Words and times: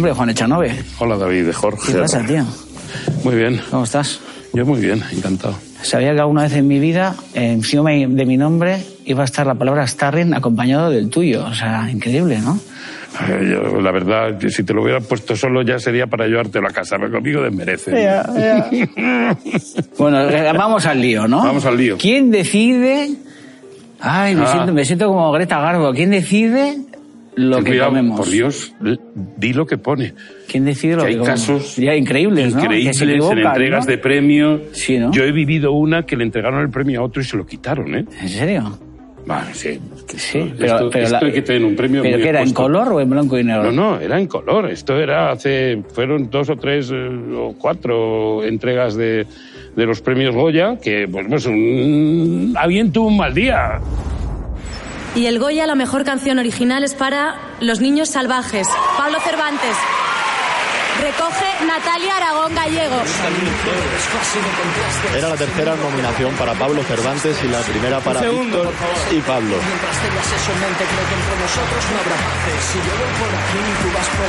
Hombre, 0.00 0.14
Juan 0.14 0.30
Echanove. 0.30 0.72
Hola 0.98 1.18
David, 1.18 1.44
de 1.44 1.52
Jorge. 1.52 1.92
¿Qué 1.92 1.98
pasa, 1.98 2.24
tío? 2.24 2.42
Muy 3.22 3.36
bien. 3.36 3.60
¿Cómo 3.70 3.84
estás? 3.84 4.18
Yo 4.54 4.64
muy 4.64 4.80
bien, 4.80 5.02
encantado. 5.12 5.58
Sabía 5.82 6.14
que 6.14 6.20
alguna 6.20 6.44
vez 6.44 6.54
en 6.54 6.66
mi 6.66 6.78
vida, 6.78 7.14
encima 7.34 7.90
de 7.90 8.24
mi 8.24 8.38
nombre, 8.38 8.82
iba 9.04 9.20
a 9.20 9.24
estar 9.26 9.46
la 9.46 9.56
palabra 9.56 9.86
Starring 9.86 10.32
acompañado 10.32 10.88
del 10.88 11.10
tuyo. 11.10 11.44
O 11.44 11.52
sea, 11.52 11.86
increíble, 11.90 12.38
¿no? 12.40 12.58
Yo, 13.28 13.78
la 13.82 13.92
verdad, 13.92 14.40
si 14.48 14.64
te 14.64 14.72
lo 14.72 14.84
hubiera 14.84 15.00
puesto 15.00 15.36
solo 15.36 15.60
ya 15.60 15.78
sería 15.78 16.06
para 16.06 16.26
llevarte 16.26 16.60
a 16.60 16.62
la 16.62 16.70
casa, 16.70 16.96
pero 16.98 17.12
conmigo 17.12 17.42
desmerece. 17.42 17.90
bueno, 19.98 20.30
eh, 20.30 20.50
vamos 20.56 20.86
al 20.86 20.98
lío, 20.98 21.28
¿no? 21.28 21.44
Vamos 21.44 21.66
al 21.66 21.76
lío. 21.76 21.98
¿Quién 21.98 22.30
decide? 22.30 23.10
Ay, 24.00 24.34
me, 24.34 24.44
Ah. 24.44 24.52
siento, 24.52 24.72
me 24.72 24.82
siento 24.86 25.08
como 25.08 25.30
Greta 25.30 25.60
Garbo. 25.60 25.92
¿Quién 25.92 26.08
decide 26.08 26.78
lo 27.36 27.56
Ten 27.56 27.64
que 27.64 27.70
cuidado, 27.72 27.90
comemos? 27.90 28.18
Por 28.20 28.28
Dios, 28.28 28.72
di 29.36 29.52
lo 29.52 29.66
que 29.66 29.78
pone. 29.78 30.14
¿Quién 30.48 30.64
decide 30.64 30.96
lo 30.96 31.02
Que 31.02 31.08
que, 31.08 31.12
hay 31.14 31.18
comemos? 31.18 31.40
casos 31.40 31.76
Ya, 31.76 31.94
increíbles, 31.94 32.54
¿no? 32.54 32.60
Que 32.60 32.64
Increíbles 32.66 32.96
se 32.96 33.04
en 33.04 33.38
entregas 33.38 33.86
¿no? 33.86 33.90
de 33.90 33.98
premio. 33.98 34.60
Sí, 34.72 34.98
¿no? 34.98 35.12
Yo 35.12 35.24
he 35.24 35.32
vivido 35.32 35.72
una 35.72 36.04
que 36.04 36.16
le 36.16 36.24
entregaron 36.24 36.60
el 36.60 36.70
premio 36.70 37.00
a 37.00 37.04
otro 37.04 37.22
y 37.22 37.24
se 37.24 37.36
lo 37.36 37.46
quitaron, 37.46 37.94
¿eh? 37.94 38.04
¿En 38.20 38.28
serio? 38.28 38.78
Vale, 39.26 39.52
sí. 39.54 39.78
Sí, 40.16 40.52
pero, 40.58 40.72
esto, 40.74 40.90
pero 40.90 41.04
esto 41.04 41.18
la- 41.20 41.26
hay 41.26 41.32
que 41.32 41.42
tener 41.42 41.64
un 41.64 41.76
premio 41.76 42.02
¿Pero 42.02 42.18
qué 42.18 42.28
era, 42.30 42.42
en 42.42 42.52
color 42.52 42.88
o 42.94 43.00
en 43.00 43.10
blanco 43.10 43.38
y 43.38 43.44
negro? 43.44 43.70
No, 43.70 43.92
no, 43.92 44.00
era 44.00 44.18
en 44.18 44.26
color. 44.26 44.68
Esto 44.70 44.98
era 44.98 45.30
hace. 45.30 45.82
Fueron 45.94 46.30
dos 46.30 46.48
o 46.50 46.56
tres 46.56 46.90
eh, 46.92 46.96
o 47.36 47.54
cuatro 47.56 48.42
entregas 48.42 48.96
de, 48.96 49.26
de 49.76 49.86
los 49.86 50.00
premios 50.00 50.34
Goya 50.34 50.78
que, 50.82 51.06
pues, 51.06 51.26
pues 51.28 51.46
un, 51.46 52.54
alguien 52.58 52.90
tuvo 52.90 53.06
un 53.08 53.18
mal 53.18 53.32
día. 53.32 53.78
Y 55.14 55.26
el 55.26 55.40
Goya, 55.40 55.66
la 55.66 55.74
mejor 55.74 56.04
canción 56.04 56.38
original 56.38 56.84
es 56.84 56.94
para 56.94 57.34
Los 57.60 57.80
Niños 57.80 58.10
Salvajes. 58.10 58.68
Pablo 58.96 59.18
Cervantes. 59.20 59.76
Recoge 61.02 61.64
Natalia 61.66 62.16
Aragón 62.16 62.54
Gallego. 62.54 62.96
Era 65.16 65.28
la 65.30 65.36
tercera 65.36 65.74
nominación 65.74 66.34
para 66.34 66.52
Pablo 66.54 66.82
Cervantes 66.84 67.36
y 67.42 67.48
la 67.48 67.60
primera 67.60 68.00
para 68.00 68.20
Víctor 68.20 68.70
y 69.10 69.18
Pablo. 69.20 69.56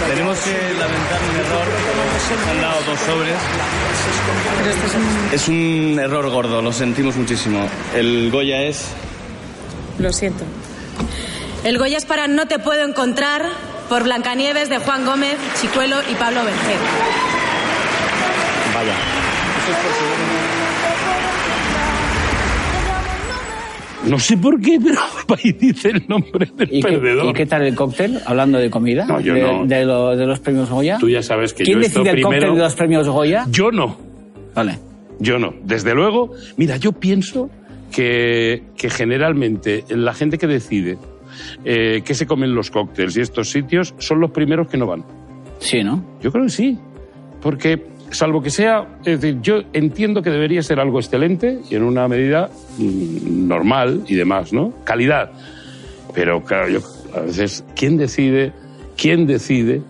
Tenemos 0.08 0.40
que 0.40 0.74
lamentar 0.80 1.20
un 1.30 1.36
error. 1.46 1.68
Nos 2.32 2.48
han 2.50 2.62
dado 2.62 2.82
dos 2.84 3.00
sobres. 3.00 3.36
Es 5.34 5.48
un 5.48 6.00
error 6.02 6.30
gordo, 6.30 6.62
lo 6.62 6.72
sentimos 6.72 7.16
muchísimo. 7.18 7.68
El 7.94 8.32
Goya 8.32 8.64
es. 8.64 8.88
Lo 10.00 10.12
siento. 10.12 10.46
El 11.64 11.78
Goya 11.78 11.98
es 11.98 12.06
para 12.06 12.28
No 12.28 12.48
te 12.48 12.60
puedo 12.60 12.84
encontrar 12.84 13.44
por 13.90 14.04
Blancanieves 14.04 14.70
de 14.70 14.78
Juan 14.80 15.06
Gómez, 15.06 15.38
Chicuelo 15.62 15.98
y 16.12 16.16
Pablo 16.16 16.44
Berger. 16.44 16.78
Vaya. 18.74 18.94
No 24.08 24.18
sé 24.18 24.36
por 24.36 24.60
qué, 24.60 24.80
pero 24.84 25.00
ahí 25.44 25.52
dice 25.54 25.90
el 25.90 26.04
nombre 26.08 26.50
del 26.58 26.70
¿Y 26.74 26.82
qué, 26.82 26.88
perdedor. 26.94 27.26
y 27.28 27.34
qué 27.34 27.46
tal 27.46 27.62
el 27.64 27.76
cóctel? 27.76 28.20
Hablando 28.26 28.58
de 28.58 28.70
comida. 28.72 29.06
No, 29.06 29.20
yo 29.20 29.36
de, 29.36 29.42
no. 29.42 29.66
De, 29.66 29.86
lo- 29.86 30.16
de 30.16 30.26
los 30.26 30.40
premios 30.40 30.70
Goya. 30.70 30.98
Tú 30.98 31.08
ya 31.08 31.22
sabes 31.22 31.54
que 31.54 31.64
¿Quién 31.64 31.78
yo 31.78 31.84
decide 31.84 32.00
el 32.10 32.16
primero- 32.16 32.30
cóctel 32.48 32.56
de 32.56 32.62
los 32.64 32.76
premios 32.76 33.08
Goya? 33.08 33.46
Yo 33.52 33.72
no. 33.72 33.98
Vale. 34.56 34.80
Yo 35.20 35.38
no. 35.38 35.54
Desde 35.64 35.94
luego, 35.94 36.32
mira, 36.58 36.78
yo 36.78 36.94
pienso 36.94 37.52
que, 37.92 38.64
que 38.78 38.90
generalmente 38.90 39.84
la 39.90 40.14
gente 40.14 40.38
que 40.38 40.48
decide 40.48 40.98
eh, 41.64 42.02
qué 42.04 42.14
se 42.14 42.26
comen 42.26 42.56
los 42.56 42.72
cócteles 42.72 43.18
y 43.18 43.22
estos 43.22 43.50
sitios 43.50 43.94
son 44.00 44.20
los 44.20 44.32
primeros 44.32 44.68
que 44.68 44.78
no 44.78 44.88
van. 44.88 45.04
Sí, 45.60 45.84
¿no? 45.84 46.04
Yo 46.22 46.32
creo 46.32 46.46
que 46.46 46.52
sí. 46.52 46.78
Porque, 47.42 47.88
salvo 48.12 48.42
que 48.42 48.50
sea, 48.50 49.00
es 49.06 49.22
decir, 49.22 49.40
yo 49.42 49.62
entiendo 49.74 50.22
que 50.22 50.30
debería 50.30 50.62
ser 50.64 50.80
algo 50.80 51.00
excelente 51.00 51.60
y 51.70 51.76
en 51.76 51.84
una 51.84 52.08
medida 52.08 52.50
mm, 52.78 53.48
normal 53.48 54.04
y 54.08 54.16
demás, 54.16 54.54
¿no? 54.54 54.74
Calidad. 54.84 55.32
Pero, 56.14 56.44
claro, 56.44 56.70
yo 56.70 56.80
a 57.16 57.22
veces, 57.22 57.64
¿quién 57.76 57.98
decide? 57.98 58.54
¿Quién 58.98 59.28
decide? 59.28 59.82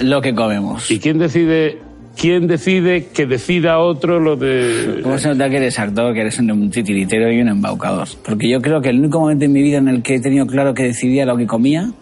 Lo 0.00 0.20
que 0.20 0.34
comemos. 0.34 0.90
¿Y 0.90 0.98
quién 0.98 1.18
decide? 1.18 1.78
¿Quién 2.16 2.46
decide 2.46 3.06
que 3.06 3.26
decida 3.26 3.78
otro 3.78 4.20
lo 4.20 4.36
de...? 4.36 5.00
¿Cómo 5.02 5.18
se 5.18 5.28
nota 5.28 5.48
que 5.48 5.56
eres 5.56 5.78
actor, 5.78 6.12
que 6.12 6.20
eres 6.20 6.38
un 6.38 6.70
titiritero 6.70 7.32
y 7.32 7.40
un 7.40 7.48
embaucador? 7.48 8.08
Porque 8.24 8.50
yo 8.50 8.60
creo 8.60 8.80
que 8.80 8.90
el 8.90 8.98
único 8.98 9.20
momento 9.20 9.44
en 9.46 9.52
mi 9.52 9.62
vida 9.62 9.78
en 9.78 9.88
el 9.88 10.02
que 10.02 10.16
he 10.16 10.20
tenido 10.20 10.46
claro 10.46 10.74
que 10.74 10.82
decidía 10.82 11.24
lo 11.24 11.36
que 11.36 11.46
comía, 11.46 11.92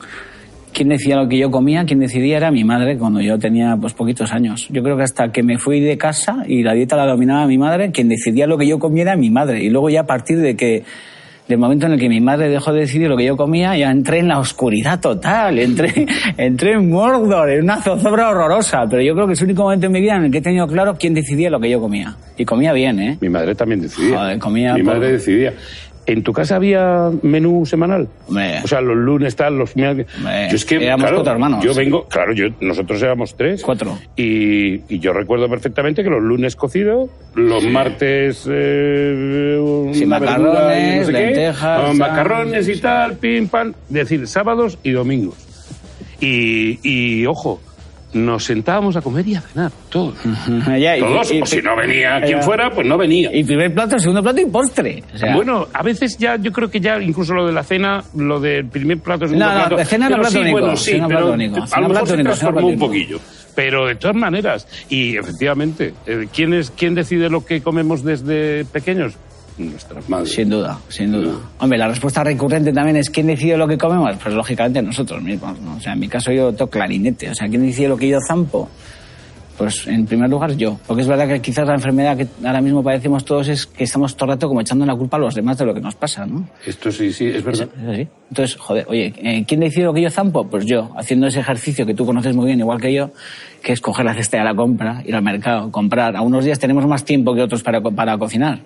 quién 0.72 0.88
decía 0.88 1.16
lo 1.16 1.28
que 1.28 1.38
yo 1.38 1.50
comía, 1.50 1.84
quién 1.84 2.00
decidía 2.00 2.36
era 2.36 2.50
mi 2.50 2.64
madre 2.64 2.98
cuando 2.98 3.20
yo 3.20 3.38
tenía 3.38 3.76
pues 3.80 3.94
poquitos 3.94 4.32
años. 4.32 4.68
Yo 4.70 4.82
creo 4.82 4.96
que 4.96 5.02
hasta 5.04 5.30
que 5.30 5.42
me 5.42 5.58
fui 5.58 5.80
de 5.80 5.98
casa 5.98 6.44
y 6.46 6.62
la 6.62 6.74
dieta 6.74 6.96
la 6.96 7.06
dominaba 7.06 7.46
mi 7.46 7.58
madre, 7.58 7.90
quien 7.92 8.08
decidía 8.08 8.46
lo 8.46 8.58
que 8.58 8.66
yo 8.66 8.78
comía 8.78 9.02
era 9.02 9.16
mi 9.16 9.30
madre. 9.30 9.62
Y 9.62 9.70
luego 9.70 9.90
ya 9.90 10.00
a 10.00 10.06
partir 10.06 10.38
de 10.38 10.56
que 10.56 10.84
del 11.48 11.58
momento 11.58 11.86
en 11.86 11.92
el 11.92 11.98
que 12.00 12.08
mi 12.08 12.20
madre 12.20 12.48
dejó 12.50 12.72
de 12.72 12.80
decidir 12.80 13.08
lo 13.08 13.16
que 13.16 13.24
yo 13.24 13.36
comía, 13.36 13.76
ya 13.76 13.90
entré 13.90 14.18
en 14.18 14.28
la 14.28 14.38
oscuridad 14.38 15.00
total, 15.00 15.58
entré, 15.58 16.06
entré 16.36 16.72
en 16.72 16.90
Mordor, 16.90 17.50
en 17.50 17.62
una 17.64 17.80
zozobra 17.80 18.28
horrorosa. 18.30 18.86
Pero 18.88 19.02
yo 19.02 19.14
creo 19.14 19.26
que 19.26 19.32
es 19.32 19.40
el 19.40 19.46
único 19.48 19.62
momento 19.62 19.86
en 19.86 19.92
mi 19.92 20.00
vida 20.00 20.16
en 20.16 20.24
el 20.24 20.30
que 20.30 20.38
he 20.38 20.42
tenido 20.42 20.66
claro 20.66 20.94
quién 20.98 21.14
decidía 21.14 21.48
lo 21.50 21.58
que 21.58 21.70
yo 21.70 21.80
comía. 21.80 22.14
Y 22.36 22.44
comía 22.44 22.72
bien, 22.72 23.00
¿eh? 23.00 23.18
Mi 23.20 23.28
madre 23.30 23.54
también 23.54 23.80
decidía. 23.80 24.18
Joder, 24.18 24.38
comía 24.38 24.74
Mi 24.74 24.82
por- 24.82 24.94
madre 24.94 25.12
decidía. 25.12 25.54
¿En 26.08 26.22
tu 26.22 26.32
casa 26.32 26.56
había 26.56 27.10
menú 27.22 27.66
semanal? 27.66 28.08
O 28.64 28.66
sea, 28.66 28.80
los 28.80 28.96
lunes 28.96 29.36
tal, 29.36 29.58
los 29.58 29.76
miércoles. 29.76 30.06
Hombre, 30.16 30.48
Yo 30.48 30.56
es 30.56 30.64
que, 30.64 30.76
éramos 30.76 31.02
claro, 31.02 31.16
cuatro 31.18 31.32
hermanos. 31.34 31.62
Yo 31.62 31.74
vengo, 31.74 32.06
claro, 32.08 32.32
yo, 32.32 32.46
nosotros 32.62 33.02
éramos 33.02 33.36
tres. 33.36 33.60
Cuatro. 33.62 33.98
Y, 34.16 34.80
y 34.88 35.00
yo 35.00 35.12
recuerdo 35.12 35.50
perfectamente 35.50 36.02
que 36.02 36.08
los 36.08 36.22
lunes 36.22 36.56
cocido, 36.56 37.10
los 37.34 37.62
martes 37.64 38.48
eh, 38.50 39.60
Sí, 39.92 40.06
verdura 40.06 40.06
y 40.06 40.06
macarrones, 40.06 40.98
no 41.00 41.04
sé 41.04 41.12
lentejas, 41.12 41.94
macarrones 41.98 42.68
y 42.68 42.80
tal, 42.80 43.16
pim, 43.18 43.48
pam. 43.48 43.74
Es 43.88 43.94
decir, 43.94 44.26
sábados 44.26 44.78
y 44.82 44.92
domingos. 44.92 45.36
Y, 46.20 46.80
y 46.82 47.26
ojo, 47.26 47.60
nos 48.12 48.44
sentábamos 48.44 48.96
a 48.96 49.02
comer 49.02 49.26
y 49.28 49.34
a 49.34 49.40
cenar, 49.42 49.70
todos. 49.90 50.14
Ya, 50.78 50.96
y- 50.96 51.00
Todos, 51.00 51.30
y- 51.32 51.42
o 51.42 51.46
si 51.46 51.60
no 51.60 51.76
venía 51.76 52.18
ya. 52.20 52.26
quien 52.26 52.42
fuera, 52.42 52.70
pues 52.70 52.86
no 52.86 52.96
venía. 52.96 53.34
Y 53.34 53.44
primer 53.44 53.74
plato, 53.74 53.98
segundo 53.98 54.22
plato 54.22 54.40
y 54.40 54.46
postre. 54.46 55.02
O 55.14 55.18
sea, 55.18 55.34
Bueno, 55.34 55.66
a 55.72 55.82
veces 55.82 56.16
ya, 56.18 56.36
yo 56.36 56.50
creo 56.52 56.70
que 56.70 56.80
ya 56.80 56.98
incluso 57.00 57.34
lo 57.34 57.46
de 57.46 57.52
la 57.52 57.62
cena, 57.62 58.02
lo 58.16 58.40
del 58.40 58.66
primer 58.66 58.98
plato, 58.98 59.26
segundo 59.26 59.44
No, 59.46 59.52
no, 59.52 59.58
plato. 59.60 59.76
de 59.76 59.84
cena 59.84 60.06
era 60.06 60.16
plato 60.16 60.30
sí, 60.30 60.38
único, 60.38 60.58
bueno, 60.58 60.76
sí, 60.76 60.92
pero 60.92 61.08
plato 61.08 61.32
único, 61.32 61.64
a 61.70 61.80
lo 61.80 61.88
mejor 61.88 62.08
se 62.08 62.16
transformó 62.16 62.66
un 62.68 62.78
poquillo. 62.78 63.20
Pero 63.54 63.86
de 63.86 63.96
todas 63.96 64.16
maneras, 64.16 64.68
y 64.88 65.16
efectivamente, 65.16 65.92
eh, 66.06 66.28
¿quién, 66.32 66.54
es, 66.54 66.70
¿quién 66.70 66.94
decide 66.94 67.28
lo 67.28 67.44
que 67.44 67.60
comemos 67.60 68.04
desde 68.04 68.64
pequeños? 68.66 69.14
Nuestras 69.58 70.08
madres. 70.08 70.32
Sin 70.32 70.48
duda, 70.48 70.78
sin 70.88 71.12
duda. 71.12 71.32
Hombre, 71.58 71.78
la 71.78 71.88
respuesta 71.88 72.22
recurrente 72.22 72.72
también 72.72 72.96
es 72.96 73.10
¿quién 73.10 73.26
decide 73.26 73.56
lo 73.56 73.66
que 73.66 73.76
comemos? 73.76 74.16
Pues 74.22 74.34
lógicamente 74.34 74.80
nosotros 74.82 75.20
mismos, 75.22 75.60
¿no? 75.60 75.76
O 75.76 75.80
sea, 75.80 75.94
en 75.94 76.00
mi 76.00 76.08
caso 76.08 76.30
yo 76.32 76.52
toco 76.52 76.70
clarinete. 76.70 77.30
O 77.30 77.34
sea, 77.34 77.48
¿quién 77.48 77.66
decide 77.66 77.88
lo 77.88 77.96
que 77.96 78.08
yo 78.08 78.18
zampo? 78.26 78.68
Pues 79.58 79.88
en 79.88 80.06
primer 80.06 80.30
lugar 80.30 80.56
yo. 80.56 80.78
Porque 80.86 81.02
es 81.02 81.08
verdad 81.08 81.26
que 81.26 81.40
quizás 81.40 81.66
la 81.66 81.74
enfermedad 81.74 82.16
que 82.16 82.28
ahora 82.44 82.60
mismo 82.60 82.84
padecemos 82.84 83.24
todos 83.24 83.48
es 83.48 83.66
que 83.66 83.82
estamos 83.82 84.14
todo 84.14 84.26
el 84.26 84.36
rato 84.36 84.46
como 84.46 84.60
echando 84.60 84.86
la 84.86 84.94
culpa 84.94 85.16
a 85.16 85.20
los 85.20 85.34
demás 85.34 85.58
de 85.58 85.64
lo 85.64 85.74
que 85.74 85.80
nos 85.80 85.96
pasa, 85.96 86.24
¿no? 86.24 86.48
Esto 86.64 86.92
sí, 86.92 87.12
sí, 87.12 87.26
es 87.26 87.42
verdad. 87.42 87.68
Entonces, 88.30 88.56
joder, 88.56 88.86
oye, 88.88 89.12
eh, 89.16 89.44
¿quién 89.48 89.58
decide 89.58 89.86
lo 89.86 89.92
que 89.92 90.02
yo 90.02 90.10
zampo? 90.10 90.46
Pues 90.46 90.64
yo, 90.64 90.92
haciendo 90.96 91.26
ese 91.26 91.40
ejercicio 91.40 91.84
que 91.84 91.94
tú 91.94 92.06
conoces 92.06 92.36
muy 92.36 92.46
bien, 92.46 92.60
igual 92.60 92.80
que 92.80 92.94
yo, 92.94 93.10
que 93.60 93.72
es 93.72 93.80
coger 93.80 94.04
la 94.04 94.14
cesta 94.14 94.38
de 94.38 94.44
la 94.44 94.54
compra, 94.54 95.02
ir 95.04 95.16
al 95.16 95.22
mercado, 95.22 95.72
comprar. 95.72 96.14
A 96.14 96.20
unos 96.20 96.44
días 96.44 96.60
tenemos 96.60 96.86
más 96.86 97.04
tiempo 97.04 97.34
que 97.34 97.42
otros 97.42 97.64
para, 97.64 97.80
para 97.80 98.16
cocinar. 98.16 98.60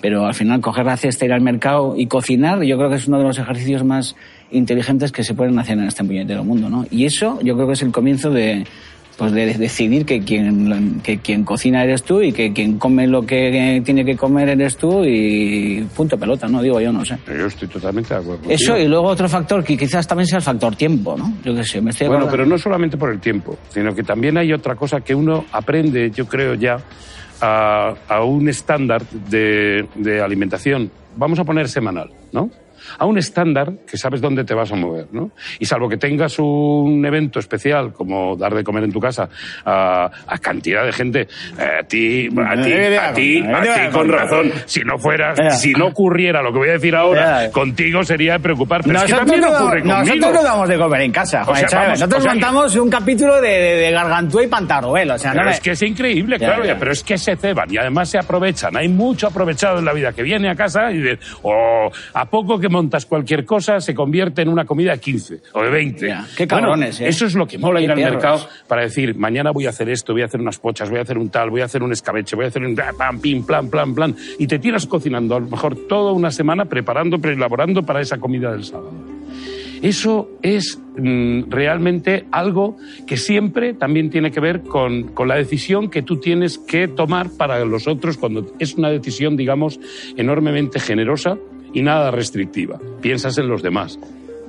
Pero 0.00 0.26
al 0.26 0.34
final 0.34 0.60
coger 0.60 0.86
la 0.86 0.96
cesta, 0.96 1.24
ir 1.24 1.32
al 1.32 1.40
mercado 1.40 1.94
y 1.96 2.06
cocinar, 2.06 2.62
yo 2.62 2.76
creo 2.76 2.88
que 2.88 2.96
es 2.96 3.08
uno 3.08 3.18
de 3.18 3.24
los 3.24 3.38
ejercicios 3.38 3.84
más 3.84 4.14
inteligentes 4.50 5.10
que 5.10 5.24
se 5.24 5.34
pueden 5.34 5.58
hacer 5.58 5.76
en 5.78 5.84
este 5.84 6.04
puñetero 6.04 6.44
mundo, 6.44 6.70
¿no? 6.70 6.86
Y 6.90 7.04
eso 7.04 7.38
yo 7.42 7.54
creo 7.54 7.66
que 7.66 7.72
es 7.72 7.82
el 7.82 7.90
comienzo 7.90 8.30
de, 8.30 8.64
pues 9.18 9.32
de 9.32 9.52
decidir 9.54 10.06
que 10.06 10.20
quien, 10.20 11.00
que 11.02 11.18
quien 11.18 11.42
cocina 11.42 11.82
eres 11.82 12.04
tú 12.04 12.22
y 12.22 12.32
que 12.32 12.52
quien 12.52 12.78
come 12.78 13.06
lo 13.08 13.26
que 13.26 13.82
tiene 13.84 14.04
que 14.04 14.16
comer 14.16 14.48
eres 14.50 14.76
tú 14.76 15.04
y 15.04 15.84
punto 15.96 16.16
pelota, 16.16 16.46
¿no? 16.46 16.62
Digo 16.62 16.80
yo, 16.80 16.92
no 16.92 17.04
sé. 17.04 17.18
Yo 17.26 17.46
estoy 17.46 17.66
totalmente 17.66 18.14
de 18.14 18.20
acuerdo. 18.20 18.42
Eso 18.48 18.70
contigo. 18.72 18.78
y 18.78 18.88
luego 18.88 19.08
otro 19.08 19.28
factor 19.28 19.64
que 19.64 19.76
quizás 19.76 20.06
también 20.06 20.28
sea 20.28 20.38
el 20.38 20.44
factor 20.44 20.76
tiempo, 20.76 21.16
¿no? 21.18 21.34
Yo 21.44 21.52
qué 21.54 21.64
sé, 21.64 21.80
me 21.80 21.90
estoy 21.90 22.06
Bueno, 22.06 22.26
acordando- 22.26 22.44
pero 22.44 22.46
no 22.48 22.58
solamente 22.58 22.96
por 22.96 23.10
el 23.10 23.18
tiempo, 23.18 23.58
sino 23.70 23.92
que 23.92 24.04
también 24.04 24.38
hay 24.38 24.52
otra 24.52 24.76
cosa 24.76 25.00
que 25.00 25.14
uno 25.16 25.46
aprende, 25.50 26.12
yo 26.12 26.26
creo 26.26 26.54
ya, 26.54 26.78
a, 27.40 27.94
a 28.08 28.22
un 28.24 28.48
estándar 28.48 29.02
de, 29.28 29.84
de 29.96 30.20
alimentación. 30.20 30.90
Vamos 31.16 31.40
a 31.40 31.44
poner 31.44 31.68
semanal, 31.68 32.08
¿no? 32.32 32.50
A 32.98 33.04
un 33.06 33.18
estándar 33.18 33.72
que 33.90 33.96
sabes 33.96 34.20
dónde 34.20 34.44
te 34.44 34.54
vas 34.54 34.70
a 34.72 34.76
mover, 34.76 35.06
¿no? 35.12 35.30
Y 35.58 35.64
salvo 35.66 35.88
que 35.88 35.96
tengas 35.96 36.38
un 36.38 37.04
evento 37.04 37.38
especial 37.38 37.92
como 37.92 38.36
dar 38.36 38.54
de 38.54 38.62
comer 38.64 38.84
en 38.84 38.92
tu 38.92 39.00
casa 39.00 39.28
a, 39.64 40.10
a 40.26 40.38
cantidad 40.38 40.84
de 40.84 40.92
gente, 40.92 41.20
eh, 41.58 41.80
a 41.80 41.84
ti, 41.86 42.28
a 42.28 42.62
ti, 42.62 42.72
a 42.96 43.12
ti, 43.12 43.38
a 43.46 43.62
ti 43.62 43.92
con 43.92 44.08
razón, 44.08 44.52
si 44.66 44.80
no 44.80 44.98
fuera, 44.98 45.50
si 45.52 45.72
no 45.72 45.86
ocurriera 45.88 46.42
lo 46.42 46.52
que 46.52 46.58
voy 46.58 46.68
a 46.68 46.72
decir 46.72 46.94
ahora, 46.94 47.50
contigo 47.50 48.02
sería 48.04 48.38
preocupar, 48.38 48.82
pero 48.84 48.98
es 49.00 49.04
que 49.04 49.12
también 49.14 49.44
ocurre 49.44 49.80
conmigo. 49.82 49.98
nosotros 49.98 50.32
no 50.34 50.42
damos 50.42 50.68
de 50.68 50.78
comer 50.78 51.00
en 51.02 51.12
casa, 51.12 51.44
Juan 51.44 51.68
sea, 51.68 51.78
vamos, 51.80 52.00
Nosotros 52.00 52.18
o 52.20 52.22
sea, 52.22 52.32
montamos 52.32 52.76
un 52.76 52.90
capítulo 52.90 53.40
de, 53.40 53.48
de, 53.48 53.76
de 53.76 53.90
Gargantúa 53.90 54.44
y 54.44 54.46
Pantarruel. 54.46 55.10
O 55.10 55.18
sea, 55.18 55.34
no 55.34 55.44
me- 55.44 55.50
es 55.50 55.60
que 55.60 55.70
es 55.72 55.82
increíble, 55.82 56.38
claro, 56.38 56.64
ya. 56.64 56.74
ya, 56.74 56.78
pero 56.78 56.92
es 56.92 57.02
que 57.02 57.18
se 57.18 57.36
ceban 57.36 57.72
y 57.72 57.78
además 57.78 58.08
se 58.10 58.18
aprovechan. 58.18 58.76
Hay 58.76 58.88
mucho 58.88 59.26
aprovechado 59.26 59.78
en 59.78 59.84
la 59.84 59.92
vida 59.92 60.12
que 60.12 60.22
viene 60.22 60.50
a 60.50 60.54
casa 60.54 60.90
y 60.92 60.98
de, 60.98 61.18
o 61.42 61.90
a 62.14 62.24
poco 62.26 62.58
que 62.58 62.68
montas 62.78 63.06
cualquier 63.06 63.44
cosa 63.44 63.80
se 63.80 63.92
convierte 63.92 64.42
en 64.42 64.48
una 64.48 64.64
comida 64.64 64.92
de 64.92 65.00
15 65.00 65.40
o 65.52 65.62
de 65.62 65.70
20. 65.70 66.06
Ya, 66.06 66.24
qué 66.36 66.46
cabrones, 66.46 66.98
Bueno, 66.98 67.06
¿eh? 67.06 67.10
Eso 67.10 67.26
es 67.26 67.34
lo 67.34 67.44
que 67.44 67.58
mola 67.58 67.80
Qué 67.80 67.86
ir 67.86 67.90
al 67.90 67.98
mercado 67.98 68.46
para 68.68 68.82
decir, 68.82 69.16
mañana 69.16 69.50
voy 69.50 69.66
a 69.66 69.70
hacer 69.70 69.88
esto, 69.88 70.12
voy 70.12 70.22
a 70.22 70.26
hacer 70.26 70.40
unas 70.40 70.58
pochas, 70.60 70.88
voy 70.88 71.00
a 71.00 71.02
hacer 71.02 71.18
un 71.18 71.28
tal, 71.28 71.50
voy 71.50 71.62
a 71.62 71.64
hacer 71.64 71.82
un 71.82 71.90
escabeche, 71.90 72.36
voy 72.36 72.44
a 72.44 72.48
hacer 72.48 72.62
un 72.62 72.76
pam, 72.76 73.20
pim, 73.20 73.44
plan, 73.44 73.68
plan, 73.68 73.94
plan. 73.94 74.14
Y 74.38 74.46
te 74.46 74.60
tiras 74.60 74.86
cocinando 74.86 75.34
a 75.34 75.40
lo 75.40 75.48
mejor 75.48 75.74
toda 75.88 76.12
una 76.12 76.30
semana 76.30 76.66
preparando, 76.66 77.18
preelaborando 77.18 77.82
para 77.82 78.00
esa 78.00 78.18
comida 78.18 78.52
del 78.52 78.62
sábado. 78.62 78.92
Eso 79.82 80.28
es 80.42 80.80
mm, 80.96 81.50
realmente 81.50 82.26
algo 82.32 82.76
que 83.06 83.16
siempre 83.16 83.74
también 83.74 84.10
tiene 84.10 84.30
que 84.30 84.40
ver 84.40 84.62
con, 84.62 85.08
con 85.14 85.28
la 85.28 85.36
decisión 85.36 85.88
que 85.88 86.02
tú 86.02 86.18
tienes 86.18 86.58
que 86.58 86.88
tomar 86.88 87.30
para 87.36 87.64
los 87.64 87.86
otros 87.86 88.16
cuando 88.16 88.46
es 88.58 88.74
una 88.74 88.90
decisión, 88.90 89.36
digamos, 89.36 89.78
enormemente 90.16 90.80
generosa 90.80 91.38
y 91.72 91.82
nada 91.82 92.10
restrictiva. 92.10 92.78
Piensas 93.00 93.38
en 93.38 93.48
los 93.48 93.62
demás. 93.62 93.98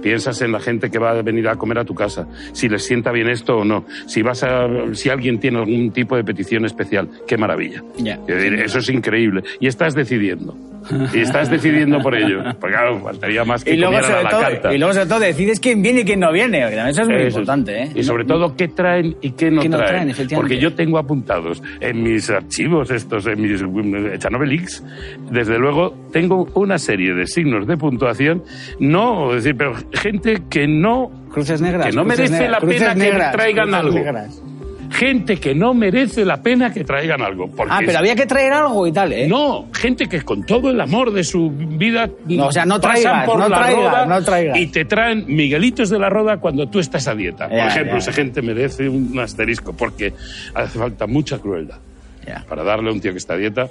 Piensas 0.01 0.41
en 0.41 0.51
la 0.53 0.59
gente 0.59 0.89
que 0.89 0.97
va 0.97 1.11
a 1.11 1.21
venir 1.21 1.47
a 1.49 1.57
comer 1.57 1.79
a 1.79 1.83
tu 1.83 1.93
casa, 1.93 2.25
si 2.53 2.69
les 2.69 2.85
sienta 2.85 3.11
bien 3.11 3.27
esto 3.27 3.57
o 3.57 3.65
no, 3.65 3.83
si 4.07 4.21
vas 4.21 4.43
a, 4.43 4.65
si 4.93 5.09
alguien 5.09 5.41
tiene 5.41 5.59
algún 5.59 5.91
tipo 5.91 6.15
de 6.15 6.23
petición 6.23 6.63
especial, 6.63 7.09
qué 7.27 7.37
maravilla. 7.37 7.83
Eso 8.27 8.79
es 8.79 8.89
increíble. 8.89 9.43
Y 9.59 9.67
estás 9.67 9.95
decidiendo. 9.95 10.55
Y 11.13 11.19
estás 11.19 11.49
decidiendo 11.49 11.99
por 11.99 12.15
ello. 12.15 12.43
Porque 12.59 12.75
claro, 12.75 12.99
faltaría 12.99 13.43
más 13.43 13.63
que 13.63 13.73
y 13.73 13.77
luego, 13.77 14.01
sobre 14.01 14.23
la 14.23 14.29
todo, 14.29 14.41
carta. 14.41 14.73
y 14.73 14.77
luego, 14.77 14.93
sobre 14.93 15.05
todo, 15.07 15.19
decides 15.19 15.59
quién 15.59 15.81
viene 15.81 16.01
y 16.01 16.03
quién 16.05 16.19
no 16.19 16.31
viene. 16.31 16.67
Eso 16.89 17.01
es 17.01 17.07
muy 17.07 17.15
Eso 17.17 17.39
importante, 17.39 17.83
¿eh? 17.83 17.89
Y 17.95 18.03
sobre 18.03 18.25
todo, 18.25 18.55
qué 18.55 18.67
traen 18.67 19.15
y 19.21 19.31
qué 19.31 19.51
no, 19.51 19.61
¿Qué 19.61 19.69
no 19.69 19.77
traen. 19.77 20.13
Porque 20.35 20.59
yo 20.59 20.73
tengo 20.73 20.97
apuntados 20.97 21.61
en 21.79 22.03
mis 22.03 22.29
archivos 22.29 22.91
estos, 22.91 23.27
en 23.27 23.41
mis 23.41 23.61
mm, 23.61 24.13
Echanovelix, 24.13 24.83
desde 25.31 25.57
luego, 25.57 25.95
tengo 26.11 26.47
una 26.53 26.77
serie 26.77 27.13
de 27.13 27.27
signos 27.27 27.67
de 27.67 27.77
puntuación, 27.77 28.43
no, 28.79 29.29
es 29.35 29.43
decir, 29.43 29.57
pero 29.57 29.73
gente 29.93 30.43
que 30.49 30.67
no... 30.67 31.11
Cruces 31.31 31.61
negras. 31.61 31.87
Que 31.87 31.93
no 31.93 32.03
merece 32.03 32.31
negras, 32.31 32.63
la 32.63 32.67
pena 32.67 32.95
que 32.95 33.37
traigan 33.37 33.73
algo. 33.73 33.93
negras. 33.93 34.41
Gente 34.91 35.37
que 35.37 35.53
no 35.53 35.73
merece 35.73 36.25
la 36.25 36.41
pena 36.41 36.73
que 36.73 36.83
traigan 36.83 37.21
algo. 37.21 37.49
Ah, 37.69 37.79
pero 37.85 37.99
había 37.99 38.15
que 38.15 38.25
traer 38.25 38.51
algo 38.53 38.87
y 38.87 38.91
tal, 38.91 39.13
¿eh? 39.13 39.27
no, 39.27 39.67
gente 39.73 40.07
que 40.07 40.21
con 40.23 40.43
todo 40.45 40.69
el 40.71 40.81
amor 40.81 41.11
de 41.11 41.23
su 41.23 41.49
vida 41.51 42.09
No, 42.27 42.47
o 42.47 42.51
sea, 42.51 42.65
no 42.65 42.79
traigas, 42.79 43.25
por 43.25 43.37
no 43.39 43.47
la 43.49 43.57
traigas, 43.59 43.83
roda 43.91 44.05
no 44.05 44.23
traigas. 44.23 44.57
y 44.57 44.67
te 44.67 44.85
traen 44.85 45.25
Miguelitos 45.27 45.89
de 45.89 45.99
la 45.99 46.09
Roda 46.09 46.37
cuando 46.37 46.67
tú 46.67 46.79
estás 46.79 47.07
a 47.07 47.15
dieta. 47.15 47.47
Por 47.47 47.57
Ya, 47.57 47.67
ejemplo, 47.67 47.93
ya. 47.93 47.97
esa 47.99 48.13
gente 48.13 48.41
merece 48.41 48.89
un 48.89 49.17
asterisco 49.19 49.73
porque 49.73 50.13
hace 50.55 50.79
falta 50.79 51.05
mucha 51.07 51.37
crueldad 51.37 51.77
Ya. 52.25 52.43
para 52.49 52.63
darle 52.63 52.89
a 52.89 52.93
un 52.93 52.99
tío 52.99 53.11
que 53.11 53.17
está 53.19 53.33
a 53.35 53.37
dieta. 53.37 53.69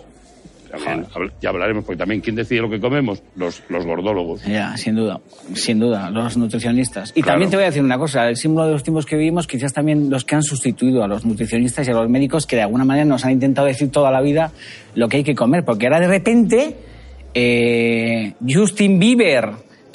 También, 0.70 1.06
habl- 1.06 1.32
ya 1.40 1.48
hablaremos, 1.50 1.84
porque 1.84 1.98
también, 1.98 2.20
¿quién 2.20 2.36
decide 2.36 2.60
lo 2.60 2.70
que 2.70 2.78
comemos? 2.80 3.22
Los, 3.36 3.62
los 3.68 3.84
gordólogos. 3.86 4.44
Ya, 4.44 4.76
sin 4.76 4.94
duda, 4.96 5.20
sin 5.54 5.78
duda, 5.80 6.10
los 6.10 6.36
nutricionistas. 6.36 7.10
Y 7.10 7.22
Claro. 7.22 7.34
también 7.34 7.50
te 7.50 7.56
voy 7.56 7.64
a 7.64 7.66
decir 7.66 7.82
una 7.82 7.98
cosa, 7.98 8.28
el 8.28 8.36
símbolo 8.36 8.66
de 8.66 8.72
los 8.72 8.82
tiempos 8.82 9.06
que 9.06 9.16
vivimos, 9.16 9.46
quizás 9.46 9.72
también 9.72 10.10
los 10.10 10.24
que 10.24 10.34
han 10.34 10.42
sustituido 10.42 11.02
a 11.02 11.08
los 11.08 11.24
nutricionistas 11.24 11.86
y 11.88 11.90
a 11.90 11.94
los 11.94 12.08
médicos 12.08 12.46
que 12.46 12.56
de 12.56 12.62
alguna 12.62 12.84
manera 12.84 13.04
nos 13.04 13.24
han 13.24 13.32
intentado 13.32 13.66
decir 13.66 13.90
toda 13.90 14.10
la 14.10 14.20
vida 14.20 14.52
lo 14.94 15.08
que 15.08 15.18
hay 15.18 15.24
que 15.24 15.34
comer, 15.34 15.64
porque 15.64 15.86
ahora 15.86 16.00
de 16.00 16.08
repente 16.08 16.76
eh, 17.34 18.32
Justin 18.46 18.98
Bieber 18.98 19.50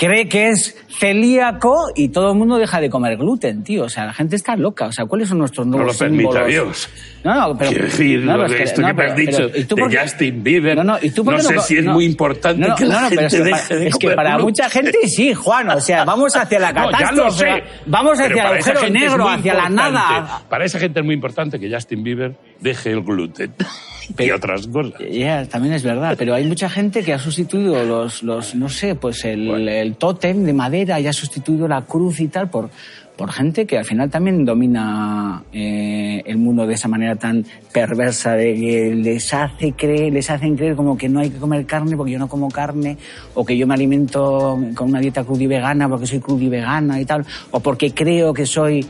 cree 0.06 0.28
que 0.28 0.50
es 0.50 0.76
celíaco 1.00 1.92
y 1.96 2.10
todo 2.10 2.32
el 2.32 2.38
mundo 2.38 2.58
deja 2.58 2.80
de 2.82 2.90
comer 2.90 3.18
gluten, 3.18 3.64
tío. 3.64 3.84
O 3.86 3.90
sea, 3.90 4.06
la 4.06 4.14
gente 4.14 4.36
está 4.36 4.56
loca. 4.56 4.88
O 4.88 4.92
sea, 4.92 5.06
¿cuáles 5.06 5.30
son 5.30 5.40
nuestros 5.40 5.66
No 5.68 5.78
nuevos 5.78 5.94
lo 5.94 6.00
permita? 6.00 6.46
Dios. 6.46 6.90
No, 7.24 7.34
no, 7.36 7.58
pero... 7.58 7.70
Quiero 7.72 7.86
decir, 7.86 8.20
no, 8.22 8.38
lo 8.38 8.48
de 8.50 8.56
es 8.56 8.62
esto 8.72 8.82
que 8.82 8.88
me 8.88 8.94
pero- 8.96 9.12
has 9.12 9.16
dicho 9.18 9.38
pero- 9.38 9.58
¿y 9.58 9.64
tú 9.64 9.76
de? 9.76 9.98
Justin 9.98 10.44
Bieber, 10.44 10.76
No, 10.78 10.84
no, 10.84 10.98
¿y 11.02 11.10
tú 11.12 11.24
por 11.24 11.36
no 11.36 11.40
sé 11.40 11.58
si 11.60 11.78
es 11.78 11.86
muy 11.86 12.04
importante 12.06 12.68
que 12.78 12.86
la 12.86 13.10
gente 13.10 13.26
es 13.26 13.34
que 13.34 13.40
deje 13.44 13.52
para- 13.68 13.80
de 13.80 13.88
Es 13.88 13.94
que 13.96 14.00
comer 14.08 14.16
para 14.16 14.30
gluten. 14.32 14.46
mucha 14.46 14.70
gente 14.70 14.98
sí, 15.08 15.34
Juan. 15.34 15.70
O 15.70 15.80
sea, 15.80 16.04
vamos 16.06 16.36
hacia 16.36 16.60
la 16.60 16.74
No, 16.74 16.86
ya 16.92 16.98
catástrofe. 16.98 17.24
lo 17.24 17.32
sé. 17.58 17.64
Vamos 17.86 18.20
hacia 18.20 18.34
el 18.34 18.40
agujero 18.40 18.90
negro, 18.90 19.30
hacia 19.30 19.54
la 19.54 19.70
nada. 19.70 20.42
Para 20.50 20.66
esa 20.66 20.80
gente 20.80 21.00
es 21.00 21.06
muy 21.06 21.16
importante 21.16 21.60
que 21.60 21.72
Justin 21.74 22.04
Bieber 22.04 22.36
deje 22.64 22.92
el 22.92 23.02
gluten 23.02 23.54
y 24.18 24.32
otras 24.32 24.68
cosas. 24.68 24.94
Ya, 25.12 25.46
también 25.46 25.74
es 25.74 25.84
verdad, 25.84 26.16
pero 26.18 26.34
hay 26.34 26.46
mucha 26.46 26.70
gente 26.70 27.04
que 27.04 27.14
ha 27.14 27.20
sustituido 27.20 27.84
los, 27.84 28.24
los 28.24 28.56
no 28.56 28.70
sé, 28.70 28.96
pues 28.96 29.26
el, 29.26 29.48
Bueno. 29.48 29.70
el 29.70 29.96
tótem 29.96 30.44
de 30.44 30.54
madera 30.54 31.00
y 31.00 31.08
ha 31.08 31.14
sustituido 31.14 31.68
la 31.68 31.82
cruz 31.82 32.20
y 32.20 32.28
tal 32.28 32.50
por, 32.50 32.70
por 33.16 33.32
gente 33.32 33.66
que 33.66 33.78
al 33.78 33.86
final 33.86 34.10
también 34.10 34.44
domina 34.44 35.44
eh, 35.54 36.24
el 36.26 36.38
mundo 36.38 36.66
de 36.66 36.74
esa 36.74 36.88
manera 36.88 37.16
tan 37.16 37.46
perversa 37.72 38.34
de 38.34 38.56
que 38.56 38.96
les 38.96 39.34
hace 39.34 39.74
creer, 39.74 40.12
les 40.12 40.30
hacen 40.30 40.56
creer 40.56 40.76
como 40.76 40.98
que 40.98 41.10
no 41.10 41.20
hay 41.20 41.30
que 41.30 41.38
comer 41.38 41.66
carne 41.66 41.96
porque 41.96 42.14
yo 42.14 42.20
no 42.20 42.28
como 42.28 42.50
carne 42.50 42.98
o 43.36 43.46
que 43.46 43.58
yo 43.58 43.68
me 43.68 43.74
alimento 43.76 44.60
con 44.76 44.90
una 44.90 45.00
dieta 45.00 45.24
crud 45.24 45.40
y 45.42 45.48
vegana 45.48 45.88
porque 45.88 46.08
soy 46.08 46.20
crud 46.20 46.42
y 46.42 46.50
vegana 46.50 47.00
y 47.00 47.06
tal 47.06 47.26
o 47.52 47.60
porque 47.60 47.92
creo 47.92 48.34
que 48.34 48.46
soy 48.46 48.86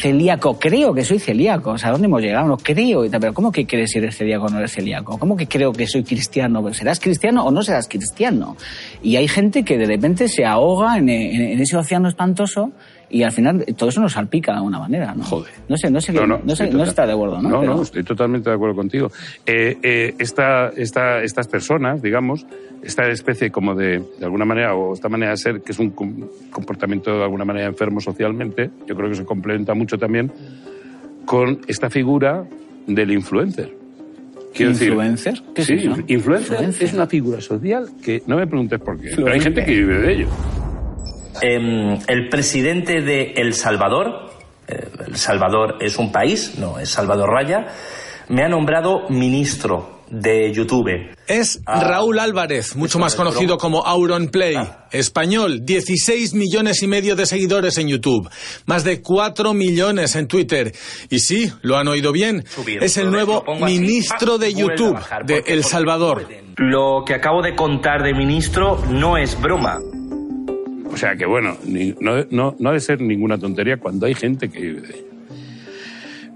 celíaco, 0.00 0.58
creo 0.58 0.92
que 0.94 1.04
soy 1.04 1.18
celíaco, 1.18 1.70
o 1.70 1.78
sea, 1.78 1.88
¿a 1.88 1.92
dónde 1.92 2.06
hemos 2.06 2.20
llegado? 2.20 2.46
No 2.46 2.56
creo, 2.56 3.04
pero 3.10 3.32
¿cómo 3.32 3.52
que 3.52 3.66
crees 3.66 3.90
si 3.90 3.98
eres 3.98 4.16
celíaco 4.16 4.46
o 4.46 4.48
no 4.48 4.58
eres 4.58 4.72
celíaco? 4.72 5.18
¿Cómo 5.18 5.36
que 5.36 5.46
creo 5.46 5.72
que 5.72 5.86
soy 5.86 6.04
cristiano? 6.04 6.62
Pues, 6.62 6.78
¿Serás 6.78 7.00
cristiano 7.00 7.44
o 7.44 7.50
no 7.50 7.62
serás 7.62 7.88
cristiano? 7.88 8.56
Y 9.02 9.16
hay 9.16 9.28
gente 9.28 9.64
que 9.64 9.78
de 9.78 9.86
repente 9.86 10.28
se 10.28 10.44
ahoga 10.44 10.98
en 10.98 11.08
ese 11.08 11.76
océano 11.76 12.08
espantoso 12.08 12.72
y 13.14 13.22
al 13.22 13.30
final 13.32 13.64
todo 13.76 13.88
eso 13.90 14.00
nos 14.00 14.12
salpica 14.12 14.50
de 14.52 14.58
alguna 14.58 14.78
manera, 14.80 15.14
¿no? 15.14 15.22
Joder. 15.24 15.52
No 15.68 15.76
sé, 15.76 15.88
no 15.90 16.00
sé, 16.00 16.12
no, 16.12 16.26
sé, 16.26 16.52
estoy 16.52 16.66
no 16.66 16.72
total- 16.72 16.88
está 16.88 17.06
de 17.06 17.12
acuerdo, 17.12 17.40
¿no? 17.40 17.48
No, 17.48 17.60
Pero- 17.60 17.76
no, 17.76 17.82
estoy 17.82 18.02
totalmente 18.02 18.50
de 18.50 18.56
acuerdo 18.56 18.74
contigo. 18.74 19.10
Eh, 19.46 19.78
eh, 19.82 20.14
esta, 20.18 20.70
esta, 20.70 21.22
estas 21.22 21.46
personas, 21.46 22.02
digamos, 22.02 22.44
esta 22.82 23.06
especie 23.08 23.50
como 23.50 23.74
de, 23.74 24.00
de 24.18 24.24
alguna 24.24 24.44
manera, 24.44 24.74
o 24.74 24.92
esta 24.94 25.08
manera 25.08 25.30
de 25.30 25.36
ser, 25.36 25.60
que 25.62 25.72
es 25.72 25.78
un 25.78 25.90
com- 25.90 26.26
comportamiento 26.50 27.16
de 27.16 27.22
alguna 27.22 27.44
manera 27.44 27.66
enfermo 27.66 28.00
socialmente, 28.00 28.70
yo 28.86 28.96
creo 28.96 29.08
que 29.08 29.14
se 29.16 29.24
complementa 29.24 29.74
mucho 29.74 29.96
también 29.96 30.32
con 31.24 31.60
esta 31.68 31.88
figura 31.90 32.44
del 32.86 33.12
influencer. 33.12 33.72
Quiero 34.52 34.72
decir- 34.72 34.88
¿Influencer? 34.88 35.42
¿Qué 35.54 35.62
es 35.62 35.66
sí, 35.68 35.74
eso? 35.74 35.88
influencer, 36.06 36.10
Influencer. 36.56 36.82
es 36.84 36.92
una 36.94 37.06
figura 37.06 37.40
social 37.40 37.86
que 38.04 38.22
no 38.26 38.36
me 38.36 38.46
preguntes 38.46 38.78
por 38.80 38.98
qué, 39.00 39.12
pero 39.14 39.32
hay 39.32 39.40
gente 39.40 39.64
que 39.64 39.72
vive 39.72 39.98
de 39.98 40.12
ello. 40.12 40.26
Em, 41.40 41.98
el 42.06 42.28
presidente 42.28 43.00
de 43.02 43.32
El 43.36 43.54
Salvador, 43.54 44.30
eh, 44.68 44.88
El 45.06 45.16
Salvador 45.16 45.78
es 45.80 45.96
un 45.98 46.12
país, 46.12 46.58
no, 46.58 46.78
es 46.78 46.90
Salvador 46.90 47.30
Raya, 47.30 47.66
me 48.28 48.42
ha 48.44 48.48
nombrado 48.48 49.08
ministro 49.10 49.94
de 50.10 50.52
YouTube. 50.52 50.90
Es 51.26 51.60
Ah, 51.66 51.80
Raúl 51.82 52.18
Álvarez, 52.18 52.76
mucho 52.76 52.98
más 52.98 53.14
conocido 53.14 53.56
como 53.56 53.84
Auron 53.84 54.28
Play. 54.28 54.54
Ah. 54.56 54.86
Español, 54.92 55.64
16 55.64 56.34
millones 56.34 56.82
y 56.82 56.86
medio 56.86 57.16
de 57.16 57.26
seguidores 57.26 57.78
en 57.78 57.88
YouTube, 57.88 58.28
más 58.66 58.84
de 58.84 59.00
4 59.02 59.54
millones 59.54 60.14
en 60.14 60.28
Twitter. 60.28 60.72
Y 61.10 61.20
sí, 61.20 61.50
lo 61.62 61.76
han 61.76 61.88
oído 61.88 62.12
bien, 62.12 62.44
Subir, 62.46 62.82
es 62.82 62.96
el 62.96 63.10
nuevo 63.10 63.42
así, 63.46 63.64
ministro 63.64 64.38
de 64.38 64.52
vuelve 64.52 64.54
a 64.54 64.66
YouTube 64.66 64.94
bajar, 64.94 65.26
de 65.26 65.42
El 65.46 65.64
Salvador. 65.64 66.28
Lo 66.56 67.02
que 67.04 67.14
acabo 67.14 67.42
de 67.42 67.56
contar 67.56 68.02
de 68.02 68.14
ministro 68.14 68.78
no 68.90 69.16
es 69.16 69.40
broma. 69.40 69.78
O 70.94 70.96
sea 70.96 71.16
que 71.16 71.26
bueno, 71.26 71.56
no, 72.00 72.24
no, 72.30 72.54
no 72.56 72.68
ha 72.68 72.72
de 72.72 72.78
ser 72.80 73.00
ninguna 73.00 73.36
tontería 73.36 73.78
cuando 73.78 74.06
hay 74.06 74.14
gente 74.14 74.48
que 74.48 74.60
vive 74.60 74.80
de 74.82 74.94
ello. 74.94 75.06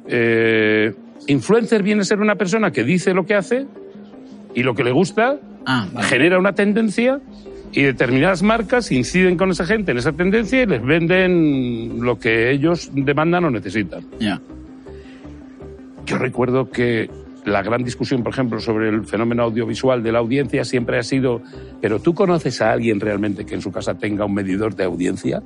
Eh, 0.09 0.95
influencer 1.29 1.83
viene 1.83 2.03
a 2.03 2.05
ser 2.05 2.19
una 2.21 2.35
persona 2.35 2.73
que 2.73 2.83
dice 2.83 3.15
lo 3.15 3.25
que 3.25 3.35
hace 3.35 3.67
y 4.55 4.63
lo 4.65 4.75
que 4.75 4.83
le 4.83 4.91
gusta, 4.93 5.39
Ah, 5.65 5.87
vale. 5.93 6.07
genera 6.09 6.39
una 6.39 6.55
tendencia 6.55 7.21
y 7.73 7.83
determinadas 7.83 8.43
marcas 8.43 8.91
inciden 8.91 9.37
con 9.37 9.51
esa 9.51 9.65
gente 9.67 9.93
en 9.93 9.99
esa 9.99 10.13
tendencia 10.13 10.63
y 10.63 10.67
les 10.67 10.83
venden 10.83 12.01
lo 12.01 12.19
que 12.19 12.51
ellos 12.51 12.91
demandan 12.95 13.45
o 13.45 13.51
necesitan. 13.51 14.03
Ya. 14.19 14.41
Yo 16.07 16.17
recuerdo 16.19 16.71
que 16.71 17.11
la 17.49 17.63
gran 17.63 17.83
discusión, 17.83 18.23
por 18.23 18.33
ejemplo, 18.33 18.61
sobre 18.61 18.89
el 18.89 19.05
fenómeno 19.05 19.43
audiovisual 19.43 20.03
de 20.03 20.13
la 20.13 20.19
audiencia 20.21 20.65
siempre 20.65 20.99
ha 20.99 21.03
sido, 21.03 21.43
pero 21.81 21.99
¿tú 22.01 22.15
conoces 22.15 22.61
a 22.63 22.73
alguien 22.73 23.01
realmente 23.01 23.45
que 23.45 23.55
en 23.55 23.63
su 23.63 23.73
casa 23.73 23.95
tenga 23.95 24.25
un 24.25 24.35
medidor 24.35 24.75
de 24.77 24.85
audiencia? 24.85 25.43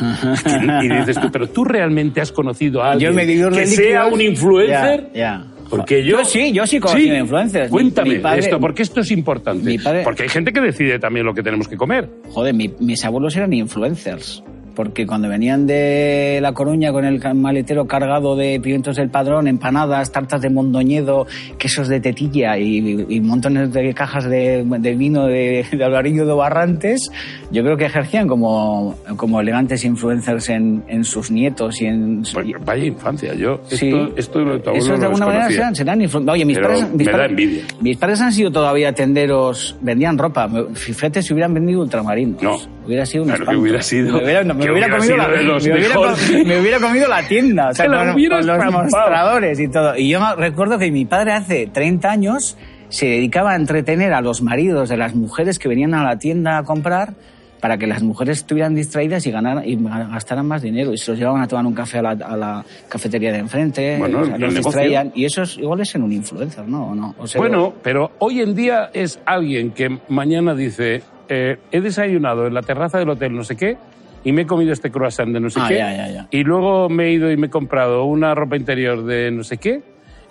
y 0.82 0.88
dices 0.88 1.20
tú, 1.20 1.30
pero 1.30 1.48
tú 1.48 1.64
realmente 1.64 2.20
has 2.20 2.32
conocido 2.32 2.82
a 2.82 2.92
alguien 2.92 3.12
Yo 3.12 3.50
que 3.50 3.66
sea 3.66 4.06
un 4.06 4.20
influencer? 4.20 5.10
Ya, 5.14 5.18
ya. 5.18 5.46
Porque 5.68 6.04
yo... 6.04 6.18
Yo 6.18 6.24
sí, 6.26 6.52
yo 6.52 6.66
sí 6.66 6.78
conocí 6.80 7.10
influencers. 7.10 7.70
Mi- 7.70 7.70
Cuéntame 7.70 8.10
mi 8.10 8.18
padre- 8.18 8.40
esto, 8.40 8.60
porque 8.60 8.82
esto 8.82 9.00
es 9.00 9.10
importante. 9.10 9.64
Mi 9.64 9.78
padre- 9.78 10.02
Porque 10.04 10.24
hay 10.24 10.28
gente 10.28 10.52
que 10.52 10.60
decide 10.60 10.98
también 10.98 11.24
lo 11.24 11.32
que 11.34 11.42
tenemos 11.42 11.66
que 11.66 11.76
comer. 11.78 12.10
Joder, 12.28 12.52
mi- 12.54 12.74
mis 12.80 13.02
abuelos 13.04 13.34
eran 13.36 13.52
influencers. 13.54 14.42
Porque 14.74 15.06
cuando 15.06 15.28
venían 15.28 15.66
de 15.66 16.38
La 16.40 16.52
Coruña 16.52 16.92
con 16.92 17.04
el 17.04 17.20
maletero 17.34 17.86
cargado 17.86 18.36
de 18.36 18.58
pimientos 18.60 18.96
del 18.96 19.10
padrón, 19.10 19.46
empanadas, 19.48 20.10
tartas 20.12 20.40
de 20.40 20.50
mondoñedo, 20.50 21.26
quesos 21.58 21.88
de 21.88 22.00
tetilla 22.00 22.56
y, 22.58 23.04
y 23.08 23.20
montones 23.20 23.72
de 23.72 23.92
cajas 23.94 24.24
de, 24.24 24.64
de 24.66 24.94
vino 24.94 25.26
de, 25.26 25.64
de 25.70 25.84
Alvarillo 25.84 26.24
de 26.26 26.32
Barrantes, 26.32 27.10
yo 27.50 27.62
creo 27.62 27.76
que 27.76 27.84
ejercían 27.86 28.28
como, 28.28 28.96
como 29.16 29.40
elegantes 29.40 29.84
influencers 29.84 30.48
en, 30.48 30.82
en 30.88 31.04
sus 31.04 31.30
nietos 31.30 31.80
y 31.82 31.86
en... 31.86 32.22
Bueno, 32.32 32.58
vaya 32.64 32.84
infancia, 32.84 33.34
yo 33.34 33.60
esto, 33.70 33.76
Sí. 33.76 33.92
esto 34.16 34.38
de 34.44 34.56
Eso 34.78 34.92
de 34.92 34.98
no 34.98 35.04
alguna 35.06 35.26
manera 35.26 35.50
serán, 35.50 35.74
serán 35.74 36.00
influ- 36.00 36.30
Oye, 36.30 36.44
mis 36.44 36.56
Pero 36.56 36.68
padres, 36.68 36.88
mis 36.90 36.96
me 36.98 37.04
da 37.04 37.12
padres- 37.12 37.30
envidia. 37.30 37.62
Mis 37.80 37.96
padres 37.98 38.20
han 38.20 38.32
sido 38.32 38.50
todavía 38.50 38.92
tenderos, 38.94 39.76
vendían 39.80 40.16
ropa. 40.16 40.48
Fíjate 40.74 41.22
si 41.22 41.32
hubieran 41.34 41.52
vendido 41.54 41.82
ultramarinos. 41.82 42.42
No. 42.42 42.56
Hubiera 42.86 43.06
sido 43.06 43.22
un 43.24 43.28
Claro 43.30 43.46
que 43.46 43.56
hubiera 43.56 43.82
sido- 43.82 44.16
Me 44.16 44.24
hubiera, 44.24 44.42
no, 44.44 44.54
me 44.66 44.72
hubiera 44.72 44.96
comido 44.96 45.16
la, 45.16 45.28
de 45.28 45.42
los 45.44 45.66
me 45.66 45.72
hubiera 45.74 45.88
mejores. 45.88 46.30
co- 46.30 46.44
me 46.46 46.60
hubiera 46.60 46.78
comido 46.80 47.08
la 47.08 47.22
tienda. 47.28 47.68
O 47.70 47.74
sea, 47.74 47.86
con, 47.86 47.96
con 48.28 48.46
los 48.46 48.72
mostradores 48.72 49.60
y 49.60 49.68
todo. 49.68 49.96
Y 49.96 50.08
yo 50.10 50.20
recuerdo 50.36 50.78
que 50.78 50.90
mi 50.90 51.04
padre 51.04 51.32
hace 51.32 51.66
30 51.72 52.10
años 52.10 52.56
se 52.88 53.06
dedicaba 53.06 53.52
a 53.52 53.56
entretener 53.56 54.12
a 54.12 54.20
los 54.20 54.42
maridos 54.42 54.88
de 54.88 54.96
las 54.96 55.14
mujeres 55.14 55.58
que 55.58 55.68
venían 55.68 55.94
a 55.94 56.04
la 56.04 56.18
tienda 56.18 56.58
a 56.58 56.62
comprar 56.64 57.14
para 57.60 57.78
que 57.78 57.86
las 57.86 58.02
mujeres 58.02 58.38
estuvieran 58.38 58.74
distraídas 58.74 59.24
y, 59.24 59.30
ganaran, 59.30 59.62
y 59.64 59.76
gastaran 59.76 60.46
más 60.48 60.62
dinero. 60.62 60.92
Y 60.92 60.98
se 60.98 61.12
los 61.12 61.18
llevaban 61.20 61.42
a 61.42 61.46
tomar 61.46 61.64
un 61.64 61.74
café 61.74 61.98
a 61.98 62.02
la, 62.02 62.10
a 62.10 62.36
la 62.36 62.64
cafetería 62.88 63.30
de 63.30 63.38
enfrente, 63.38 63.98
Bueno, 63.98 64.22
o 64.22 64.24
sea, 64.26 64.36
los 64.36 64.54
distraían. 64.56 65.12
Y 65.14 65.24
eso 65.26 65.42
es, 65.42 65.56
igual 65.58 65.80
es 65.80 65.94
en 65.94 66.02
un 66.02 66.12
influencer, 66.12 66.66
¿no? 66.66 66.88
¿O 66.88 66.94
no? 66.96 67.14
O 67.18 67.26
sea, 67.28 67.40
Bueno, 67.40 67.72
pero 67.80 68.10
hoy 68.18 68.40
en 68.40 68.56
día 68.56 68.90
es 68.92 69.20
alguien 69.24 69.70
que 69.70 69.96
mañana 70.08 70.56
dice, 70.56 71.02
eh, 71.28 71.58
he 71.70 71.80
desayunado 71.80 72.48
en 72.48 72.54
la 72.54 72.62
terraza 72.62 72.98
del 72.98 73.08
hotel 73.10 73.32
no 73.32 73.44
sé 73.44 73.54
qué 73.56 73.76
y 74.24 74.32
me 74.32 74.42
he 74.42 74.46
comido 74.46 74.72
este 74.72 74.90
croissant 74.90 75.32
de 75.32 75.40
no 75.40 75.50
sé 75.50 75.60
Ah, 75.62 75.66
qué 75.68 75.76
ya, 75.78 75.96
ya, 75.96 76.08
ya. 76.10 76.28
y 76.30 76.44
luego 76.44 76.88
me 76.88 77.06
he 77.06 77.12
ido 77.12 77.30
y 77.30 77.36
me 77.36 77.48
he 77.48 77.50
comprado 77.50 78.04
una 78.04 78.34
ropa 78.34 78.56
interior 78.56 79.04
de 79.04 79.30
no 79.30 79.42
sé 79.44 79.58
qué 79.58 79.82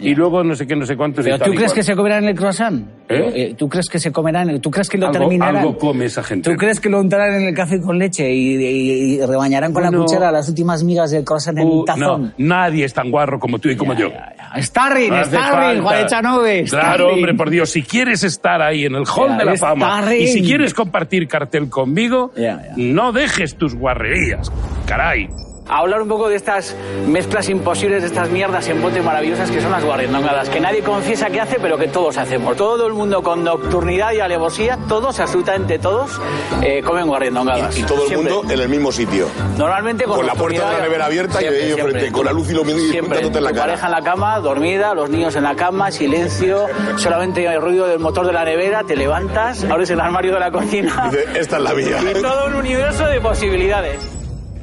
y 0.02 0.16
luego 0.16 0.44
no 0.44 0.56
sé 0.56 0.66
qué, 0.68 0.76
no 0.76 0.86
sé 0.86 0.98
cuántos 0.98 1.24
y 1.26 1.30
¿Pero 1.30 1.38
tal 1.40 1.48
tú 1.48 1.54
y 1.54 1.58
crees 1.58 1.72
cual. 1.72 1.76
que 1.80 1.84
se 1.84 1.96
comerán 1.96 2.24
el 2.26 2.36
croissant? 2.36 2.88
¿Eh? 3.10 3.32
Eh, 3.36 3.56
¿Tú 3.58 3.68
crees 3.70 3.88
que 3.90 4.00
se 4.00 4.12
comerán? 4.12 4.50
el- 4.50 4.62
¿Tú 4.62 4.72
crees 4.72 4.90
que 4.90 4.98
lo 4.98 5.08
algo, 5.08 5.20
terminarán? 5.20 5.58
algo 5.58 5.78
come 5.78 6.06
esa 6.06 6.24
gente. 6.24 6.50
¿Tú 6.50 6.56
crees 6.58 6.80
que 6.80 6.90
lo 6.90 7.00
untarán 7.00 7.34
en 7.42 7.48
el 7.48 7.54
café 7.54 7.80
con 7.82 7.98
leche 8.00 8.32
y, 8.32 8.56
y- 8.56 9.16
y 9.16 9.26
rebañarán 9.26 9.74
con 9.74 9.84
la 9.84 9.92
cuchara 9.92 10.32
las 10.32 10.48
últimas 10.50 10.84
migas 10.84 11.12
del 11.12 11.24
croissant 11.24 11.58
en 11.60 11.68
Uh, 11.68 11.80
un 11.80 11.86
tazón? 11.86 12.24
no, 12.24 12.34
nadie 12.38 12.86
es 12.86 12.94
tan 12.94 13.12
guarro 13.12 13.40
como 13.40 13.60
tú 13.60 13.70
y 13.70 13.76
como 13.76 13.94
yo. 13.94 14.10
Starring, 14.58 15.10
No 15.10 15.24
Starring. 15.26 15.82
Juan 15.82 16.06
Echanove, 16.06 16.64
Claro, 16.66 17.14
hombre, 17.14 17.34
por 17.36 17.50
Dios, 17.50 17.70
si 17.70 17.84
quieres 17.84 18.24
estar 18.24 18.62
ahí 18.62 18.86
en 18.86 18.96
el 18.96 19.04
hall 19.06 19.30
Ya, 19.30 19.38
de 19.38 19.46
la 19.46 19.56
fama 19.58 20.00
Starring. 20.00 20.22
y 20.22 20.28
si 20.28 20.42
quieres 20.42 20.74
compartir 20.74 21.28
cartel 21.28 21.70
conmigo, 21.70 22.32
Ya, 22.36 22.62
ya. 22.64 22.74
no 22.78 23.12
dejes 23.12 23.56
tus 23.56 23.76
guarrerías. 23.76 24.52
Caray. 24.86 25.28
A 25.72 25.78
hablar 25.80 26.02
un 26.02 26.10
poco 26.10 26.28
de 26.28 26.36
estas 26.36 26.76
mezclas 27.08 27.48
imposibles, 27.48 28.02
de 28.02 28.08
estas 28.10 28.30
mierdas 28.30 28.68
en 28.68 28.82
bote 28.82 29.02
maravillosas 29.02 29.50
que 29.50 29.62
son 29.62 29.72
las 29.72 29.84
guarrindongadas, 29.86 30.50
que 30.50 30.60
nadie 30.60 30.82
confiesa 30.82 31.30
que 31.30 31.40
hace, 31.40 31.58
pero 31.62 31.78
que 31.78 31.88
todos 31.88 32.18
hacemos. 32.18 32.58
Todo 32.58 32.86
el 32.88 32.94
mundo 32.94 33.24
con 33.24 33.44
nocturnidad 33.46 34.12
y 34.12 34.20
alevosía, 34.20 34.78
todos, 34.90 35.20
absolutamente 35.22 35.80
todos, 35.80 36.20
eh, 36.62 36.82
comen 36.84 37.08
guarrindongadas. 37.08 37.78
Y 37.80 37.84
todo 37.84 38.02
el 38.04 38.08
Siempre. 38.10 38.34
mundo 38.34 38.54
en 38.54 38.60
el 38.60 38.68
mismo 38.68 38.92
sitio. 38.92 39.28
Normalmente 39.58 40.04
con, 40.04 40.18
Con 40.18 40.26
la 40.28 40.34
puerta 40.36 40.70
de 40.72 40.78
la 40.78 40.84
nevera 40.84 41.06
abierta 41.06 41.38
y 41.38 41.40
siempre, 41.46 41.64
ellos 41.64 41.76
siempre. 41.76 41.94
frente, 42.00 42.12
con 42.12 42.26
la 42.26 42.34
luz 42.34 42.50
iluminando 42.52 42.84
y 42.86 42.90
Siempre. 42.92 43.20
pintándote 43.20 43.38
en 43.38 43.44
la 43.46 43.52
cara. 43.52 43.62
pareja 43.68 43.86
en 43.86 43.92
la 43.94 44.02
cama, 44.02 44.40
dormida, 44.40 44.94
los 44.94 45.10
niños 45.10 45.36
en 45.38 45.44
la 45.44 45.56
cama, 45.56 45.90
silencio, 45.90 46.66
solamente 46.98 47.46
el 47.46 47.62
ruido 47.62 47.88
del 47.88 48.00
motor 48.00 48.28
de 48.28 48.34
la 48.34 48.44
nevera, 48.44 48.84
te 48.84 48.98
levantas, 48.98 49.64
abres 49.64 49.90
el 49.90 50.02
armario 50.02 50.34
de 50.34 50.40
la 50.42 50.52
cocina 50.52 51.10
esta 51.36 51.56
es 51.58 51.64
la 51.64 51.74
vía. 51.74 51.98
y 52.18 52.22
todo 52.22 52.48
un 52.48 52.56
universo 52.56 53.06
de 53.06 53.22
posibilidades. 53.22 54.00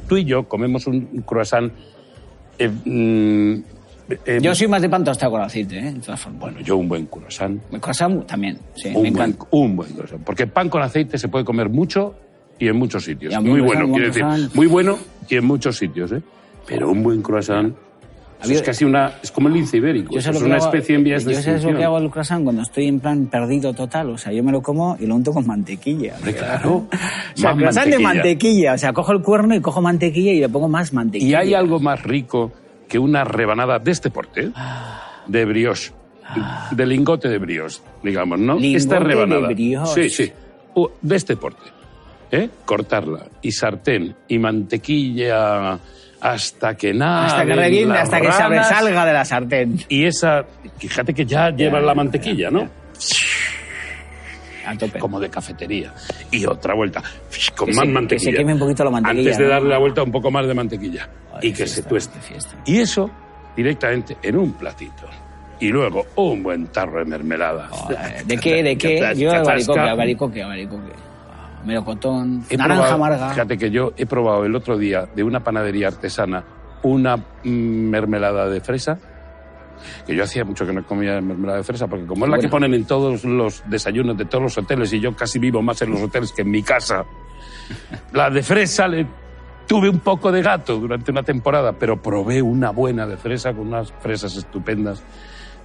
Tú 0.09 0.17
y 0.17 0.25
yo 0.25 0.43
comemos 0.49 0.85
un 0.87 1.23
croissant. 1.25 1.71
eh, 2.57 2.67
mm, 2.67 3.63
eh, 4.25 4.39
Yo 4.41 4.55
soy 4.55 4.67
más 4.67 4.81
de 4.81 4.89
pan 4.89 5.03
tostado 5.03 5.33
con 5.33 5.41
aceite, 5.41 5.77
¿eh? 5.77 5.93
de 5.93 5.99
todas 5.99 6.19
formas. 6.19 6.41
Bueno, 6.41 6.59
yo 6.61 6.77
un 6.77 6.89
buen 6.89 7.05
croissant. 7.05 7.61
El 7.71 7.79
croissant 7.79 8.25
también, 8.25 8.57
sí, 8.75 8.89
un, 8.93 9.03
me 9.03 9.11
buen, 9.11 9.37
un 9.51 9.75
buen 9.75 9.93
croissant. 9.93 10.23
Porque 10.23 10.47
pan 10.47 10.67
con 10.67 10.81
aceite 10.81 11.17
se 11.19 11.27
puede 11.27 11.45
comer 11.45 11.69
mucho 11.69 12.15
y 12.57 12.67
en 12.67 12.75
muchos 12.75 13.03
sitios. 13.05 13.33
Y 13.33 13.37
Muy 13.37 13.61
un 13.61 13.67
bueno, 13.67 13.87
croissant, 13.87 14.13
quiero 14.13 14.29
un 14.31 14.37
decir. 14.41 14.55
Muy 14.55 14.67
bueno 14.67 14.97
y 15.29 15.35
en 15.35 15.45
muchos 15.45 15.77
sitios, 15.77 16.11
¿eh? 16.11 16.21
Pero 16.65 16.89
un 16.91 17.03
buen 17.03 17.21
croissant. 17.21 17.75
Eso 18.39 18.47
Había- 18.47 18.55
es 18.57 18.61
casi 18.61 18.85
una. 18.85 19.13
Es 19.21 19.31
como 19.31 19.47
el 19.49 19.53
lince 19.55 19.77
ibérico. 19.77 20.13
Yo 20.13 20.19
es 20.19 20.27
una 20.27 20.55
hago- 20.55 20.65
especie 20.65 20.95
en 20.95 21.03
vías 21.03 21.25
de 21.25 21.33
Yo 21.33 21.39
sé 21.41 21.47
lo 21.47 21.51
extinción. 21.55 21.77
que 21.79 21.83
hago 21.85 21.97
el 21.97 22.09
croissant 22.09 22.43
cuando 22.43 22.61
estoy 22.61 22.87
en 22.87 22.99
plan 22.99 23.25
perdido 23.27 23.73
total. 23.73 24.09
O 24.11 24.17
sea, 24.17 24.31
yo 24.31 24.43
me 24.43 24.51
lo 24.51 24.61
como 24.61 24.95
y 24.99 25.05
lo 25.07 25.15
unto 25.15 25.31
con 25.33 25.45
mantequilla. 25.45 26.15
Hombre, 26.15 26.35
claro. 26.35 26.87
O 27.35 27.37
sea, 27.37 27.53
croissant 27.53 27.87
de 27.89 27.99
mantequilla. 27.99 27.99
mantequilla. 27.99 28.73
O 28.73 28.77
sea, 28.77 28.93
cojo 28.93 29.11
el 29.11 29.21
cuerno 29.21 29.55
y 29.55 29.61
cojo 29.61 29.81
mantequilla 29.81 30.31
y 30.31 30.39
le 30.39 30.49
pongo 30.49 30.67
más 30.69 30.91
¿Y 30.91 30.95
mantequilla. 30.95 31.39
hay 31.39 31.53
algo 31.53 31.79
más 31.79 32.01
rico 32.03 32.51
que 32.87 32.97
una 32.97 33.23
rebanada 33.23 33.77
de 33.79 33.91
este 33.91 34.09
porte? 34.09 34.51
De 35.27 35.45
brioche. 35.45 35.91
De 36.71 36.85
lingote 36.85 37.27
de 37.27 37.37
brioche, 37.39 37.81
digamos, 38.03 38.39
¿no? 38.39 38.55
Lingote 38.55 38.77
Esta 38.77 38.95
de 38.99 39.03
rebanada. 39.05 39.47
brioche. 39.47 40.09
Sí, 40.09 40.25
sí. 40.25 40.31
Uh, 40.75 40.87
de 41.01 41.15
este 41.15 41.35
porte. 41.35 41.63
¿Eh? 42.31 42.47
Cortarla. 42.65 43.25
Y 43.41 43.51
sartén. 43.51 44.15
Y 44.27 44.37
mantequilla 44.39 45.79
hasta 46.21 46.75
que 46.75 46.93
nada. 46.93 47.27
Hasta 47.27 47.45
que 47.45 47.53
reguinde, 47.53 47.97
hasta 47.97 48.19
que 48.21 48.31
se 48.31 48.41
sobresalga 48.43 49.05
de 49.05 49.13
la 49.13 49.25
sartén. 49.25 49.79
Y 49.89 50.05
esa, 50.05 50.43
fíjate 50.77 51.13
que 51.13 51.25
ya 51.25 51.49
lleva 51.51 51.79
la 51.79 51.93
mantequilla, 51.95 52.49
¿no? 52.49 52.67
A 54.65 54.75
tope. 54.77 54.99
Como 54.99 55.19
de 55.19 55.29
cafetería. 55.29 55.93
Y 56.31 56.45
otra 56.45 56.75
vuelta, 56.75 57.01
con 57.55 57.67
Que 57.69 57.73
más 57.73 57.81
se- 57.83 57.87
que 57.87 57.93
mantequilla. 57.93 58.31
se 58.31 58.37
queme 58.37 58.53
un 58.53 58.59
poquito 58.59 58.83
la 58.83 58.91
mantequilla, 58.91 59.21
Antes 59.21 59.37
de 59.37 59.43
¿no? 59.45 59.49
darle 59.49 59.69
la 59.69 59.77
vuelta, 59.79 60.03
un 60.03 60.11
poco 60.11 60.29
más 60.29 60.45
de 60.45 60.53
mantequilla. 60.53 61.09
Ay, 61.33 61.39
y 61.47 61.51
que 61.51 61.57
fiesta, 61.65 61.75
se 61.81 61.83
tueste. 61.83 62.19
Y 62.65 62.79
eso 62.79 63.09
directamente 63.55 64.17
en 64.21 64.35
un 64.37 64.53
platito. 64.53 65.07
Y 65.61 65.69
luego 65.69 66.05
un 66.15 66.43
buen 66.43 66.67
tarro 66.67 66.99
de 66.99 67.05
mermelada. 67.05 67.69
¿De 68.25 68.37
qué? 68.37 68.61
¿De 68.63 68.77
qué? 68.77 69.13
Yo 69.17 69.31
albaricoque, 69.31 69.79
albaricoque, 69.79 70.43
albaricoque. 70.43 70.91
Melocotón, 71.65 72.43
He 72.49 72.57
naranja 72.57 72.83
probado- 72.83 72.95
amarga. 72.95 73.29
Fíjate 73.31 73.57
que 73.57 73.69
yo 73.71 73.93
he 73.97 74.05
probado 74.05 74.45
el 74.45 74.55
otro 74.55 74.77
día 74.77 75.07
de 75.15 75.23
una 75.23 75.41
panadería 75.43 75.87
artesana 75.87 76.43
una 76.83 77.17
mermelada 77.43 78.47
de 78.47 78.61
fresa. 78.61 78.97
Que 80.05 80.13
yo 80.15 80.23
hacía 80.23 80.43
mucho 80.43 80.65
que 80.65 80.73
no 80.73 80.85
comía 80.85 81.21
mermelada 81.21 81.57
de 81.59 81.63
fresa, 81.63 81.87
porque 81.87 82.05
como 82.05 82.25
es 82.25 82.31
la 82.31 82.37
que 82.37 82.43
Bueno. 82.47 82.51
ponen 82.51 82.73
en 82.73 82.85
todos 82.85 83.23
los 83.23 83.63
desayunos 83.67 84.17
de 84.17 84.25
todos 84.25 84.43
los 84.43 84.57
hoteles, 84.57 84.91
y 84.93 84.99
yo 84.99 85.15
casi 85.15 85.39
vivo 85.39 85.61
más 85.61 85.81
en 85.81 85.91
los 85.91 86.01
hoteles 86.01 86.31
que 86.33 86.41
en 86.41 86.51
mi 86.51 86.61
casa, 86.63 87.05
la 88.13 88.29
de 88.29 88.43
fresa 88.43 88.87
le 88.89 89.07
tuve 89.67 89.89
un 89.89 89.99
poco 89.99 90.31
de 90.31 90.41
gato 90.41 90.77
durante 90.79 91.11
una 91.11 91.23
temporada, 91.23 91.73
pero 91.73 92.01
probé 92.01 92.41
una 92.41 92.71
buena 92.71 93.05
de 93.07 93.15
fresa 93.17 93.53
con 93.53 93.67
unas 93.67 93.91
fresas 94.01 94.35
estupendas 94.35 95.01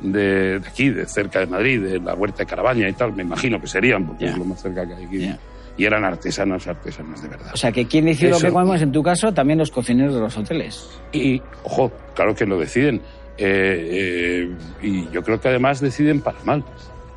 de, 0.00 0.60
de 0.60 0.68
aquí, 0.68 0.90
de 0.90 1.06
cerca 1.06 1.40
de 1.40 1.46
Madrid, 1.46 1.80
de 1.82 1.98
la 2.00 2.14
huerta 2.14 2.38
de 2.38 2.46
Carabaña 2.46 2.88
y 2.88 2.92
tal, 2.92 3.12
me 3.14 3.22
imagino 3.22 3.60
que 3.60 3.66
serían, 3.66 4.06
porque 4.06 4.26
Ya. 4.26 4.30
es 4.32 4.38
lo 4.38 4.44
más 4.44 4.60
cerca 4.62 4.86
que 4.86 4.94
hay 4.94 5.04
aquí. 5.06 5.18
Ya. 5.20 5.38
Y 5.76 5.84
eran 5.84 6.04
artesanos, 6.04 6.66
artesanos 6.66 7.22
de 7.22 7.28
verdad. 7.28 7.50
O 7.52 7.56
sea, 7.56 7.72
que 7.72 7.86
quien 7.86 8.04
decide 8.04 8.30
lo 8.30 8.38
que 8.38 8.50
comemos, 8.50 8.80
en 8.80 8.92
tu 8.92 9.02
caso, 9.02 9.32
también 9.32 9.58
los 9.58 9.70
cocineros 9.70 10.14
de 10.14 10.20
los 10.20 10.36
hoteles. 10.36 10.88
Y, 11.12 11.42
ojo, 11.64 11.90
claro 12.14 12.34
que 12.34 12.46
lo 12.46 12.58
deciden. 12.58 13.00
Eh, 13.36 14.48
eh, 14.48 14.54
y 14.82 15.10
yo 15.10 15.22
creo 15.22 15.40
que 15.40 15.48
además 15.48 15.80
deciden 15.80 16.20
para 16.20 16.38
mal. 16.44 16.64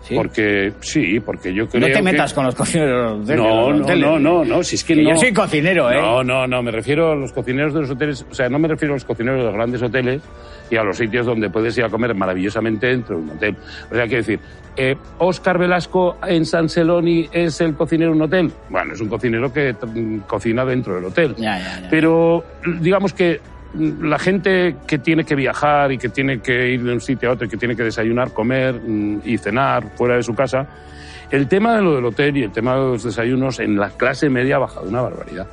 ¿Sí? 0.02 0.16
Porque, 0.16 0.72
sí, 0.80 1.20
porque 1.20 1.54
yo 1.54 1.68
creo 1.68 1.82
No 1.82 1.88
te 1.88 1.94
que- 1.94 2.02
metas 2.02 2.34
con 2.34 2.46
los 2.46 2.56
cocineros 2.56 3.28
de 3.28 3.36
los 3.36 3.46
hoteles. 3.46 3.56
No, 3.56 3.70
los 3.72 3.80
no, 3.80 3.84
hoteles. 3.86 4.06
no, 4.06 4.20
no, 4.20 4.46
no, 4.46 4.64
si 4.64 4.76
es 4.76 4.84
que, 4.86 4.96
Que 4.96 5.04
no. 5.04 5.10
yo 5.10 5.18
soy 5.18 5.34
cocinero, 5.34 5.92
¿eh? 5.92 5.96
No, 6.00 6.24
no, 6.24 6.48
no, 6.48 6.64
me 6.64 6.72
refiero 6.72 7.12
a 7.12 7.16
los 7.16 7.34
cocineros 7.34 7.74
de 7.74 7.82
los 7.82 7.90
hoteles, 7.90 8.26
o 8.30 8.34
sea, 8.34 8.48
no 8.48 8.58
me 8.58 8.70
refiero 8.70 8.94
a 8.94 8.96
los 8.98 9.04
cocineros 9.04 9.40
de 9.40 9.46
los 9.46 9.54
grandes 9.54 9.82
hoteles 9.82 10.22
y 10.70 10.78
a 10.78 10.84
los 10.84 10.96
sitios 10.98 11.26
donde 11.26 11.50
puedes 11.50 11.78
ir 11.78 11.84
a 11.84 11.90
comer 11.90 12.14
maravillosamente 12.16 12.88
dentro 12.88 13.18
de 13.18 13.22
un 13.24 13.30
hotel. 13.32 13.56
O 13.92 13.96
sea, 13.96 14.04
quiero 14.06 14.18
decir, 14.18 14.40
eh, 14.78 14.96
¿Oscar 15.18 15.58
Velasco 15.58 16.18
en 16.26 16.46
San 16.46 16.70
Celoni 16.70 17.28
es 17.34 17.60
el 17.60 17.74
cocinero 17.74 18.12
de 18.12 18.18
un 18.18 18.22
hotel? 18.24 18.52
Bueno, 18.70 18.94
es 18.94 19.02
un 19.02 19.10
cocinero 19.10 19.52
que 19.52 19.74
mm, 19.74 20.20
cocina 20.20 20.64
dentro 20.64 20.96
del 20.96 21.06
hotel. 21.06 21.36
Ya, 21.38 21.58
ya, 21.60 21.82
ya. 21.82 21.90
Pero 21.90 22.46
digamos 22.80 23.12
que 23.14 23.42
la 23.74 24.20
gente 24.20 24.78
que 24.88 25.00
tiene 25.00 25.24
que 25.24 25.36
viajar 25.36 25.92
y 25.92 25.98
que 25.98 26.10
tiene 26.10 26.40
que 26.40 26.70
ir 26.70 26.84
de 26.84 26.94
un 26.94 27.02
sitio 27.02 27.30
a 27.30 27.34
otro 27.34 27.48
y 27.48 27.50
que 27.50 27.58
tiene 27.58 27.76
que 27.76 27.84
desayunar, 27.84 28.32
comer 28.32 28.76
mm, 28.76 29.22
y 29.24 29.38
cenar 29.38 29.92
fuera 29.96 30.16
de 30.16 30.24
su 30.24 30.34
casa, 30.34 30.68
el 31.32 31.48
tema 31.48 31.76
de 31.76 31.82
lo 31.82 31.96
del 31.96 32.06
hotel 32.06 32.38
y 32.38 32.44
el 32.44 32.52
tema 32.52 32.76
de 32.76 32.80
los 32.80 33.04
desayunos 33.04 33.60
en 33.60 33.78
la 33.78 33.90
clase 33.90 34.30
media 34.30 34.56
ha 34.56 34.60
bajado 34.60 34.88
una 34.88 35.02
barbaridad. 35.02 35.48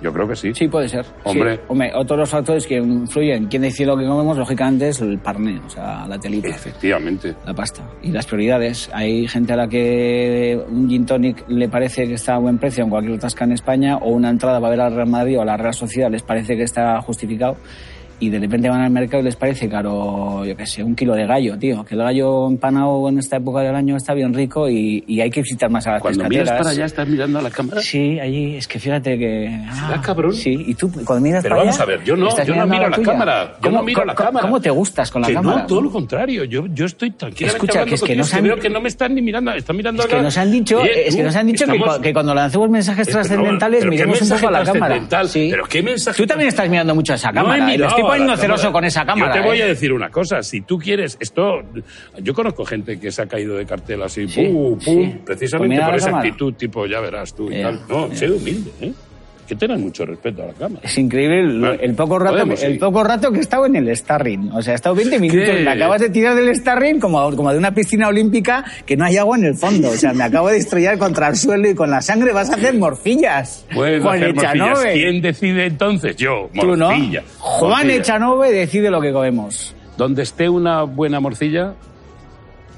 Yo 0.00 0.12
creo 0.12 0.28
que 0.28 0.36
sí. 0.36 0.52
Sí, 0.54 0.68
puede 0.68 0.88
ser. 0.88 1.06
Hombre. 1.24 1.56
Sí. 1.56 1.60
Hombre, 1.68 1.90
otro 1.94 2.16
de 2.16 2.20
los 2.20 2.30
factores 2.30 2.66
que 2.66 2.76
influyen 2.76 3.44
en 3.44 3.46
quién 3.46 3.62
decide 3.62 3.86
lo 3.86 3.96
que 3.96 4.04
comemos, 4.04 4.36
lógicamente, 4.36 4.88
es 4.88 5.00
el 5.00 5.18
parné, 5.18 5.58
o 5.64 5.70
sea, 5.70 6.06
la 6.06 6.18
telita. 6.18 6.48
Efectivamente. 6.48 7.34
La 7.46 7.54
pasta. 7.54 7.82
Y 8.02 8.10
las 8.10 8.26
prioridades. 8.26 8.90
Hay 8.92 9.26
gente 9.26 9.54
a 9.54 9.56
la 9.56 9.68
que 9.68 10.62
un 10.68 10.88
gin 10.88 11.06
tonic 11.06 11.44
le 11.48 11.68
parece 11.68 12.06
que 12.06 12.14
está 12.14 12.34
a 12.34 12.38
buen 12.38 12.58
precio 12.58 12.84
en 12.84 12.90
cualquier 12.90 13.18
tasca 13.18 13.44
en 13.44 13.52
España, 13.52 13.96
o 13.96 14.10
una 14.10 14.28
entrada 14.28 14.60
para 14.60 14.70
ver 14.70 14.80
al 14.80 14.94
Real 14.94 15.08
Madrid 15.08 15.38
o 15.38 15.42
a 15.42 15.44
la 15.46 15.56
Real 15.56 15.74
Sociedad 15.74 16.10
les 16.10 16.22
parece 16.22 16.56
que 16.56 16.64
está 16.64 17.00
justificado. 17.00 17.56
Y 18.20 18.30
de 18.30 18.38
repente 18.38 18.68
van 18.68 18.80
al 18.80 18.90
mercado 18.90 19.20
y 19.22 19.24
les 19.26 19.36
parece 19.36 19.68
caro, 19.68 20.44
yo 20.44 20.56
qué 20.56 20.66
sé, 20.66 20.82
un 20.82 20.94
kilo 20.94 21.14
de 21.14 21.26
gallo, 21.26 21.58
tío. 21.58 21.84
Que 21.84 21.94
el 21.94 22.00
gallo 22.02 22.46
empanado 22.48 23.08
en 23.08 23.18
esta 23.18 23.36
época 23.36 23.60
del 23.60 23.74
año 23.74 23.96
está 23.96 24.14
bien 24.14 24.32
rico 24.34 24.68
y, 24.68 25.04
y 25.06 25.20
hay 25.20 25.30
que 25.30 25.42
visitar 25.42 25.70
más 25.70 25.86
a 25.86 25.92
las 25.92 26.02
Cuando 26.02 26.24
miras 26.28 26.50
para 26.50 26.70
allá, 26.70 26.84
estás 26.86 27.08
mirando 27.08 27.38
a 27.38 27.42
la 27.42 27.50
cámara. 27.50 27.80
Sí, 27.80 28.18
allí, 28.20 28.56
es 28.56 28.66
que 28.68 28.78
fíjate 28.78 29.18
que... 29.18 29.60
¿Será 29.72 30.00
cabrón? 30.00 30.32
Sí, 30.34 30.64
y 30.66 30.74
tú 30.74 30.90
cuando 31.04 31.22
miras 31.22 31.42
Pero 31.42 31.54
para 31.56 31.62
vamos 31.64 31.74
allá, 31.80 31.84
a 31.84 31.96
ver, 31.96 32.04
yo 32.04 32.16
no, 32.16 32.28
yo 32.30 32.36
no 32.36 32.44
mirando 32.44 32.62
a 32.62 32.66
miro 32.78 32.88
la 32.90 32.96
cámara. 33.12 33.44
Yo 33.54 33.60
¿Cómo- 33.62 33.76
no 33.78 33.82
miro 33.84 34.04
la 34.04 34.14
cómo- 34.14 34.26
cámara. 34.28 34.46
¿Cómo 34.46 34.60
te 34.60 34.70
gustas 34.70 35.10
con 35.10 35.22
la 35.22 35.28
que 35.28 35.34
cámara? 35.34 35.60
No, 35.62 35.66
todo 35.66 35.80
lo 35.82 35.90
contrario. 35.90 36.44
Yo, 36.44 36.66
yo 36.66 36.84
estoy 36.86 37.10
tranquilamente 37.10 37.56
Escucha, 37.66 37.84
que 37.84 37.94
es 37.94 38.00
que 38.00 38.06
contigo, 38.06 38.18
nos 38.18 38.34
han- 38.34 38.44
veo 38.44 38.56
que 38.56 38.70
no 38.70 38.80
me 38.80 38.88
están 38.88 39.14
ni 39.14 39.22
mirando, 39.22 39.52
están 39.52 39.76
mirando 39.76 40.02
Es 40.02 40.08
que 40.08 40.22
nos 40.22 40.36
han 40.38 40.50
dicho, 40.50 40.80
Oye, 40.80 41.08
es 41.08 41.16
que 41.16 41.22
nos 41.22 41.36
han 41.36 41.46
dicho 41.46 41.64
que, 41.66 41.72
estamos- 41.72 41.96
cu- 41.96 42.02
que 42.02 42.12
cuando 42.12 42.34
lancemos 42.34 42.70
mensajes 42.70 43.08
Eh, 43.08 43.12
trascendentales 43.12 43.80
pero 43.80 43.90
¿qué 43.90 43.96
miremos 43.96 44.22
un 44.22 44.28
poco 44.28 44.48
a 44.48 44.50
la 44.50 44.64
cámara. 44.64 45.02
Sí. 45.26 45.48
¿Pero 45.50 45.64
qué 45.66 45.82
mensaje 45.82 46.16
Tú 46.22 46.26
también 46.26 46.48
estás 46.48 46.68
mirando 46.68 46.94
mucho 46.94 47.12
a 47.12 47.16
esa 47.16 47.32
cámara. 47.32 47.64
¿Eh? 48.06 48.10
Poniendo 48.10 48.36
celoso 48.36 48.72
con 48.72 48.84
esa 48.84 49.04
cámara. 49.04 49.34
Yo 49.34 49.40
te 49.42 49.46
voy 49.48 49.58
¿eh? 49.58 49.62
a 49.64 49.66
decir 49.66 49.92
una 49.92 50.10
cosa. 50.10 50.42
Si 50.42 50.60
tú 50.62 50.78
quieres, 50.78 51.16
esto. 51.20 51.62
Yo 52.20 52.34
conozco 52.34 52.64
gente 52.64 52.98
que 52.98 53.10
se 53.12 53.22
ha 53.22 53.26
caído 53.26 53.56
de 53.56 53.66
cartel 53.66 54.02
así, 54.02 54.28
Sí, 54.28 54.44
pum, 54.46 54.78
pum, 54.78 54.78
sí. 54.80 55.16
precisamente 55.24 55.76
Pues 55.76 55.86
por 55.86 55.94
esa 55.96 56.06
cámara. 56.06 56.28
actitud, 56.28 56.54
tipo, 56.54 56.86
ya 56.86 57.00
verás 57.00 57.34
tú 57.34 57.50
y 57.50 57.62
tal. 57.62 57.80
No, 57.88 58.14
sé 58.14 58.30
humilde, 58.30 58.70
¿eh? 58.80 58.92
Que 59.46 59.54
tengan 59.56 59.80
mucho 59.80 60.06
respeto 60.06 60.42
a 60.42 60.46
la 60.46 60.52
cámara. 60.54 60.80
Es 60.84 60.96
increíble 60.96 61.40
el, 61.40 61.60
Bueno, 61.60 61.76
el 61.80 61.94
poco 61.94 62.18
rato, 62.18 62.32
podemos 62.32 62.62
el 62.62 62.78
poco 62.78 63.04
rato 63.04 63.30
que 63.30 63.38
he 63.38 63.40
estado 63.42 63.66
en 63.66 63.76
el 63.76 63.94
Starring. 63.94 64.50
O 64.52 64.62
sea, 64.62 64.72
he 64.72 64.76
estado 64.76 64.94
20 64.94 65.18
minutos. 65.20 65.44
¿Qué? 65.54 65.62
Me 65.62 65.70
acabas 65.70 66.00
de 66.00 66.08
tirar 66.10 66.34
del 66.34 66.54
Starring 66.56 66.98
como, 66.98 67.34
como 67.36 67.52
de 67.52 67.58
una 67.58 67.74
piscina 67.74 68.08
olímpica 68.08 68.64
que 68.86 68.96
no 68.96 69.04
hay 69.04 69.16
agua 69.18 69.36
en 69.36 69.44
el 69.44 69.54
fondo. 69.54 69.90
O 69.90 69.94
sea, 69.94 70.12
me 70.14 70.24
acabo 70.24 70.48
de 70.48 70.56
estrellar 70.56 70.96
contra 70.98 71.28
el 71.28 71.36
suelo 71.36 71.68
y 71.68 71.74
con 71.74 71.90
la 71.90 72.00
sangre 72.00 72.32
vas 72.32 72.50
a 72.50 72.54
hacer 72.54 72.74
morcillas. 72.74 73.66
Puedes 73.74 74.02
Juan 74.02 74.16
hacer 74.22 74.34
morcillas. 74.34 74.78
¿Quién 74.94 75.20
decide 75.20 75.66
entonces? 75.66 76.16
Yo, 76.16 76.48
Tú 76.58 76.76
no. 76.76 76.88
morcilla. 76.90 77.22
Juan 77.38 77.70
morcilla. 77.70 77.94
Echanove 77.96 78.50
decide 78.52 78.90
lo 78.90 79.00
que 79.00 79.12
comemos. 79.12 79.74
Donde 79.96 80.22
esté 80.22 80.48
una 80.48 80.82
buena 80.84 81.20
morcilla, 81.20 81.74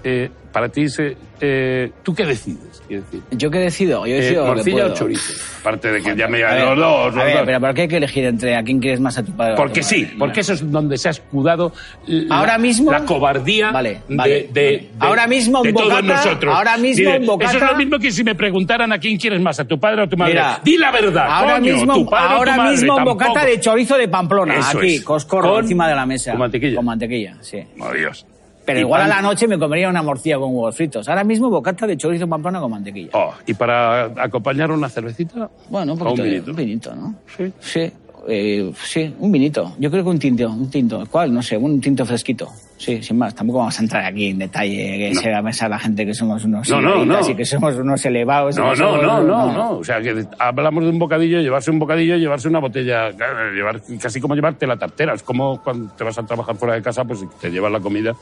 eh, 0.08 0.30
para 0.52 0.68
ti, 0.68 0.88
se, 0.88 1.16
eh, 1.40 1.90
¿tú 2.04 2.14
qué 2.14 2.24
decides? 2.24 2.80
Decir. 2.88 3.20
¿Yo 3.32 3.50
qué 3.50 3.58
decido? 3.58 4.06
Yo 4.06 4.14
Eh, 4.14 4.20
decido 4.20 4.46
¿Morcilla 4.46 4.86
o 4.86 4.94
chorizo? 4.94 5.32
Aparte 5.60 5.90
de 5.90 6.00
que 6.00 6.14
ya 6.14 6.28
me 6.28 6.38
ver, 6.40 6.62
los 6.64 6.76
dos. 6.78 7.00
a 7.02 7.06
los 7.06 7.14
ver, 7.16 7.36
dos. 7.38 7.42
pero 7.44 7.60
¿por 7.60 7.74
qué 7.74 7.82
hay 7.82 7.88
que 7.88 7.96
elegir 7.96 8.24
entre 8.26 8.54
a 8.56 8.62
quién 8.62 8.78
quieres 8.78 9.00
más 9.00 9.18
a 9.18 9.24
tu 9.24 9.32
padre 9.32 9.50
o 9.50 9.54
a 9.54 9.56
tu 9.56 9.62
Porque 9.64 9.82
sí, 9.82 10.02
madre? 10.02 10.16
porque 10.20 10.40
eso 10.40 10.52
es 10.52 10.70
donde 10.70 10.96
se 10.96 11.08
ha 11.08 11.10
escudado 11.10 11.72
la, 12.06 12.36
Ahora 12.38 12.56
mismo- 12.58 12.92
la 12.92 13.04
cobardía 13.04 13.72
Vale, 13.72 14.02
de, 14.08 14.16
vale, 14.16 14.30
de- 14.32 14.46
vale. 14.46 14.52
de- 14.52 14.90
Ahora 15.00 15.26
mismo 15.26 15.62
de 15.64 15.72
todos 15.72 15.88
bocata- 15.88 16.02
nosotros. 16.06 16.54
ahora 16.54 16.76
mismo 16.76 17.04
Dile, 17.10 17.18
un 17.18 17.26
bocata- 17.26 17.50
Eso 17.56 17.64
es 17.64 17.70
lo 17.72 17.76
mismo 17.76 17.98
que 17.98 18.12
si 18.12 18.22
me 18.22 18.34
preguntaran 18.36 18.92
a 18.92 18.98
quién 19.00 19.18
quieres 19.18 19.40
más, 19.40 19.58
a 19.58 19.64
tu 19.64 19.80
padre 19.80 20.02
o 20.02 20.04
a 20.04 20.08
tu 20.08 20.16
madre. 20.16 20.34
Mira, 20.34 20.60
Di 20.62 20.76
la 20.76 20.92
verdad, 20.92 21.26
Ahora 21.28 21.54
coño, 21.58 21.74
mismo, 21.74 21.92
tu 21.94 22.06
padre 22.08 22.26
o 22.26 22.28
tu 22.28 22.34
ahora 22.36 22.56
madre, 22.56 22.70
mismo 22.76 22.94
tampoco. 22.94 23.24
bocata 23.24 23.44
de 23.44 23.58
chorizo 23.60 23.98
de 23.98 24.06
Pamplona, 24.08 24.58
Eso 24.60 24.78
aquí, 24.78 24.94
es. 24.94 25.02
coscorro, 25.02 25.50
Con- 25.54 25.64
encima 25.64 25.88
de 25.88 25.94
la 25.96 26.06
mesa. 26.06 26.30
con 26.30 26.38
mantequilla. 26.40 26.76
Con 26.76 26.84
mantequilla, 26.84 27.36
sí. 27.40 27.58
Dios. 27.98 28.24
Pero 28.66 28.80
igual 28.80 29.02
pan- 29.02 29.12
a 29.12 29.14
la 29.16 29.22
noche 29.22 29.46
me 29.48 29.58
comería 29.58 29.88
una 29.88 30.02
morcilla 30.02 30.36
con 30.38 30.48
huevos 30.50 30.76
fritos. 30.76 31.08
Ahora 31.08 31.24
mismo 31.24 31.48
bocata 31.48 31.86
de 31.86 31.96
chorizo 31.96 32.26
Pamplona 32.28 32.60
con 32.60 32.70
mantequilla. 32.72 33.10
Oh, 33.14 33.32
y 33.46 33.54
para 33.54 34.06
acompañar 34.22 34.70
una 34.72 34.88
cervecita, 34.88 35.48
Bueno, 35.70 35.92
un 35.94 35.98
poquito 35.98 36.22
un 36.22 36.28
vinito. 36.28 36.50
un 36.50 36.56
vinito, 36.56 36.94
¿no? 36.94 37.14
Sí. 37.36 37.52
Sí, 37.60 37.92
eh, 38.28 38.72
sí, 38.82 39.14
un 39.20 39.30
vinito. 39.30 39.74
Yo 39.78 39.88
creo 39.90 40.02
que 40.02 40.10
un 40.10 40.18
tinto, 40.18 40.48
un 40.50 40.68
tinto. 40.68 41.04
¿Cuál? 41.08 41.32
No 41.32 41.42
sé, 41.42 41.56
un 41.56 41.80
tinto 41.80 42.04
fresquito. 42.04 42.48
Sí, 42.76 43.00
sin 43.02 43.16
más. 43.16 43.34
Tampoco 43.34 43.60
vamos 43.60 43.78
a 43.78 43.82
entrar 43.82 44.04
aquí 44.04 44.26
en 44.30 44.38
detalle, 44.38 44.74
que 44.98 45.12
No. 45.14 45.20
se 45.20 45.42
mesa 45.42 45.66
la 45.68 45.78
gente 45.78 46.04
que 46.04 46.12
somos 46.12 46.44
unos 46.44 46.68
No, 46.68 46.82
no, 47.06 47.30
y 47.30 47.34
que 47.34 47.44
somos 47.46 47.74
unos 47.76 48.04
elevados. 48.04 48.56
No, 48.58 48.74
no, 48.74 49.00
no, 49.00 49.22
no, 49.22 49.52
no. 49.52 49.70
O 49.78 49.84
sea, 49.84 50.02
que 50.02 50.26
hablamos 50.38 50.84
de 50.84 50.90
un 50.90 50.98
bocadillo, 50.98 51.40
llevarse 51.40 51.70
un 51.70 51.78
bocadillo, 51.78 52.16
llevarse 52.16 52.48
una 52.48 52.58
botella, 52.58 53.10
llevar, 53.54 53.80
casi 53.98 54.20
como 54.20 54.34
llevarte 54.34 54.66
la 54.66 54.76
tartera. 54.76 55.14
Es 55.14 55.22
como 55.22 55.62
cuando 55.62 55.90
te 55.94 56.04
vas 56.04 56.18
a 56.18 56.26
trabajar 56.26 56.56
fuera 56.56 56.74
de 56.74 56.82
casa, 56.82 57.04
pues 57.04 57.24
te 57.40 57.48
llevas 57.50 57.72
la 57.72 57.80
comida, 57.80 58.12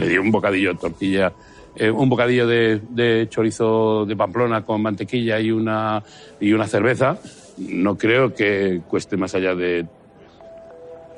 di 0.00 0.16
un 0.18 0.30
bocadillo 0.30 0.72
de 0.74 0.78
tortilla, 0.78 1.32
eh, 1.76 1.90
un 1.90 2.08
bocadillo 2.08 2.46
de, 2.46 2.80
de 2.90 3.26
chorizo 3.28 4.04
de 4.06 4.16
Pamplona 4.16 4.62
con 4.64 4.80
mantequilla 4.82 5.40
y 5.40 5.50
una, 5.50 6.02
y 6.40 6.52
una 6.52 6.66
cerveza, 6.66 7.18
no 7.58 7.96
creo 7.96 8.34
que 8.34 8.80
cueste 8.88 9.16
más 9.16 9.34
allá 9.34 9.54
de 9.54 9.86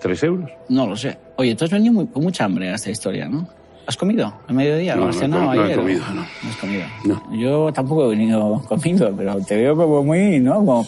tres 0.01 0.23
euros. 0.23 0.51
No 0.69 0.87
lo 0.87 0.97
sé. 0.97 1.17
Oye, 1.37 1.55
tú 1.55 1.65
has 1.65 1.71
venido 1.71 1.93
muy- 1.95 2.07
con 2.07 2.23
mucha 2.23 2.45
hambre 2.45 2.71
a 2.71 2.75
esta 2.75 2.91
historia, 2.91 3.29
¿no? 3.29 3.49
¿Has 3.87 3.97
comido 3.97 4.35
al 4.49 4.55
mediodía? 4.55 4.97
No, 4.97 5.03
¿Lo 5.05 5.09
has 5.11 5.29
no 5.29 5.37
com- 5.39 5.55
no 5.55 5.65
he 5.67 5.75
comido, 5.77 6.03
no. 6.09 6.15
No 6.23 6.51
has 6.51 6.57
comido. 6.57 6.83
No. 7.05 7.23
Yo 7.39 7.73
tampoco 7.73 8.07
he 8.07 8.17
venido 8.17 8.61
comido, 8.69 9.15
pero 9.17 9.37
te 9.47 9.57
veo 9.57 9.77
como 9.77 10.03
muy, 10.03 10.41
¿no? 10.41 10.57
Como, 10.57 10.87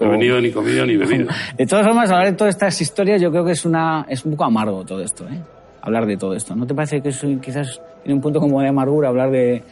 No 0.00 0.06
he 0.06 0.10
venido 0.10 0.40
ni 0.40 0.50
comido 0.50 0.84
ni 0.84 0.96
bebido. 0.96 1.28
De 1.56 1.64
todas 1.66 1.86
formas, 1.86 2.10
hablar 2.10 2.32
de 2.32 2.36
todas 2.36 2.54
estas 2.54 2.80
historias 2.80 3.22
yo 3.22 3.30
creo 3.30 3.44
que 3.44 3.52
es 3.52 3.64
una 3.64 4.04
es 4.08 4.24
un 4.24 4.32
poco 4.32 4.44
amargo 4.44 4.84
todo 4.84 5.00
esto, 5.00 5.24
¿eh? 5.28 5.38
Hablar 5.86 6.06
de 6.06 6.16
todo 6.16 6.32
esto. 6.34 6.56
¿No 6.56 6.66
te 6.66 6.74
parece 6.74 7.02
que 7.02 7.10
es 7.10 7.22
un- 7.22 7.40
quizás 7.40 7.78
tiene 8.02 8.14
un 8.14 8.22
punto 8.22 8.40
como 8.40 8.58
de 8.62 8.68
amargura 8.68 9.10
hablar 9.10 9.30
de, 9.30 9.62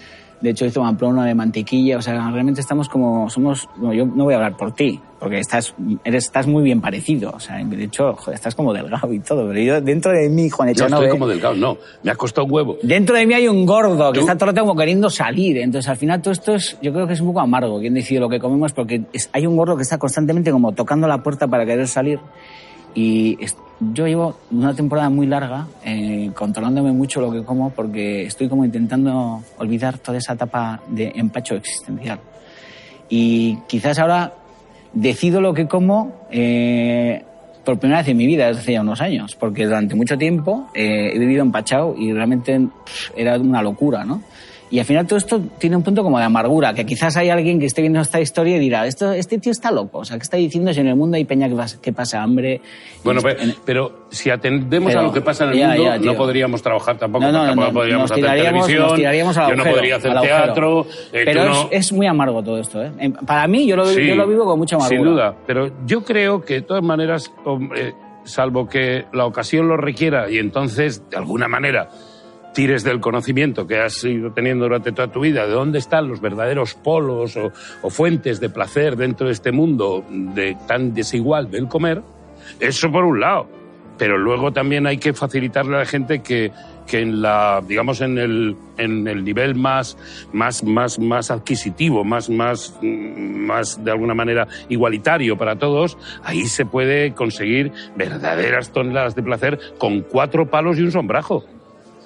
de 0.42 0.52
chorizo 0.54 0.82
pamplona, 0.82 1.24
de 1.24 1.34
mantequilla? 1.34 1.96
O 1.96 2.02
sea, 2.02 2.30
realmente 2.30 2.60
estamos 2.60 2.86
como... 2.90 3.30
somos 3.30 3.66
bueno, 3.76 3.94
Yo 3.94 4.04
no 4.04 4.24
voy 4.24 4.34
a 4.34 4.36
hablar 4.36 4.58
por 4.58 4.74
ti, 4.74 5.00
porque 5.18 5.38
estás, 5.38 5.74
eres, 6.04 6.24
estás 6.26 6.46
muy 6.46 6.62
bien 6.64 6.82
parecido. 6.82 7.30
O 7.34 7.40
sea, 7.40 7.56
de 7.64 7.84
hecho, 7.84 8.12
joder, 8.14 8.34
estás 8.34 8.54
como 8.54 8.74
delgado 8.74 9.10
y 9.10 9.20
todo. 9.20 9.48
Pero 9.48 9.60
yo, 9.60 9.80
dentro 9.80 10.12
de 10.12 10.28
mí, 10.28 10.50
Juan 10.50 10.74
Yo 10.74 10.84
estoy 10.84 11.08
como 11.08 11.26
delgado, 11.26 11.54
no. 11.54 11.78
Me 12.02 12.10
ha 12.10 12.14
costado 12.14 12.44
un 12.46 12.52
huevo. 12.52 12.76
Dentro 12.82 13.16
de 13.16 13.24
mí 13.24 13.32
hay 13.32 13.48
un 13.48 13.64
gordo 13.64 14.12
que 14.12 14.18
¿Tú? 14.18 14.24
está 14.26 14.36
todo 14.36 14.50
el 14.50 14.54
rato 14.56 14.66
como 14.68 14.78
queriendo 14.78 15.08
salir. 15.08 15.56
Entonces, 15.58 15.88
al 15.88 15.96
final, 15.96 16.20
todo 16.20 16.32
esto 16.32 16.54
es, 16.56 16.76
yo 16.82 16.92
creo 16.92 17.06
que 17.06 17.14
es 17.14 17.20
un 17.22 17.28
poco 17.28 17.40
amargo. 17.40 17.80
¿Quién 17.80 17.94
decide 17.94 18.20
lo 18.20 18.28
que 18.28 18.38
comemos? 18.38 18.74
Porque 18.74 19.04
es- 19.14 19.30
hay 19.32 19.46
un 19.46 19.56
gordo 19.56 19.76
que 19.78 19.82
está 19.82 19.96
constantemente 19.96 20.50
como 20.52 20.72
tocando 20.72 21.08
la 21.08 21.22
puerta 21.22 21.46
para 21.48 21.64
querer 21.64 21.88
salir. 21.88 22.18
Y 22.94 23.38
yo 23.92 24.06
llevo 24.06 24.36
una 24.50 24.74
temporada 24.74 25.10
muy 25.10 25.26
larga 25.26 25.66
eh, 25.84 26.30
controlándome 26.34 26.92
mucho 26.92 27.20
lo 27.20 27.32
que 27.32 27.42
como 27.42 27.70
porque 27.70 28.26
estoy 28.26 28.48
como 28.48 28.64
intentando 28.64 29.42
olvidar 29.58 29.98
toda 29.98 30.18
esa 30.18 30.34
etapa 30.34 30.80
de 30.88 31.12
empacho 31.14 31.54
existencial. 31.54 32.20
Y 33.08 33.56
quizás 33.66 33.98
ahora 33.98 34.32
decido 34.92 35.40
lo 35.40 35.52
que 35.54 35.66
como 35.66 36.26
eh, 36.30 37.24
por 37.64 37.78
primera 37.78 38.00
vez 38.00 38.08
en 38.08 38.16
mi 38.16 38.26
vida 38.26 38.46
desde 38.46 38.60
hace 38.60 38.72
ya 38.72 38.80
unos 38.80 39.00
años, 39.00 39.36
porque 39.36 39.64
durante 39.64 39.94
mucho 39.94 40.16
tiempo 40.16 40.68
eh, 40.74 41.12
he 41.14 41.18
vivido 41.18 41.42
empachado 41.42 41.94
y 41.96 42.12
realmente 42.12 42.58
pff, 42.58 43.10
era 43.16 43.38
una 43.38 43.62
locura, 43.62 44.04
¿no? 44.04 44.22
Y 44.72 44.78
al 44.78 44.86
final 44.86 45.06
todo 45.06 45.18
esto 45.18 45.38
tiene 45.58 45.76
un 45.76 45.82
punto 45.82 46.02
como 46.02 46.18
de 46.18 46.24
amargura, 46.24 46.72
que 46.72 46.86
quizás 46.86 47.14
hay 47.18 47.28
alguien 47.28 47.60
que 47.60 47.66
esté 47.66 47.82
viendo 47.82 48.00
esta 48.00 48.22
historia 48.22 48.56
y 48.56 48.58
dirá, 48.58 48.86
esto, 48.86 49.12
este 49.12 49.36
tío 49.38 49.52
está 49.52 49.70
loco, 49.70 49.98
o 49.98 50.04
sea, 50.06 50.16
¿qué 50.16 50.22
está 50.22 50.38
diciendo 50.38 50.72
si 50.72 50.80
en 50.80 50.88
el 50.88 50.96
mundo 50.96 51.18
hay 51.18 51.26
peña 51.26 51.46
que, 51.82 51.92
pasa 51.92 52.22
hambre? 52.22 52.62
Bueno, 53.04 53.20
en- 53.38 53.54
pero 53.66 54.06
si 54.10 54.30
atendemos 54.30 54.88
Pero- 54.88 55.00
a 55.00 55.02
lo 55.04 55.12
que 55.12 55.20
pasa 55.20 55.44
en 55.44 55.50
el 55.50 55.58
ya, 55.58 55.68
mundo, 55.68 55.82
ya, 55.84 55.98
no 55.98 56.14
podríamos 56.14 56.62
trabajar 56.62 56.96
tampoco. 56.96 57.22
No, 57.26 57.32
no, 57.32 57.44
tampoco 57.44 57.66
no, 57.68 57.72
podríamos 57.74 58.10
hacer 58.10 58.24
televisión. 58.24 58.80
nos 58.82 58.92
al 58.92 59.50
yo 59.50 59.56
no 59.56 59.62
agujero, 59.62 59.74
podría 59.76 59.96
hacer 59.96 60.10
agujero. 60.10 60.36
teatro. 60.44 60.86
eh, 61.12 61.22
Pero 61.26 61.68
es, 61.70 61.92
muy 61.92 62.06
amargo 62.06 62.42
todo 62.42 62.58
esto, 62.58 62.82
¿eh? 62.82 62.90
Para 63.26 63.46
mí, 63.46 63.66
yo 63.66 63.76
lo, 63.76 63.84
Sí, 63.84 64.06
yo 64.06 64.14
lo 64.14 64.26
vivo 64.26 64.46
con 64.46 64.58
mucha 64.58 64.76
amargura. 64.76 64.98
Sin 65.02 65.04
duda, 65.06 65.34
pero 65.46 65.70
yo 65.84 66.02
creo 66.02 66.40
que 66.42 66.54
de 66.54 66.62
todas 66.62 66.82
maneras, 66.82 67.30
hombre, 67.44 67.94
salvo 68.24 68.66
que 68.66 69.04
la 69.12 69.26
ocasión 69.26 69.68
lo 69.68 69.76
requiera 69.76 70.30
y 70.30 70.38
entonces, 70.38 71.02
de 71.10 71.16
alguna 71.18 71.46
manera, 71.46 71.90
tires 72.52 72.84
del 72.84 73.00
conocimiento 73.00 73.66
que 73.66 73.78
has 73.78 74.02
ido 74.04 74.32
teniendo 74.32 74.64
durante 74.64 74.92
toda 74.92 75.08
tu 75.08 75.20
vida, 75.20 75.46
de 75.46 75.52
dónde 75.52 75.78
están 75.78 76.08
los 76.08 76.20
verdaderos 76.20 76.74
polos 76.74 77.36
o, 77.36 77.52
o 77.82 77.90
fuentes 77.90 78.40
de 78.40 78.50
placer 78.50 78.96
dentro 78.96 79.26
de 79.26 79.32
este 79.32 79.52
mundo 79.52 80.04
de, 80.08 80.56
tan 80.66 80.94
desigual 80.94 81.50
del 81.50 81.68
comer, 81.68 82.02
eso 82.60 82.90
por 82.90 83.04
un 83.04 83.20
lado. 83.20 83.48
Pero 83.98 84.18
luego 84.18 84.52
también 84.52 84.86
hay 84.86 84.96
que 84.96 85.12
facilitarle 85.12 85.76
a 85.76 85.80
la 85.80 85.84
gente 85.84 86.22
que, 86.22 86.50
que 86.86 87.00
en 87.00 87.22
la, 87.22 87.62
digamos, 87.66 88.00
en 88.00 88.18
el, 88.18 88.56
en 88.78 89.06
el 89.06 89.22
nivel 89.22 89.54
más, 89.54 89.96
más, 90.32 90.64
más, 90.64 90.98
más 90.98 91.30
adquisitivo, 91.30 92.02
más, 92.02 92.28
más, 92.30 92.78
más 92.82 93.84
de 93.84 93.90
alguna 93.90 94.14
manera 94.14 94.48
igualitario 94.68 95.36
para 95.36 95.56
todos, 95.56 95.98
ahí 96.24 96.46
se 96.46 96.64
puede 96.64 97.14
conseguir 97.14 97.70
verdaderas 97.94 98.72
toneladas 98.72 99.14
de 99.14 99.22
placer 99.22 99.60
con 99.78 100.00
cuatro 100.00 100.50
palos 100.50 100.78
y 100.78 100.82
un 100.82 100.90
sombrajo. 100.90 101.44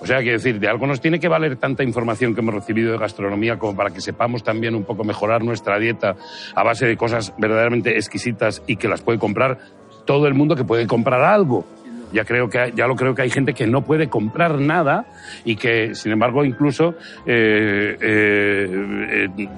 O 0.07 0.09
sea, 0.09 0.19
quiero 0.19 0.38
decir, 0.38 0.61
de 0.61 0.69
algo 0.69 0.87
nos 0.87 1.01
tiene 1.01 1.19
que 1.19 1.27
valer 1.27 1.57
tanta 1.57 1.83
información 1.83 2.33
que 2.33 2.40
hemos 2.40 2.55
recibido 2.55 2.92
de 2.92 2.99
gastronomía 2.99 3.59
como 3.59 3.75
para 3.75 3.90
que 3.90 4.01
sepamos 4.01 4.45
también 4.45 4.77
un 4.77 4.85
poco 4.85 5.03
mejorar 5.03 5.42
nuestra 5.42 5.81
dieta 5.81 6.14
a 6.55 6.62
base 6.62 6.87
de 6.87 6.97
cosas 6.97 7.35
verdaderamente 7.38 7.97
exquisitas 7.97 8.62
y 8.69 8.77
que 8.77 8.87
las 8.87 9.03
puede 9.03 9.19
comprar 9.19 9.59
todo 10.05 10.29
el 10.29 10.35
mundo 10.35 10.55
que 10.55 10.62
puede 10.62 10.87
comprar 10.87 11.23
algo. 11.23 11.64
Ya 12.12 12.25
creo 12.25 12.49
que 12.49 12.73
ya 12.75 12.87
lo 12.87 12.95
creo 12.95 13.14
que 13.14 13.23
hay 13.23 13.31
gente 13.31 13.53
que 13.53 13.66
no 13.66 13.83
puede 13.83 14.09
comprar 14.09 14.61
nada 14.61 15.07
y 15.45 15.57
que, 15.57 15.95
sin 15.95 16.12
embargo, 16.12 16.45
incluso, 16.45 16.95
eh, 17.27 17.97
eh, 18.01 19.29
eh, 19.37 19.49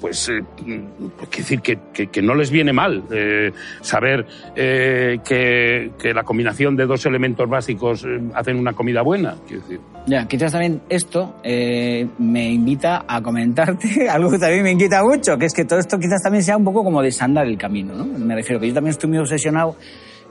pues, 0.00 0.30
pues, 1.18 1.30
decir 1.36 1.60
que, 1.60 1.78
que- 1.92 2.22
no 2.22 2.34
les 2.34 2.50
viene 2.50 2.72
mal 2.72 3.04
saber 3.80 4.26
que, 4.54 5.90
que 5.98 6.14
la 6.14 6.22
combinación 6.24 6.76
de 6.76 6.86
dos 6.86 7.04
elementos 7.06 7.48
básicos 7.48 8.06
hacen 8.34 8.58
una 8.58 8.72
comida 8.72 9.02
buena. 9.02 9.34
Decir. 9.48 9.80
Ya, 10.06 10.26
quizás 10.26 10.52
también 10.52 10.80
esto 10.88 11.36
me 11.44 12.50
invita 12.50 13.04
a 13.06 13.20
comentarte 13.22 14.08
algo 14.10 14.30
que 14.30 14.38
también 14.38 14.62
me 14.62 14.72
inquieta 14.72 15.02
mucho, 15.02 15.36
que 15.38 15.46
es 15.46 15.54
que 15.54 15.64
todo 15.64 15.78
esto 15.78 15.98
quizás 15.98 16.22
también 16.22 16.42
sea 16.42 16.56
un 16.56 16.64
poco 16.64 16.84
como 16.84 17.02
desandar 17.02 17.46
el 17.46 17.56
camino, 17.58 17.94
¿no? 17.94 18.04
Me 18.04 18.34
refiero 18.34 18.60
que 18.60 18.68
yo 18.68 18.74
también 18.74 18.90
estoy 18.92 19.10
muy 19.10 19.18
obsesionado 19.18 19.76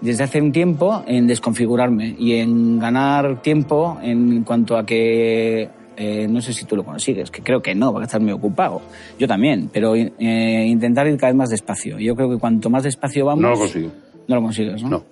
desde 0.01 0.23
hace 0.23 0.41
un 0.41 0.51
tiempo 0.51 1.03
en 1.07 1.27
desconfigurarme 1.27 2.15
y 2.17 2.35
en 2.35 2.79
ganar 2.79 3.41
tiempo 3.41 3.97
en 4.01 4.43
cuanto 4.43 4.77
a 4.77 4.85
que 4.85 5.69
eh, 5.99 6.27
no 6.29 6.41
sé 6.41 6.53
si 6.53 6.65
tú 6.65 6.75
lo 6.75 6.83
consigues, 6.83 7.31
que 7.31 7.41
creo 7.41 7.61
que 7.61 7.73
no, 7.73 7.91
porque 7.91 8.05
estás 8.05 8.21
muy 8.21 8.31
ocupado. 8.31 8.81
Yo 9.17 9.27
también, 9.27 9.69
pero 9.73 9.95
eh, 9.95 10.65
intentar 10.67 11.07
ir 11.07 11.17
cada 11.17 11.31
vez 11.31 11.37
más 11.37 11.49
despacio. 11.49 11.97
Yo 11.99 12.15
creo 12.15 12.29
que 12.29 12.37
cuanto 12.37 12.69
más 12.69 12.83
despacio 12.83 13.25
vamos... 13.25 13.41
No 13.41 13.49
lo 13.49 13.57
consigo. 13.57 13.91
No 14.27 14.35
lo 14.35 14.41
consigues, 14.43 14.83
¿no? 14.83 14.89
No. 14.89 15.03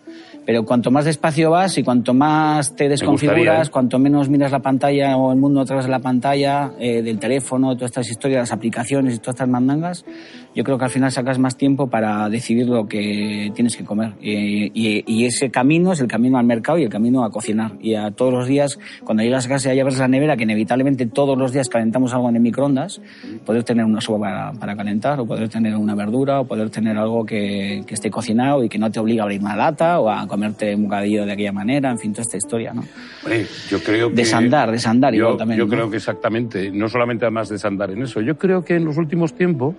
Pero 0.46 0.64
cuanto 0.64 0.92
más 0.92 1.06
despacio 1.06 1.50
vas 1.52 1.78
y 1.78 1.84
cuanto 1.84 2.14
más 2.14 2.76
te 2.76 2.88
desconfiguras, 2.90 3.68
¿eh? 3.68 3.72
cuanto 3.72 3.98
menos 4.00 4.30
miras 4.30 4.52
la 4.52 4.60
pantalla 4.60 5.18
o 5.18 5.32
el 5.32 5.40
mundo 5.40 5.62
atrás 5.62 5.86
de 5.86 5.92
la 5.92 6.00
pantalla, 6.00 6.72
eh, 6.80 7.02
del 7.02 7.18
teléfono, 7.18 7.74
todas 7.76 7.90
estas 7.92 8.10
historias, 8.10 8.42
las 8.42 8.52
aplicaciones 8.52 9.16
y 9.16 9.18
todas 9.20 9.36
estas 9.36 9.50
mandangas, 9.50 10.06
yo 10.54 10.64
creo 10.64 10.78
que 10.78 10.86
al 10.86 10.92
final 10.92 11.12
sacas 11.12 11.40
más 11.40 11.58
tiempo 11.58 11.88
para 11.88 12.30
decidir 12.30 12.68
lo 12.68 12.88
que 12.88 13.52
tienes 13.56 13.76
que 13.76 13.84
comer. 13.84 14.14
Y, 14.22 14.66
y- 14.74 15.04
y 15.08 15.26
ese 15.26 15.50
camino 15.50 15.94
es 15.94 16.00
el 16.00 16.08
camino 16.08 16.38
al 16.38 16.46
mercado 16.46 16.78
y 16.78 16.84
el 16.84 16.90
camino 16.90 17.24
a 17.26 17.32
cocinar. 17.32 17.74
Y 17.82 17.96
a 17.96 18.12
todos 18.12 18.32
los 18.34 18.48
días, 18.48 18.78
cuando 19.04 19.24
llegas 19.24 19.46
a 19.48 19.50
casa 19.50 19.74
y 19.74 19.80
abres 19.80 19.98
la 19.98 20.08
nevera, 20.08 20.38
que 20.38 20.44
inevitablemente 20.44 21.08
todos 21.08 21.38
los 21.38 21.52
días 21.54 21.70
calentamos 21.70 22.14
algo 22.14 22.30
en 22.30 22.36
el 22.36 22.42
microondas, 22.42 23.02
poder 23.46 23.64
tener 23.64 23.84
una 23.84 24.00
sopa 24.00 24.20
para, 24.20 24.52
para 24.54 24.76
calentar, 24.76 25.20
o 25.20 25.26
poder 25.26 25.50
tener 25.50 25.76
una 25.76 25.96
verdura, 25.96 26.42
o 26.42 26.46
poder 26.46 26.70
tener 26.70 26.98
algo 26.98 27.26
que, 27.26 27.84
que 27.88 27.94
esté 27.96 28.10
cocinado 28.12 28.64
y 28.64 28.70
que 28.70 28.78
no 28.78 28.92
te 28.92 29.00
obliga 29.00 29.24
a 29.24 29.26
abrir 29.26 29.42
una 29.42 29.56
lata 29.56 30.00
o 30.00 30.10
a 30.10 30.26
comerte 30.36 30.76
un 30.76 30.84
bocadillo 30.84 31.26
de 31.26 31.32
aquella 31.34 31.52
manera, 31.52 31.90
en 31.92 31.98
fin, 31.98 32.12
toda 32.14 32.24
esta 32.24 32.38
historia, 32.38 32.74
¿no? 32.74 32.84
Hombre, 33.24 33.46
yo 33.70 33.82
creo 33.82 34.10
que... 34.10 34.16
Desandar, 34.16 34.72
desandar 34.72 35.14
yo, 35.14 35.24
igual 35.24 35.38
también, 35.38 35.58
Yo 35.60 35.66
¿no? 35.66 35.72
creo 35.72 35.90
que 35.90 35.98
exactamente, 35.98 36.70
no 36.72 36.88
solamente 36.90 37.26
además 37.26 37.50
desandar 37.50 37.92
en 37.92 38.04
eso, 38.04 38.22
yo 38.22 38.38
creo 38.38 38.64
que 38.64 38.76
en 38.76 38.86
los 38.86 38.98
últimos 38.98 39.34
tiempos, 39.34 39.76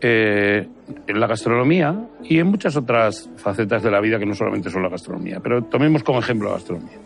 eh, 0.00 0.66
en 1.06 1.20
la 1.20 1.26
gastronomía 1.26 1.94
y 2.22 2.38
en 2.38 2.46
muchas 2.46 2.76
otras 2.76 3.28
facetas 3.36 3.82
de 3.82 3.90
la 3.90 4.00
vida 4.00 4.18
que 4.18 4.26
no 4.26 4.34
solamente 4.34 4.70
son 4.70 4.82
la 4.82 4.88
gastronomía, 4.88 5.40
pero 5.40 5.62
tomemos 5.64 6.02
como 6.04 6.20
ejemplo 6.20 6.48
la 6.48 6.54
gastronomía. 6.54 6.96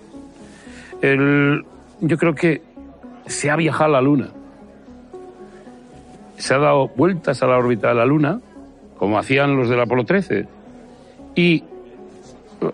El- 1.00 1.64
yo 2.00 2.16
creo 2.18 2.34
que 2.34 2.60
se 3.26 3.50
ha 3.50 3.56
viajado 3.56 3.84
a 3.96 4.00
la 4.00 4.02
Luna. 4.02 4.28
Se 6.36 6.54
ha 6.54 6.58
dado 6.58 6.88
vueltas 6.96 7.42
a 7.42 7.46
la 7.46 7.56
órbita 7.56 7.88
de 7.88 7.94
la 7.94 8.04
Luna, 8.04 8.40
como 8.98 9.18
hacían 9.18 9.56
los 9.56 9.68
del 9.68 9.80
Apolo 9.80 10.04
13. 10.04 10.46
Y 11.34 11.64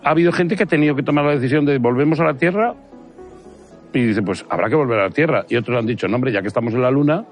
ha 0.03 0.11
habido 0.11 0.33
gente 0.33 0.57
que 0.57 0.64
ha 0.64 0.66
tenido 0.66 0.94
que 0.94 1.03
tomar 1.03 1.24
la 1.24 1.33
decisión 1.33 1.64
de 1.64 1.79
volvemos 1.79 2.20
a 2.20 2.24
la 2.24 2.35
Tierra 2.35 2.74
y 3.92 4.07
dice, 4.07 4.22
pues 4.22 4.44
habrá 4.48 4.68
que 4.68 4.74
volver 4.74 5.01
a 5.01 5.05
la 5.05 5.11
Tierra. 5.11 5.44
Y 5.48 5.57
otros 5.57 5.79
han 5.79 5.87
dicho, 5.87 6.09
no, 6.09 6.16
hombre, 6.16 6.33
ya 6.33 6.42
que 6.42 6.48
estamos 6.48 6.74
en 6.74 6.83
la 6.83 6.90
Luna, 6.90 7.24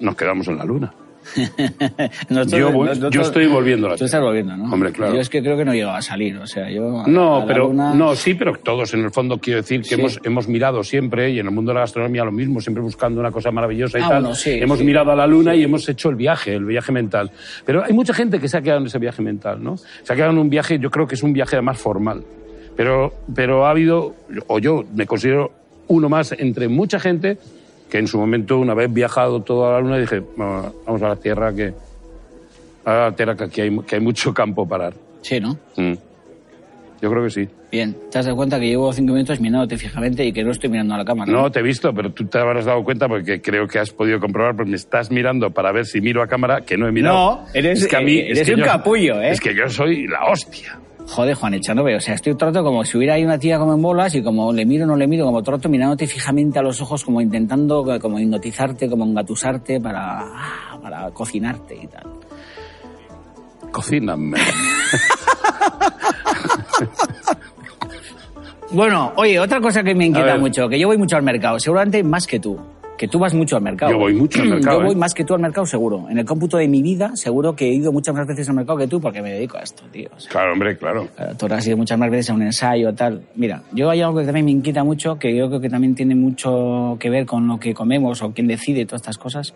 nos 0.00 0.16
quedamos 0.16 0.48
en 0.48 0.58
la 0.58 0.64
Luna. 0.64 0.92
Yo 2.50 2.72
voy- 2.72 2.88
nosotros- 2.88 3.12
yo 3.14 3.20
estoy 3.22 3.46
volviendo 3.46 3.86
a 3.86 3.90
la 3.90 3.96
Tú 3.96 4.04
estás 4.04 4.20
volviendo, 4.20 4.56
¿no? 4.56 4.72
Hombre, 4.72 4.90
claro. 4.92 5.14
Yo 5.14 5.20
es 5.20 5.28
que 5.28 5.42
creo 5.42 5.56
que 5.56 5.64
no 5.64 5.72
llegaba 5.74 5.98
a 5.98 6.02
salir, 6.02 6.36
o 6.38 6.46
sea, 6.46 6.70
yo... 6.70 7.00
a- 7.00 7.06
No, 7.06 7.36
a 7.42 7.46
pero 7.46 7.68
luna- 7.68 7.94
no, 7.94 8.14
sí, 8.14 8.34
pero 8.34 8.54
todos 8.56 8.92
en 8.94 9.04
el 9.04 9.10
fondo 9.10 9.38
quiero 9.38 9.60
decir 9.60 9.80
que 9.82 9.88
Sí. 9.88 9.94
hemos, 9.94 10.20
hemos 10.24 10.48
mirado 10.48 10.82
siempre, 10.82 11.30
y 11.30 11.38
en 11.38 11.46
el 11.46 11.52
mundo 11.52 11.70
de 11.70 11.74
la 11.74 11.80
gastronomía 11.80 12.24
lo 12.24 12.32
mismo, 12.32 12.60
siempre 12.60 12.82
buscando 12.82 13.20
una 13.20 13.30
cosa 13.30 13.50
maravillosa 13.50 13.98
y 13.98 14.02
Ah, 14.02 14.08
tal. 14.08 14.20
bueno, 14.22 14.34
sí, 14.34 14.50
hemos 14.52 14.78
sí. 14.78 14.84
mirado 14.84 15.12
a 15.12 15.16
la 15.16 15.26
luna 15.26 15.54
y 15.54 15.62
hemos 15.62 15.88
hecho 15.88 16.08
el 16.08 16.16
viaje, 16.16 16.54
el 16.54 16.64
viaje 16.64 16.92
mental. 16.92 17.30
Pero 17.64 17.84
hay 17.84 17.92
mucha 17.92 18.14
gente 18.14 18.38
que 18.40 18.48
se 18.48 18.56
ha 18.56 18.62
quedado 18.62 18.80
en 18.80 18.86
ese 18.86 18.98
viaje 18.98 19.22
mental, 19.22 19.62
¿no? 19.62 19.76
Se 19.76 20.12
ha 20.12 20.16
quedado 20.16 20.32
en 20.32 20.38
un 20.38 20.50
viaje, 20.50 20.78
yo 20.78 20.90
creo 20.90 21.06
que 21.06 21.14
es 21.14 21.22
un 21.22 21.32
viaje 21.32 21.56
además 21.56 21.78
formal. 21.78 22.22
Pero, 22.76 23.12
pero 23.34 23.66
ha 23.66 23.70
habido, 23.70 24.14
o 24.46 24.58
yo 24.58 24.84
me 24.94 25.06
considero 25.06 25.52
uno 25.88 26.08
más 26.08 26.32
entre 26.38 26.68
mucha 26.68 26.98
gente 27.00 27.36
que 27.90 27.98
en 27.98 28.06
su 28.06 28.18
momento, 28.18 28.58
una 28.58 28.74
vez 28.74 28.92
viajado 28.92 29.42
toda 29.42 29.72
la 29.72 29.80
luna, 29.80 29.98
dije, 29.98 30.20
"Bueno, 30.36 30.72
vamos 30.86 31.02
a 31.02 31.08
la 31.08 31.16
Tierra 31.16 31.52
que, 31.54 31.72
a 32.84 32.92
la 32.94 33.12
Tierra 33.12 33.36
que 33.36 33.44
aquí 33.44 33.60
hay, 33.60 33.78
que 33.80 33.96
hay 33.96 34.00
mucho 34.00 34.32
campo 34.32 34.66
para. 34.66 34.90
Sí, 35.22 35.40
¿no? 35.40 35.58
Mm. 35.76 35.94
Yo 37.02 37.10
creo 37.10 37.24
que 37.24 37.30
sí. 37.30 37.48
Bien, 37.72 37.96
te 38.10 38.18
has 38.18 38.24
dado 38.26 38.36
cuenta 38.36 38.58
que 38.60 38.66
llevo 38.66 38.92
cinco 38.92 39.12
minutos 39.14 39.40
mirándote 39.40 39.78
fijamente 39.78 40.24
y 40.24 40.32
que 40.32 40.42
no 40.44 40.50
estoy 40.50 40.68
mirando 40.68 40.94
a 40.94 40.98
la 40.98 41.04
cámara. 41.04 41.30
No, 41.32 41.50
te 41.50 41.60
he 41.60 41.62
visto, 41.62 41.94
pero 41.94 42.10
tú 42.12 42.26
te 42.26 42.38
habrás 42.38 42.64
dado 42.66 42.82
cuenta 42.84 43.08
porque 43.08 43.40
creo 43.40 43.66
que 43.68 43.78
has 43.78 43.90
podido 43.90 44.18
comprobar, 44.20 44.54
porque 44.56 44.70
me 44.70 44.76
estás 44.76 45.10
mirando 45.10 45.50
para 45.50 45.72
ver 45.72 45.86
si 45.86 46.00
miro 46.00 46.20
a 46.22 46.26
cámara, 46.26 46.60
que 46.62 46.76
no 46.76 46.86
he 46.88 46.92
mirado. 46.92 47.14
No, 47.16 47.46
eres- 47.54 47.82
es 47.82 47.88
que 47.88 47.96
a 47.96 48.00
mí, 48.00 48.18
eres 48.18 48.40
es 48.40 48.48
que 48.48 48.54
un 48.54 48.60
yo- 48.60 48.66
capullo, 48.66 49.20
¿eh? 49.22 49.30
Es 49.30 49.40
que 49.40 49.54
yo 49.54 49.68
soy 49.68 50.06
la 50.08 50.24
hostia. 50.26 50.78
Joder, 51.10 51.34
Juan, 51.34 51.54
echándome. 51.54 51.96
O 51.96 52.00
sea, 52.00 52.14
estoy 52.14 52.36
trato 52.36 52.62
como 52.62 52.84
si 52.84 52.96
hubiera 52.96 53.14
ahí 53.14 53.24
una 53.24 53.36
tía 53.36 53.58
como 53.58 53.74
en 53.74 53.82
bolas 53.82 54.14
y 54.14 54.22
como 54.22 54.52
le 54.52 54.64
miro 54.64 54.84
o 54.84 54.86
no 54.86 54.96
le 54.96 55.08
miro, 55.08 55.24
como 55.24 55.42
trato 55.42 55.68
mirándote 55.68 56.06
fijamente 56.06 56.60
a 56.60 56.62
los 56.62 56.80
ojos, 56.80 57.04
como 57.04 57.20
intentando 57.20 57.84
como 58.00 58.18
hipnotizarte, 58.18 58.88
como 58.88 59.04
engatusarte 59.04 59.80
para, 59.80 60.24
para 60.80 61.10
cocinarte 61.10 61.74
y 61.82 61.86
tal. 61.88 62.06
Cocíname. 63.72 64.38
Bueno, 68.72 69.12
oye, 69.16 69.40
otra 69.40 69.60
cosa 69.60 69.82
que 69.82 69.96
me 69.96 70.06
inquieta 70.06 70.38
mucho, 70.38 70.68
que 70.68 70.78
yo 70.78 70.86
voy 70.86 70.96
mucho 70.96 71.16
al 71.16 71.24
mercado, 71.24 71.58
seguramente 71.58 72.04
más 72.04 72.24
que 72.24 72.38
tú. 72.38 72.56
Que 73.00 73.08
tú 73.08 73.18
vas 73.18 73.32
mucho 73.32 73.56
al 73.56 73.62
mercado. 73.62 73.92
Yo 73.92 73.98
voy 73.98 74.12
mucho 74.12 74.42
al 74.42 74.48
mercado, 74.56 74.80
Yo 74.80 74.84
voy 74.84 74.92
¿eh? 74.92 74.98
más 74.98 75.14
que 75.14 75.24
tú 75.24 75.32
al 75.32 75.40
mercado, 75.40 75.64
seguro. 75.64 76.06
En 76.10 76.18
el 76.18 76.26
cómputo 76.26 76.58
de 76.58 76.68
mi 76.68 76.82
vida, 76.82 77.12
seguro 77.14 77.56
que 77.56 77.64
he 77.64 77.72
ido 77.72 77.92
muchas 77.92 78.14
más 78.14 78.26
veces 78.26 78.46
al 78.50 78.56
mercado 78.56 78.76
que 78.76 78.88
tú 78.88 79.00
porque 79.00 79.22
me 79.22 79.32
dedico 79.32 79.56
a 79.56 79.62
esto, 79.62 79.84
tío. 79.90 80.10
O 80.14 80.20
sea, 80.20 80.30
Claro, 80.30 80.52
hombre, 80.52 80.76
claro. 80.76 81.08
Eh, 81.18 81.32
Tú 81.38 81.46
has 81.46 81.66
ido 81.66 81.78
muchas 81.78 81.98
más 81.98 82.10
veces 82.10 82.28
a 82.28 82.34
un 82.34 82.42
ensayo, 82.42 82.92
tal. 82.94 83.22
Mira, 83.36 83.62
yo 83.72 83.88
hay 83.88 84.02
algo 84.02 84.18
que 84.18 84.26
también 84.26 84.44
me 84.44 84.50
inquieta 84.50 84.84
mucho, 84.84 85.18
que 85.18 85.34
yo 85.34 85.48
creo 85.48 85.62
que 85.62 85.70
también 85.70 85.94
tiene 85.94 86.14
mucho 86.14 86.98
que 87.00 87.08
ver 87.08 87.24
con 87.24 87.48
lo 87.48 87.58
que 87.58 87.72
comemos 87.72 88.20
o 88.20 88.34
quién 88.34 88.46
decide 88.46 88.84
todas 88.84 89.00
estas 89.00 89.16
cosas, 89.16 89.54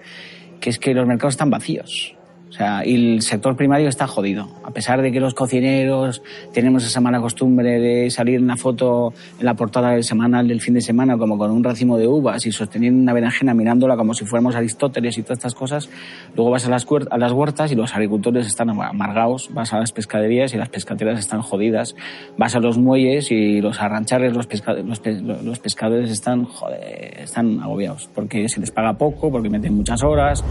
que 0.59 0.71
es 0.71 0.79
que 0.79 0.95
los 0.95 1.07
mercados 1.07 1.35
están 1.35 1.51
vacíos. 1.51 2.17
O 2.55 2.57
sea, 2.57 2.87
y 2.87 3.15
el 3.15 3.23
sector 3.23 3.57
primario 3.57 3.89
está 3.89 4.07
jodido. 4.07 4.47
A 4.63 4.71
pesar 4.71 5.03
de 5.03 5.11
que 5.11 5.19
los 5.19 5.35
cocineros 5.35 6.23
tenemos 6.53 6.87
esa 6.87 7.01
mala 7.01 7.21
costumbre 7.21 7.81
de 7.81 8.11
salir 8.11 8.37
en 8.37 8.47
la 8.47 8.57
foto 8.57 9.13
en 9.41 9.45
la 9.45 9.55
portada 9.55 9.91
del 9.91 10.05
semanal 10.05 10.47
del 10.47 10.61
fin 10.61 10.75
de 10.75 10.81
semana 10.81 11.19
como 11.19 11.37
con 11.37 11.51
un 11.51 11.65
racimo 11.65 11.99
de 11.99 12.07
uvas 12.07 12.47
y 12.47 12.53
sosteniendo 12.53 13.03
una 13.03 13.13
berenjena 13.13 13.55
mirándola 13.55 13.97
como 13.97 14.15
si 14.15 14.25
fuéramos 14.25 14.55
Aristóteles 14.55 15.19
y 15.19 15.23
todas 15.25 15.39
estas 15.39 15.55
cosas, 15.57 15.91
luego 16.37 16.53
vas 16.53 16.65
a 16.65 16.71
las, 16.71 16.87
a 17.11 17.19
las 17.19 17.33
huertas 17.33 17.73
y 17.73 17.75
los 17.75 17.93
agricultores 17.93 18.47
están 18.47 18.71
amargados, 18.71 19.51
vas 19.53 19.73
a 19.73 19.81
las 19.81 19.91
pescaderías 19.91 20.55
y 20.55 20.57
las 20.57 20.69
pescaderas 20.69 21.19
están 21.19 21.43
jodidas, 21.43 21.97
vas 22.39 22.55
a 22.55 22.61
los 22.61 22.79
muelles 22.79 23.33
y 23.33 23.61
los 23.63 23.81
arranchares, 23.81 24.33
los, 24.33 24.47
pesca- 24.47 24.75
los, 24.75 25.01
pe- 25.01 25.21
los 25.21 25.59
pescadores 25.59 26.09
están, 26.09 26.45
joder, 26.45 27.19
están 27.19 27.59
agobiados 27.61 28.09
porque 28.15 28.49
se 28.49 28.61
les 28.61 28.71
paga 28.71 28.93
poco, 28.93 29.33
porque 29.33 29.51
meten 29.51 29.75
muchas 29.75 30.05
horas, 30.05 30.45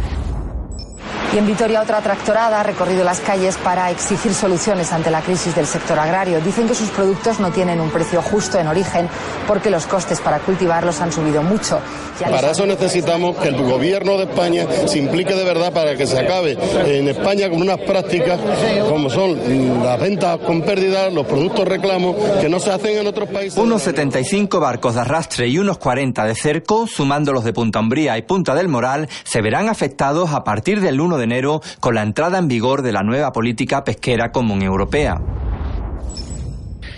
Y 1.33 1.37
en 1.39 1.47
Vitoria 1.47 1.81
otra 1.81 1.99
tractorada 1.99 2.59
ha 2.59 2.63
recorrido 2.63 3.03
las 3.03 3.19
calles 3.19 3.57
para 3.57 3.89
exigir 3.89 4.35
soluciones 4.35 4.93
ante 4.93 5.09
la 5.09 5.21
crisis 5.21 5.55
del 5.55 5.65
sector 5.65 5.97
agrario. 5.97 6.39
Dicen 6.41 6.67
que 6.67 6.75
sus 6.75 6.89
productos 6.89 7.39
no 7.39 7.49
tienen 7.49 7.81
un 7.81 7.89
precio 7.89 8.21
justo 8.21 8.59
en 8.59 8.67
origen 8.67 9.09
porque 9.47 9.71
los 9.71 9.87
costes 9.87 10.21
para 10.21 10.37
cultivarlos 10.37 11.01
han 11.01 11.11
subido 11.11 11.41
mucho. 11.41 11.79
Ya 12.19 12.29
Para 12.29 12.51
eso 12.51 12.67
necesitamos 12.67 13.35
que 13.37 13.47
el 13.47 13.59
gobierno 13.63 14.15
de 14.17 14.25
España 14.25 14.67
se 14.85 14.99
implique 14.99 15.33
de 15.33 15.43
verdad 15.43 15.73
para 15.73 15.95
que 15.95 16.05
se 16.05 16.19
acabe 16.19 16.55
en 16.85 17.07
España 17.07 17.49
con 17.49 17.63
unas 17.63 17.79
prácticas 17.79 18.39
como 18.87 19.09
son 19.09 19.83
las 19.83 19.99
ventas 19.99 20.37
con 20.37 20.61
pérdida, 20.61 21.09
los 21.09 21.25
productos 21.25 21.67
reclamos 21.67 22.15
que 22.41 22.47
no 22.47 22.59
se 22.59 22.69
hacen 22.69 22.99
en 22.99 23.07
otros 23.07 23.27
países. 23.29 23.57
Unos 23.57 23.81
75 23.81 24.59
barcos 24.59 24.93
de 24.93 25.01
arrastre 25.01 25.47
y 25.47 25.57
unos 25.57 25.79
40 25.79 26.25
de 26.25 26.35
cerco, 26.35 26.85
sumando 26.85 27.33
los 27.33 27.43
de 27.43 27.53
Punta 27.53 27.79
Umbría 27.79 28.19
y 28.19 28.21
Punta 28.21 28.53
del 28.53 28.67
Moral, 28.67 29.09
se 29.23 29.41
verán 29.41 29.67
afectados 29.67 30.29
a 30.29 30.43
partir 30.43 30.79
del 30.79 31.01
1 31.01 31.17
de 31.17 31.22
enero 31.23 31.61
con 31.79 31.95
la 31.95 32.03
entrada 32.03 32.37
en 32.37 32.47
vigor 32.47 32.81
de 32.81 32.91
la 32.91 33.03
nueva 33.03 33.31
política 33.31 33.83
pesquera 33.83 34.31
común 34.31 34.61
europea. 34.61 35.19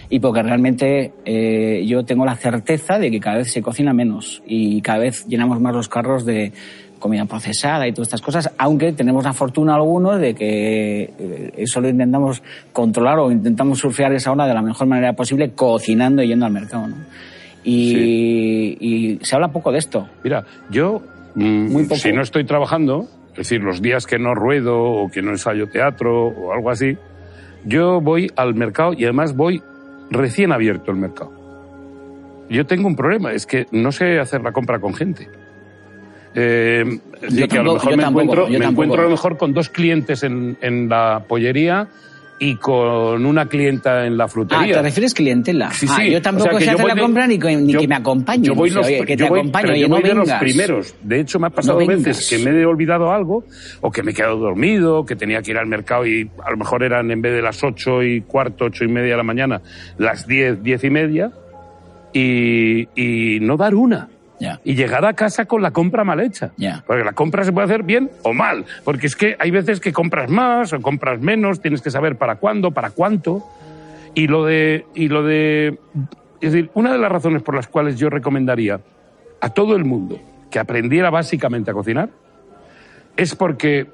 y 0.08 0.20
porque 0.20 0.44
realmente 0.44 1.14
eh, 1.26 1.84
yo 1.88 2.06
tengo 2.06 2.26
la 2.26 2.36
certeza 2.36 3.00
de 3.00 3.10
que 3.10 3.20
cada 3.20 3.38
vez 3.38 3.52
se 3.52 3.62
cocina 3.64 3.92
menos 3.92 4.44
y 4.46 4.80
cada 4.82 5.00
vez 5.00 5.26
llenamos 5.28 5.60
más 5.60 5.74
los 5.74 5.90
carros 5.90 6.26
de 6.26 6.54
comida 7.00 7.26
procesada 7.26 7.88
y 7.88 7.92
todas 7.92 8.08
estas 8.08 8.22
cosas, 8.22 8.52
aunque 8.58 8.94
tenemos 8.94 9.24
la 9.24 9.34
fortuna 9.34 9.76
algunos 9.76 10.20
de 10.20 10.34
que 10.36 11.04
eh, 11.18 11.52
eso 11.58 11.82
lo 11.82 11.90
intentamos 11.90 12.42
controlar 12.72 13.18
o 13.20 13.32
intentamos 13.32 13.80
surfear 13.80 14.14
esa 14.14 14.32
ola 14.32 14.48
de 14.48 14.54
la 14.54 14.62
mejor 14.62 14.88
manera 14.88 15.14
posible 15.14 15.52
cocinando 15.52 16.22
y 16.22 16.28
yendo 16.28 16.46
al 16.46 16.52
mercado. 16.52 16.88
¿no? 16.88 16.96
Y, 17.64 18.78
y 18.80 19.20
se 19.24 19.36
habla 19.36 19.50
poco 19.50 19.72
de 19.72 19.80
esto. 19.80 20.08
Mira, 20.24 20.46
yo, 20.70 21.02
mm, 21.34 21.72
Muy 21.72 21.84
poco. 21.84 21.96
si 21.96 22.12
no 22.12 22.22
estoy 22.22 22.46
trabajando, 22.46 23.08
es 23.36 23.50
decir, 23.50 23.62
los 23.62 23.82
días 23.82 24.06
que 24.06 24.18
no 24.18 24.34
ruedo 24.34 24.82
o 24.82 25.12
que 25.12 25.22
no 25.22 25.32
ensayo 25.32 25.68
teatro 25.68 26.28
o 26.28 26.54
algo 26.54 26.70
así, 26.70 26.98
yo 27.66 28.00
voy 28.00 28.32
al 28.38 28.56
mercado 28.56 28.94
y 28.94 29.04
además 29.04 29.36
voy 29.36 29.62
recién 30.10 30.54
abierto 30.54 30.92
el 30.92 30.98
mercado. 30.98 31.34
Yo 32.50 32.66
tengo 32.66 32.88
un 32.88 32.96
problema, 32.96 33.34
es 33.34 33.46
que 33.46 33.66
no 33.72 33.92
sé 33.92 34.20
hacer 34.20 34.42
la 34.42 34.54
compra 34.54 34.80
con 34.80 34.94
gente. 34.94 35.28
Eh, 36.34 36.84
Yo 37.30 37.48
que 37.48 37.58
a 37.58 37.64
lo 37.64 37.74
mejor 37.74 37.98
me, 37.98 38.04
tampoco, 38.04 38.22
encuentro, 38.22 38.48
me 38.48 38.66
encuentro 38.66 39.02
a 39.02 39.04
lo 39.06 39.10
mejor 39.10 39.38
con 39.38 39.54
dos 39.54 39.70
clientes 39.70 40.24
en, 40.24 40.58
en 40.62 40.88
la 40.88 41.26
pollería 41.28 41.90
y 42.38 42.58
con 42.58 43.26
una 43.26 43.46
clienta 43.48 44.06
en 44.06 44.18
la 44.18 44.26
Ah, 44.26 44.28
frutería. 44.28 44.76
¿te 44.76 44.82
refieres 44.82 45.14
clientela? 45.14 45.72
Sí, 45.72 45.86
Ah, 45.90 45.98
sí. 46.02 46.12
yo 46.12 46.22
tampoco 46.22 46.50
O 46.50 46.50
sea, 46.52 46.60
que 46.60 46.66
se 46.66 46.72
yo 46.72 46.78
hace 46.78 46.88
la 46.90 46.96
de- 46.96 47.02
compra 47.02 47.28
ni, 47.28 47.40
que- 47.40 47.56
ni 47.56 47.72
yo- 47.72 47.80
que 47.80 47.88
me 47.88 47.96
acompañe. 47.96 48.44
Yo 48.48 48.56
voy, 48.56 48.70
los, 48.72 48.86
Oye, 48.86 49.06
que 49.06 49.16
te 49.16 49.30
voy- 49.30 49.40
oye, 49.40 49.80
yo 49.80 49.88
no 49.88 49.96
voy 49.96 50.04
de 50.10 50.16
los 50.16 50.30
primeros. 50.34 50.94
De 51.02 51.22
hecho, 51.22 51.40
me 51.40 51.48
ha 51.48 51.50
pasado 51.50 51.80
No 51.80 51.88
veces 51.88 52.30
que 52.30 52.38
me 52.40 52.52
he 52.60 52.66
olvidado 52.66 53.12
algo, 53.12 53.46
o 53.80 53.90
que 53.90 54.04
me 54.04 54.12
he 54.12 54.14
quedado 54.14 54.36
dormido, 54.38 55.06
que 55.06 55.16
tenía 55.16 55.42
que 55.42 55.52
ir 55.52 55.58
al 55.58 55.68
mercado 55.68 56.06
y 56.06 56.30
a 56.46 56.52
lo 56.52 56.58
mejor 56.58 56.84
eran 56.84 57.10
en 57.10 57.22
vez 57.22 57.34
de 57.34 57.42
las 57.42 57.64
ocho 57.64 58.04
y 58.04 58.20
cuarto, 58.22 58.66
ocho 58.66 58.84
y 58.84 58.90
media 58.90 59.12
de 59.12 59.18
la 59.18 59.24
mañana, 59.24 59.62
las 59.98 60.28
diez, 60.28 60.62
diez 60.62 60.84
y 60.84 60.90
media, 60.90 61.32
y, 62.14 62.88
y 62.96 63.40
no 63.42 63.58
dar 63.58 63.76
una. 63.76 64.10
Y 64.64 64.76
llegar 64.76 65.06
a 65.06 65.14
casa 65.14 65.46
con 65.46 65.62
la 65.62 65.72
compra 65.72 66.04
mal 66.04 66.20
hecha. 66.20 66.52
Ya. 66.58 66.84
Porque 66.86 67.04
la 67.04 67.14
compra 67.14 67.44
se 67.44 67.54
puede 67.54 67.66
hacer 67.66 67.84
bien 67.84 68.12
o 68.24 68.34
mal. 68.34 68.66
Porque 68.84 69.08
es 69.08 69.16
que 69.16 69.36
hay 69.40 69.52
veces 69.52 69.80
que 69.80 69.94
compras 69.94 70.30
más 70.30 70.74
o 70.74 70.82
compras 70.82 71.22
menos, 71.22 71.62
tienes 71.62 71.82
que 71.82 71.90
saber 71.92 72.18
para 72.18 72.36
cuándo, 72.36 72.72
para 72.72 72.92
cuánto. 72.92 73.44
Y 74.14 74.28
lo 74.28 74.46
de. 74.46 74.86
Y 74.94 75.08
lo 75.08 75.24
de 75.24 75.80
es 76.42 76.52
decir, 76.52 76.70
una 76.74 76.92
de 76.92 76.98
las 77.00 77.12
razones 77.12 77.42
por 77.42 77.56
las 77.56 77.68
cuales 77.68 77.98
yo 77.98 78.10
recomendaría 78.10 78.80
a 79.42 79.50
todo 79.50 79.76
el 79.76 79.86
mundo 79.86 80.20
que 80.52 80.60
aprendiera 80.60 81.10
básicamente 81.10 81.72
a 81.72 81.74
cocinar 81.74 82.10
es 83.18 83.36
porque 83.36 83.88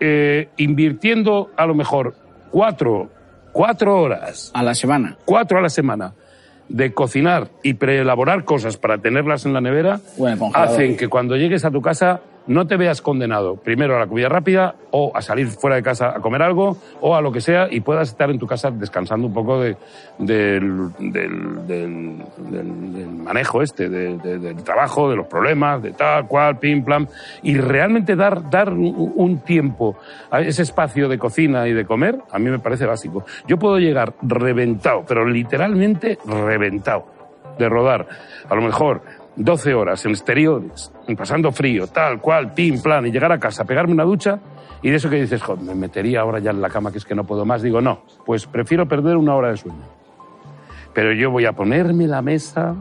eh, 0.00 0.48
invirtiendo 0.56 1.50
a 1.56 1.66
lo 1.66 1.74
mejor 1.74 2.14
cuatro, 2.50 3.10
cuatro 3.52 4.00
horas 4.00 4.50
A 4.54 4.62
la 4.62 4.74
semana. 4.74 5.16
cuatro 5.24 5.58
a 5.58 5.60
la 5.60 5.68
semana 5.68 6.14
de 6.68 6.92
cocinar 6.92 7.48
y 7.62 7.74
preelaborar 7.74 8.44
cosas 8.44 8.76
para 8.76 8.98
tenerlas 8.98 9.46
en 9.46 9.52
la 9.52 9.60
nevera 9.60 10.00
Bueno, 10.16 10.50
hacen 10.54 10.96
que 10.96 11.08
cuando 11.08 11.36
llegues 11.36 11.64
a 11.64 11.70
tu 11.70 11.80
casa 11.80 12.20
no 12.48 12.66
te 12.66 12.76
veas 12.76 13.00
condenado 13.00 13.56
primero 13.56 13.94
a 13.96 14.00
la 14.00 14.06
comida 14.08 14.28
rápida 14.28 14.74
o 14.90 15.12
a 15.14 15.22
salir 15.22 15.46
fuera 15.48 15.76
de 15.76 15.82
casa 15.82 16.08
a 16.16 16.20
comer 16.20 16.42
algo 16.42 16.76
o 17.00 17.14
a 17.14 17.20
lo 17.20 17.30
que 17.30 17.40
sea 17.40 17.68
y 17.70 17.80
puedas 17.80 18.08
estar 18.08 18.30
en 18.30 18.38
tu 18.38 18.46
casa 18.46 18.70
descansando 18.70 19.26
un 19.28 19.32
poco 19.34 19.60
de, 19.60 19.76
del, 20.18 20.88
del, 20.98 21.66
del- 21.66 22.24
del- 22.50 23.08
manejo 23.08 23.62
este, 23.62 23.88
de- 23.88 24.16
de- 24.18 24.38
del 24.38 24.62
trabajo, 24.64 25.08
de 25.10 25.16
los 25.16 25.26
problemas, 25.26 25.82
de 25.82 25.92
tal, 25.92 26.26
cual, 26.26 26.58
pim, 26.58 26.82
plam, 26.84 27.06
y 27.42 27.56
realmente 27.58 28.16
dar, 28.16 28.48
dar 28.50 28.72
un, 28.72 29.12
un 29.14 29.38
tiempo 29.40 29.96
a 30.30 30.40
ese 30.40 30.62
espacio 30.62 31.08
de 31.08 31.18
cocina 31.18 31.68
y 31.68 31.72
de 31.74 31.84
comer, 31.84 32.18
a 32.30 32.38
mí 32.38 32.50
me 32.50 32.58
parece 32.58 32.86
básico. 32.86 33.24
Yo 33.46 33.58
puedo 33.58 33.78
llegar 33.78 34.14
reventado, 34.22 35.04
pero 35.06 35.26
literalmente 35.26 36.18
reventado, 36.26 37.06
de 37.58 37.68
rodar, 37.68 38.06
a 38.48 38.54
lo 38.54 38.62
mejor 38.62 39.02
12 39.38 39.72
horas 39.72 40.04
en 40.04 40.10
exteriores, 40.10 40.92
pasando 41.16 41.52
frío, 41.52 41.86
tal 41.86 42.20
cual, 42.20 42.52
pim, 42.54 42.82
plan, 42.82 43.06
y 43.06 43.12
llegar 43.12 43.30
a 43.30 43.38
casa, 43.38 43.64
pegarme 43.64 43.92
una 43.92 44.02
ducha, 44.02 44.40
y 44.82 44.90
de 44.90 44.96
eso 44.96 45.08
que 45.08 45.16
dices, 45.16 45.40
joder, 45.42 45.62
me 45.64 45.74
metería 45.76 46.20
ahora 46.20 46.40
ya 46.40 46.50
en 46.50 46.60
la 46.60 46.68
cama, 46.68 46.90
que 46.90 46.98
es 46.98 47.04
que 47.04 47.14
no 47.14 47.24
puedo 47.24 47.44
más, 47.44 47.62
digo, 47.62 47.80
no, 47.80 48.02
pues 48.26 48.46
prefiero 48.46 48.88
perder 48.88 49.16
una 49.16 49.36
hora 49.36 49.50
de 49.50 49.56
sueño. 49.56 49.84
Pero 50.92 51.12
yo 51.12 51.30
voy 51.30 51.46
a 51.46 51.52
ponerme 51.52 52.08
la 52.08 52.20
mesa, 52.20 52.74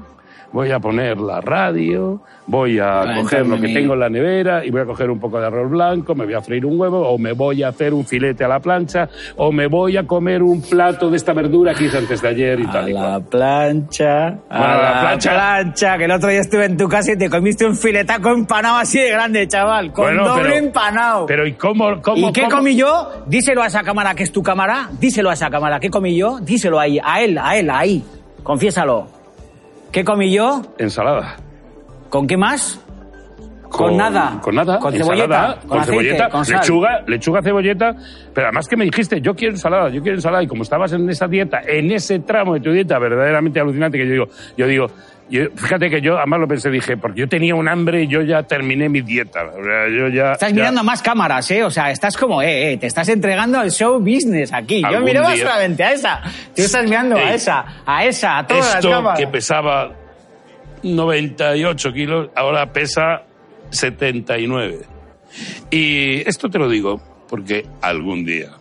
voy 0.52 0.72
a 0.72 0.80
poner 0.80 1.18
la 1.20 1.42
radio, 1.42 2.22
voy 2.48 2.80
a 2.80 3.04
coger 3.22 3.46
lo 3.46 3.60
que 3.60 3.68
tengo 3.74 3.94
en 3.94 4.00
la 4.00 4.10
nevera 4.10 4.66
y 4.66 4.70
voy 4.72 4.82
a 4.82 4.86
coger 4.86 5.12
un 5.12 5.20
poco 5.20 5.40
de 5.40 5.48
arroz 5.48 5.70
blanco, 5.70 6.16
me 6.16 6.26
voy 6.26 6.34
a 6.34 6.42
freír 6.42 6.66
un 6.66 6.80
huevo, 6.80 7.08
o 7.08 7.18
me 7.18 7.34
voy 7.34 7.62
a 7.64 7.68
hacer 7.68 7.94
un 7.94 8.06
filete 8.06 8.44
a 8.44 8.48
la 8.48 8.60
plancha, 8.60 9.10
o 9.36 9.52
me 9.52 9.68
voy 9.68 9.98
a 9.98 10.08
comer 10.08 10.42
un 10.42 10.62
plato 10.62 11.10
de 11.10 11.18
esta 11.18 11.34
verdura 11.34 11.74
que 11.74 11.84
hice 11.86 11.98
antes 11.98 12.22
de 12.22 12.28
ayer 12.30 12.60
y 12.62 12.66
A 12.66 12.72
tal. 12.72 12.90
y 12.90 12.94
la 12.94 13.20
plancha, 13.20 14.28
a 14.28 14.32
Bueno, 14.58 14.68
la, 14.78 14.92
la 14.94 15.00
plancha. 15.02 15.34
plancha. 15.34 15.98
que 15.98 16.06
el 16.06 16.12
otro 16.12 16.30
día 16.30 16.40
estuve 16.40 16.66
en 16.66 16.78
tu 16.78 16.88
casa 16.88 17.12
y 17.12 17.18
te 17.18 17.30
comiste 17.30 17.66
un 17.66 17.76
filetaco 17.76 18.30
empanado 18.30 18.78
así 18.78 19.00
de 19.00 19.10
grande, 19.12 19.48
chaval, 19.48 19.92
con 19.92 20.06
Bueno, 20.06 20.28
doble 20.28 20.44
pero- 20.44 20.56
empanado. 20.56 21.26
Pero 21.26 21.46
¿y 21.46 21.54
cómo? 21.54 22.02
cómo 22.02 22.30
¿Y 22.30 22.32
qué 22.32 22.44
cómo? 22.44 22.56
comí 22.58 22.76
yo? 22.76 23.10
Díselo 23.28 23.62
a 23.62 23.68
esa 23.68 23.84
cámara 23.84 24.16
que 24.16 24.24
es 24.24 24.32
tu 24.32 24.42
cámara. 24.42 24.90
Díselo 25.00 25.30
a 25.30 25.34
esa 25.34 25.50
cámara. 25.50 25.80
¿Qué 25.80 25.90
comí 25.90 26.16
yo? 26.18 26.40
Díselo 26.40 26.80
ahí, 26.80 27.00
a 27.04 27.22
él, 27.22 27.38
a 27.38 27.58
él, 27.58 27.70
ahí. 27.70 28.04
Confiésalo. 28.44 29.17
¿Qué 29.92 30.04
comí 30.04 30.32
yo? 30.34 30.62
Ensalada. 30.78 31.38
¿Con 32.10 32.28
qué 32.28 32.38
más? 32.38 32.80
Con, 33.70 33.98
nada. 33.98 34.40
Con 34.42 34.56
nada. 34.56 34.80
Con 34.80 34.94
ensalada, 34.94 35.16
cebolleta. 35.26 35.60
Con, 35.60 35.70
Con, 35.70 35.80
aceite, 35.80 36.04
cebolleta, 36.04 36.30
con 36.30 36.42
lechuga, 36.48 37.04
lechuga, 37.08 37.42
cebolleta. 37.42 37.96
Pero 38.34 38.48
además 38.48 38.68
que 38.68 38.78
me 38.78 38.86
dijiste, 38.86 39.22
yo 39.22 39.36
quiero 39.36 39.54
ensalada, 39.54 39.90
yo 39.90 40.02
quiero 40.02 40.18
ensalada. 40.18 40.44
Y 40.44 40.48
como 40.48 40.64
estabas 40.64 40.94
en 40.94 41.10
esa 41.10 41.28
dieta, 41.28 41.62
en 41.66 41.92
ese 41.92 42.20
tramo 42.20 42.54
de 42.54 42.62
tu 42.62 42.72
dieta 42.72 42.98
verdaderamente 42.98 43.60
alucinante, 43.60 43.98
que 43.98 44.06
yo 44.06 44.12
digo, 44.12 44.26
yo 44.58 44.68
digo, 44.68 44.88
yo- 45.30 45.50
fíjate 45.56 45.90
que 45.90 46.02
yo 46.02 46.18
además 46.18 46.40
lo 46.40 46.48
pensé, 46.48 46.70
dije, 46.70 46.98
porque 46.98 47.22
yo 47.22 47.28
tenía 47.30 47.54
un 47.56 47.68
hambre 47.68 48.04
y 48.04 48.08
yo 48.08 48.22
ya 48.22 48.44
terminé 48.44 48.90
mi 48.90 49.02
dieta. 49.02 49.44
O 49.46 49.64
sea, 49.64 49.88
yo 49.90 50.08
ya. 50.10 50.34
Estás 50.34 50.50
ya- 50.50 50.56
mirando 50.56 50.84
más 50.84 51.02
cámaras, 51.02 51.50
¿eh? 51.52 51.64
O 51.64 51.70
sea, 51.72 51.92
estás 51.92 52.16
como, 52.18 52.42
eh, 52.42 52.74
eh, 52.74 52.78
te 52.78 52.88
estás 52.88 53.10
entregando 53.10 53.60
al 53.60 53.72
show 53.72 54.00
business 54.00 54.54
aquí. 54.54 54.82
Yo 54.92 55.02
miraba 55.02 55.34
día. 55.34 55.44
solamente 55.46 55.84
a 55.84 55.92
esa. 55.94 56.22
Tú 56.56 56.62
estás 56.62 56.84
mirando 56.86 57.16
a 57.18 57.34
esa, 57.34 57.66
a 57.86 58.06
esa, 58.06 58.38
a 58.40 58.48
todas 58.48 58.66
las 58.66 58.76
Esto 58.76 58.90
cámaras. 58.90 59.20
que 59.20 59.28
pesaba 59.28 59.92
98 60.84 61.94
kilos, 61.94 62.30
ahora 62.36 62.72
pesa 62.72 63.24
79. 63.70 64.80
Y 65.70 66.28
esto 66.28 66.50
te 66.50 66.58
lo 66.60 66.70
digo 66.70 67.02
porque 67.30 67.66
algún 67.82 68.26
día 68.26 68.52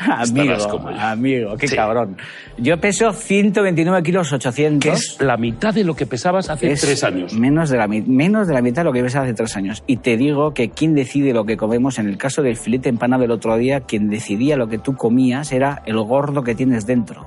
Amigo, 0.08 0.68
como 0.70 0.90
yo. 0.90 0.98
amigo, 1.00 1.56
qué 1.56 1.68
Sí. 1.68 1.76
cabrón. 1.76 2.16
Yo 2.56 2.78
peso 2.80 3.12
129 3.12 4.02
kilos 4.02 4.32
800. 4.32 4.82
que 4.82 4.90
es 4.96 5.16
la 5.20 5.36
mitad 5.36 5.74
de 5.74 5.84
lo 5.84 5.94
que 5.94 6.06
pesabas 6.06 6.48
hace 6.50 6.72
Es 6.72 6.80
tres 6.80 7.04
años. 7.04 7.34
Menos 7.34 7.70
de, 7.70 7.76
la, 7.78 7.86
menos 7.86 8.46
de 8.48 8.54
la 8.54 8.62
mitad 8.62 8.82
de 8.82 8.86
lo 8.86 8.92
que 8.92 9.02
pesaba 9.02 9.24
hace 9.24 9.34
tres 9.34 9.56
años. 9.56 9.82
Y 9.86 9.98
te 9.98 10.16
digo 10.16 10.52
que 10.54 10.70
quien 10.70 10.94
decide 10.94 11.32
lo 11.32 11.44
que 11.44 11.56
comemos, 11.56 11.98
en 11.98 12.08
el 12.08 12.16
caso 12.18 12.42
del 12.42 12.56
filete 12.56 12.88
empanado 12.88 13.22
del 13.22 13.30
otro 13.30 13.56
día, 13.56 13.80
quien 13.80 14.08
decidía 14.08 14.56
lo 14.56 14.68
que 14.68 14.78
tú 14.78 14.94
comías 14.96 15.52
era 15.52 15.82
el 15.86 15.98
gordo 16.00 16.42
que 16.42 16.54
tienes 16.54 16.86
dentro. 16.86 17.26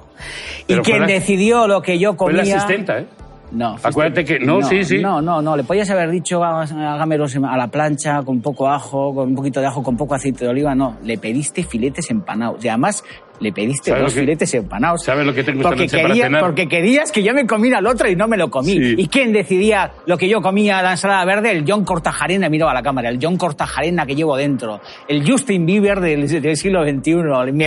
Pero 0.68 0.82
y 0.82 0.84
quien 0.84 0.98
fue 0.98 1.08
la- 1.08 1.14
decidió 1.14 1.68
lo 1.68 1.82
que 1.82 2.00
yo 2.00 2.16
Fue 2.16 2.28
comía... 2.32 2.44
la 2.44 2.56
asistenta, 2.58 3.00
¿eh? 3.00 3.06
No. 3.54 3.76
Acuérdate 3.82 4.26
que- 4.26 4.40
no, 4.40 4.62
sí, 4.64 4.84
sí. 4.84 4.98
No, 5.00 5.22
no, 5.22 5.42
no. 5.42 5.56
Le 5.56 5.64
podías 5.64 5.90
haber 5.92 6.10
dicho, 6.10 6.44
"Há- 6.44 6.64
hágamelos 6.64 7.36
a 7.36 7.56
la 7.58 7.68
plancha, 7.68 8.22
con 8.24 8.42
poco 8.42 8.68
ajo, 8.68 9.14
con 9.14 9.30
un 9.30 9.36
poquito 9.36 9.60
de 9.62 9.68
ajo, 9.68 9.84
con 9.84 9.96
poco 9.96 10.16
aceite 10.16 10.46
de 10.46 10.50
oliva. 10.52 10.74
No, 10.74 10.98
le 11.04 11.18
pediste 11.18 11.64
filetes 11.64 12.10
empanados. 12.10 12.64
Y 12.66 12.68
además, 12.70 13.04
le 13.40 13.52
pediste 13.52 13.90
¿Sabes 13.92 14.04
dos 14.06 14.14
que- 14.14 14.20
filetes 14.22 14.54
empanados. 14.54 15.04
¿Sabes 15.04 15.26
lo 15.26 15.34
que 15.34 15.44
tengo 15.44 15.60
esta 15.60 15.70
porque 15.70 15.84
noche 15.84 15.98
para 15.98 16.08
quería- 16.10 16.24
cenar? 16.26 16.42
Porque 16.42 16.68
querías 16.68 17.12
que 17.12 17.24
yo 17.24 17.34
me 17.34 17.46
comiera 17.46 17.80
el 17.80 17.88
otro 17.88 18.10
y 18.10 18.16
no 18.16 18.28
me 18.28 18.38
lo 18.38 18.50
comí. 18.50 18.72
Sí. 18.74 18.96
¿Y 18.98 19.08
quién 19.08 19.34
decidía 19.34 19.92
lo 20.06 20.18
que 20.18 20.28
yo 20.30 20.42
comía, 20.42 20.82
la 20.82 20.92
ensalada 20.92 21.26
verde? 21.26 21.52
El 21.52 21.66
John 21.68 21.84
Cortajarena, 21.84 22.50
miro 22.50 22.70
a 22.70 22.74
la 22.74 22.82
cámara, 22.82 23.10
el 23.10 23.20
John 23.22 23.38
Cortajarena 23.38 24.06
que 24.06 24.16
llevo 24.16 24.38
dentro. 24.38 24.80
El 25.08 25.30
Justin 25.30 25.66
Bieber 25.66 26.00
del, 26.00 26.28
del 26.42 26.58
siglo 26.58 26.84
XXI. 26.84 27.14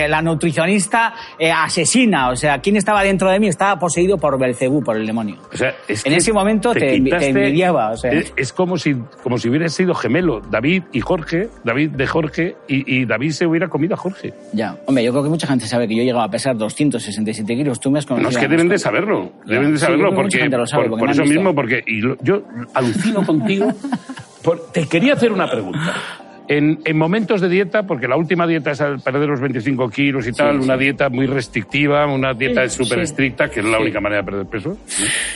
La 0.07 0.21
nutricionista 0.21 1.13
eh, 1.37 1.51
asesina. 1.51 2.29
O 2.29 2.35
sea, 2.35 2.59
¿quién 2.59 2.75
estaba 2.75 3.03
dentro 3.03 3.29
de 3.29 3.39
mí? 3.39 3.47
Estaba 3.47 3.77
poseído 3.79 4.17
por 4.17 4.39
Belcebú, 4.39 4.83
por 4.83 4.97
el 4.97 5.05
demonio. 5.05 5.37
O 5.53 5.57
sea, 5.57 5.75
es 5.87 6.05
En 6.05 6.13
ese 6.13 6.33
momento 6.33 6.73
te 6.73 6.97
envi- 6.97 7.17
te 7.17 7.29
envidiaba, 7.29 7.91
o 7.91 7.97
sea. 7.97 8.11
Es, 8.11 8.33
es 8.35 8.53
como 8.53 8.77
si 8.77 8.95
como 9.23 9.37
si 9.37 9.49
hubieras 9.49 9.73
sido 9.73 9.93
gemelo, 9.93 10.39
David 10.49 10.83
y 10.93 11.01
Jorge, 11.01 11.49
David 11.63 11.91
de 11.91 12.07
Jorge, 12.07 12.55
y, 12.67 12.99
y 13.01 13.05
David 13.05 13.31
se 13.31 13.45
hubiera 13.45 13.67
comido 13.67 13.93
a 13.95 13.97
Jorge. 13.97 14.33
Ya, 14.53 14.75
hombre, 14.85 15.03
yo 15.03 15.11
creo 15.11 15.23
que 15.23 15.29
mucha 15.29 15.47
gente 15.47 15.56
sabe 15.65 15.87
que 15.87 15.95
yo 15.95 16.03
llegaba 16.03 16.25
a 16.25 16.29
pesar 16.29 16.55
267 16.57 17.55
kilos. 17.55 17.79
Tú 17.79 17.89
me 17.89 17.97
has 17.99 18.05
No, 18.09 18.17
conocido. 18.17 18.29
es 18.39 18.45
que 18.45 18.47
deben 18.47 18.69
de 18.69 18.77
saberlo, 18.77 19.31
deben 19.45 19.71
de 19.71 19.79
sí, 19.79 19.85
saberlo, 19.85 20.11
mucha 20.11 20.21
porque, 20.21 20.37
gente 20.37 20.57
lo 20.57 20.67
sabe, 20.67 20.83
por, 20.83 20.89
porque 20.91 21.01
por 21.01 21.09
eso 21.11 21.21
visto. 21.23 21.35
mismo, 21.35 21.55
porque 21.55 21.83
y 21.87 22.01
lo- 22.01 22.17
yo 22.21 22.43
alucino 22.73 23.25
contigo. 23.25 23.73
por- 24.43 24.71
te 24.71 24.85
quería 24.87 25.13
hacer 25.13 25.31
una 25.31 25.49
pregunta. 25.49 25.95
En, 26.49 26.79
en 26.85 26.97
momentos 26.97 27.41
de 27.41 27.49
dieta, 27.49 27.83
porque 27.83 28.07
la 28.07 28.15
última 28.15 28.47
dieta 28.47 28.71
es 28.71 28.79
al 28.79 29.01
perder 29.01 29.27
los 29.27 29.41
25 29.41 29.89
kilos 29.89 30.25
y 30.27 30.31
tal, 30.31 30.59
Sí, 30.59 30.63
una 30.65 30.75
sí. 30.77 30.83
dieta 30.83 31.09
muy 31.09 31.25
restrictiva, 31.25 32.05
una 32.05 32.33
dieta 32.33 32.67
Sí, 32.69 32.83
súper 32.83 32.99
sí. 32.99 33.03
estricta, 33.03 33.49
que 33.49 33.59
es 33.59 33.65
la 33.65 33.77
Sí. 33.77 33.83
única 33.83 33.99
manera 33.99 34.21
de 34.21 34.25
perder 34.31 34.45
peso. 34.45 34.69
¿no? 34.69 34.77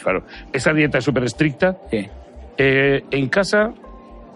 Claro, 0.04 0.24
esa 0.54 0.72
dieta 0.74 1.00
es 1.00 1.04
súper 1.04 1.24
estricta. 1.26 1.76
Sí. 1.90 2.08
Eh, 2.58 3.04
en 3.12 3.28
casa. 3.28 3.74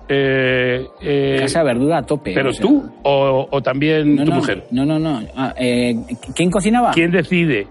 Eh, 0.07 0.85
eh, 1.01 1.37
Casa 1.39 1.63
verdura 1.63 1.97
a 1.99 2.01
tope. 2.03 2.33
¿Pero 2.33 2.49
o 2.49 2.53
sea. 2.53 2.65
tú 2.65 2.83
o, 3.03 3.47
o 3.49 3.61
también 3.61 4.15
No, 4.15 4.23
tu 4.23 4.29
no, 4.31 4.35
mujer? 4.37 4.63
No, 4.71 4.85
no, 4.85 4.99
no. 4.99 5.21
Ah, 5.35 5.53
eh, 5.57 5.95
¿Quién 6.35 6.51
cocinaba? 6.51 6.91
¿Quién 6.91 7.11
decide? 7.11 7.67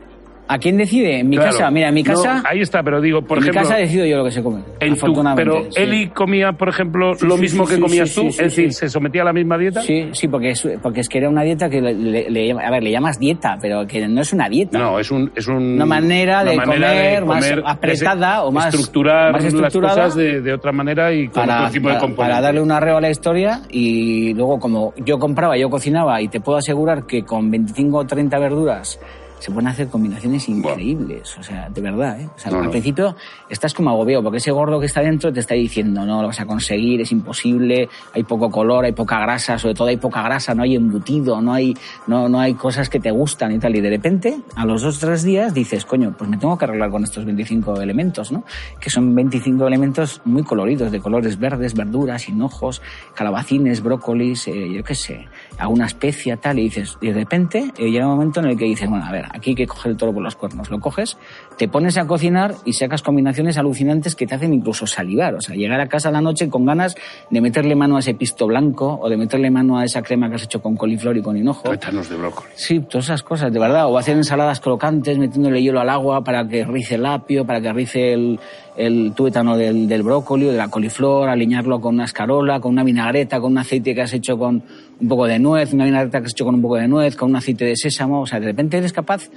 ¿A 0.46 0.58
quién 0.58 0.76
decide? 0.76 1.20
En 1.20 1.28
mi 1.30 1.36
Claro. 1.36 1.52
casa. 1.52 1.70
Mira, 1.70 1.88
en 1.88 1.94
mi 1.94 2.02
No, 2.02 2.12
casa. 2.12 2.42
ahí 2.46 2.60
está, 2.60 2.82
pero 2.82 3.00
digo, 3.00 3.22
por 3.22 3.38
en 3.38 3.44
ejemplo. 3.44 3.62
mi 3.62 3.66
casa 3.68 3.78
decido 3.80 4.04
yo 4.04 4.18
lo 4.18 4.24
que 4.24 4.30
se 4.30 4.42
come. 4.42 4.60
en 4.80 4.94
tu- 4.98 5.14
pero 5.34 5.62
sí. 5.70 5.80
Eli 5.80 6.08
comía, 6.08 6.52
por 6.52 6.68
ejemplo, 6.68 7.14
Sí, 7.14 7.26
lo 7.26 7.36
sí, 7.36 7.40
mismo 7.40 7.64
que 7.66 7.80
comías 7.80 8.14
tú, 8.14 8.26
es 8.26 8.36
decir, 8.36 8.72
se 8.74 8.90
sometía 8.90 9.22
a 9.22 9.24
la 9.24 9.32
misma 9.32 9.56
dieta. 9.56 9.80
Sí, 9.80 10.10
sí, 10.12 10.28
porque 10.28 10.50
es, 10.50 10.68
porque 10.82 11.00
es 11.00 11.08
que 11.08 11.16
era 11.18 11.30
una 11.30 11.42
dieta 11.42 11.70
que 11.70 11.80
le, 11.80 12.28
le- 12.30 12.52
a 12.52 12.70
ver, 12.70 12.82
le 12.82 12.90
llamas 12.90 13.18
dieta, 13.18 13.56
pero 13.60 13.86
que 13.86 14.06
no 14.06 14.20
es 14.20 14.32
una 14.34 14.48
dieta. 14.50 14.78
No, 14.78 14.98
es 14.98 15.10
un, 15.10 15.32
es 15.34 15.48
un 15.48 15.76
Una 15.76 15.86
manera 15.86 16.44
de 16.44 16.56
comer 16.58 17.24
más 17.24 17.50
apretada 17.64 18.44
o 18.44 18.50
más- 18.52 18.66
estructurar 18.74 19.32
más 19.32 19.52
las 19.54 19.72
cosas 19.72 20.14
de, 20.14 20.40
de 20.42 20.52
otra 20.52 20.72
manera 20.72 21.10
y 21.12 21.28
con 21.28 21.46
para, 21.46 21.60
otro 21.62 21.72
tipo 21.72 21.88
de 21.88 21.94
componentes. 21.94 22.16
para 22.34 22.40
darle 22.42 22.60
un 22.60 22.70
arreo 22.70 22.98
a 22.98 23.00
la 23.00 23.10
historia 23.10 23.60
y 23.70 24.34
luego 24.34 24.58
como 24.58 24.92
yo 25.04 25.18
compraba, 25.18 25.56
yo 25.56 25.70
cocinaba 25.70 26.20
y 26.20 26.28
te 26.28 26.40
puedo 26.40 26.58
asegurar 26.58 27.06
que 27.06 27.22
con 27.24 27.50
25 27.50 27.96
o 27.98 28.04
30 28.06 28.38
verduras 28.38 29.00
se 29.44 29.50
pueden 29.52 29.68
hacer 29.68 29.88
combinaciones 29.88 30.48
increíbles. 30.48 31.36
O 31.38 31.42
sea, 31.42 31.68
de 31.68 31.80
verdad, 31.82 32.18
¿eh? 32.18 32.30
O 32.34 32.38
sea, 32.38 32.50
No, 32.50 32.58
al 32.60 32.64
no. 32.64 32.70
principio 32.70 33.14
estás 33.50 33.74
como 33.74 33.90
agobiado, 33.90 34.22
porque 34.22 34.38
ese 34.38 34.50
gordo 34.50 34.80
que 34.80 34.86
está 34.86 35.02
dentro 35.02 35.30
te 35.30 35.40
está 35.40 35.54
diciendo, 35.54 36.06
no 36.06 36.22
lo 36.22 36.28
vas 36.28 36.40
a 36.40 36.46
conseguir, 36.46 37.02
es 37.02 37.12
imposible, 37.12 37.90
hay 38.14 38.22
poco 38.22 38.50
color, 38.50 38.86
hay 38.86 38.92
poca 38.92 39.18
grasa, 39.20 39.58
sobre 39.58 39.74
todo 39.74 39.88
hay 39.88 39.98
poca 39.98 40.22
grasa, 40.22 40.54
no 40.54 40.62
hay 40.62 40.76
embutido, 40.76 41.42
no 41.42 41.52
hay, 41.52 41.76
no, 42.06 42.26
no 42.26 42.40
hay 42.40 42.54
cosas 42.54 42.88
que 42.88 43.00
te 43.00 43.10
gustan 43.10 43.52
y 43.52 43.58
tal. 43.58 43.76
Y 43.76 43.82
de 43.82 43.90
repente, 43.90 44.38
a 44.56 44.64
los 44.64 44.80
dos 44.80 44.96
o 44.96 45.06
tres 45.06 45.22
días, 45.24 45.52
dices, 45.52 45.84
coño, 45.84 46.14
pues 46.16 46.30
me 46.30 46.38
tengo 46.38 46.56
que 46.56 46.64
arreglar 46.64 46.90
con 46.90 47.04
estos 47.04 47.26
25 47.26 47.82
elementos, 47.82 48.32
¿no? 48.32 48.44
Que 48.80 48.88
son 48.88 49.14
25 49.14 49.66
elementos 49.66 50.22
muy 50.24 50.42
coloridos, 50.42 50.90
de 50.90 51.00
colores 51.00 51.38
verdes, 51.38 51.74
verduras, 51.74 52.30
hinojos, 52.30 52.80
calabacines, 53.14 53.82
brócolis, 53.82 54.48
eh, 54.48 54.72
yo 54.72 54.82
qué 54.82 54.94
sé, 54.94 55.28
alguna 55.58 55.86
especia, 55.86 56.36
tal, 56.36 56.58
y 56.58 56.64
dices, 56.64 56.98
y 57.00 57.08
de 57.08 57.14
repente 57.14 57.72
eh, 57.78 57.90
llega 57.90 58.06
un 58.06 58.14
momento 58.14 58.40
en 58.40 58.46
el 58.46 58.58
que 58.58 58.64
dices, 58.64 58.88
bueno, 58.88 59.04
a 59.04 59.12
ver, 59.12 59.26
aquí 59.32 59.50
hay 59.50 59.56
que 59.56 59.66
coger 59.66 59.92
el 59.92 59.96
toro 59.96 60.12
por 60.12 60.22
los 60.22 60.36
cuernos. 60.36 60.70
Lo 60.70 60.80
coges, 60.80 61.16
te 61.58 61.68
pones 61.68 61.96
a 61.98 62.06
cocinar 62.06 62.54
y 62.64 62.72
sacas 62.72 63.02
combinaciones 63.02 63.58
alucinantes 63.58 64.14
que 64.14 64.26
te 64.26 64.34
hacen 64.34 64.52
incluso 64.52 64.86
salivar. 64.86 65.34
O 65.34 65.40
sea, 65.40 65.54
llegar 65.54 65.80
a 65.80 65.88
casa 65.88 66.08
a 66.08 66.12
la 66.12 66.20
noche 66.20 66.48
con 66.48 66.64
ganas 66.64 66.94
de 67.30 67.40
meterle 67.40 67.74
mano 67.74 67.96
a 67.96 68.00
ese 68.00 68.14
pisto 68.14 68.46
blanco 68.46 68.98
o 69.00 69.08
de 69.08 69.16
meterle 69.16 69.50
mano 69.50 69.78
a 69.78 69.84
esa 69.84 70.02
crema 70.02 70.28
que 70.28 70.36
has 70.36 70.44
hecho 70.44 70.60
con 70.60 70.76
coliflor 70.76 71.16
y 71.16 71.22
con 71.22 71.36
hinojo. 71.36 71.62
Tuétanos 71.62 72.08
de 72.08 72.16
brócoli. 72.16 72.48
Sí, 72.54 72.80
todas 72.80 73.06
esas 73.06 73.22
cosas, 73.22 73.52
de 73.52 73.58
verdad. 73.58 73.86
O 73.86 73.98
hacer 73.98 74.16
ensaladas 74.16 74.60
crocantes 74.60 75.18
metiéndole 75.18 75.62
hielo 75.62 75.80
al 75.80 75.90
agua 75.90 76.24
para 76.24 76.46
que 76.46 76.64
rice 76.64 76.96
el 76.96 77.06
apio, 77.06 77.44
para 77.44 77.60
que 77.60 77.72
rice 77.72 78.12
el, 78.12 78.40
el 78.76 79.12
tuétano 79.14 79.56
del, 79.56 79.88
del 79.88 80.02
brócoli 80.02 80.48
o 80.48 80.52
de 80.52 80.58
la 80.58 80.68
coliflor, 80.68 81.28
aliñarlo 81.28 81.80
con 81.80 81.94
una 81.94 82.04
escarola, 82.04 82.60
con 82.60 82.72
una 82.72 82.82
vinagreta, 82.82 83.40
con 83.40 83.52
un 83.52 83.58
aceite 83.58 83.94
que 83.94 84.02
has 84.02 84.12
hecho 84.12 84.36
con 84.36 84.62
un 85.00 85.08
poco 85.08 85.26
de 85.26 85.38
nuez, 85.38 85.72
una 85.72 85.84
vinagreta 85.84 86.20
que 86.20 86.26
has 86.26 86.32
hecho 86.32 86.44
con 86.44 86.56
un 86.56 86.62
poco 86.62 86.76
de 86.76 86.88
nuez, 86.88 87.16
con 87.16 87.30
un 87.30 87.36
aceite 87.36 87.64
de 87.64 87.76
sésamo. 87.76 88.22
O 88.22 88.26
sea, 88.26 88.40
de 88.40 88.46
repente 88.46 88.78
eres 88.78 88.92
capaz, 88.92 89.28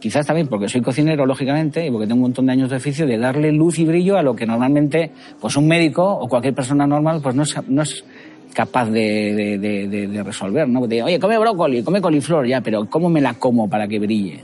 quizás 0.00 0.26
también 0.26 0.48
porque 0.48 0.68
soy 0.68 0.80
cocinero, 0.82 1.24
lógicamente, 1.26 1.86
y 1.86 1.90
porque 1.90 2.06
tengo 2.06 2.16
un 2.16 2.22
montón 2.22 2.46
de 2.46 2.52
años 2.52 2.70
de 2.70 2.76
oficio, 2.76 3.06
de 3.06 3.16
darle 3.18 3.52
luz 3.52 3.78
y 3.78 3.84
brillo 3.84 4.16
a 4.18 4.22
lo 4.22 4.34
que 4.36 4.46
normalmente 4.46 5.10
pues 5.40 5.56
un 5.56 5.66
médico 5.66 6.04
o 6.04 6.28
cualquier 6.28 6.54
persona 6.54 6.86
normal 6.86 7.20
pues 7.22 7.34
no 7.34 7.42
es, 7.42 7.54
no 7.68 7.82
es 7.82 8.04
capaz 8.52 8.90
de, 8.90 9.58
de- 9.58 10.22
resolver, 10.22 10.68
¿no? 10.68 10.80
Oye, 10.82 11.18
come 11.18 11.38
brócoli, 11.38 11.82
come 11.82 12.00
coliflor, 12.00 12.46
ya, 12.46 12.60
pero 12.60 12.84
¿cómo 12.88 13.08
me 13.08 13.20
la 13.20 13.34
como 13.34 13.68
para 13.68 13.88
que 13.88 13.98
brille? 13.98 14.40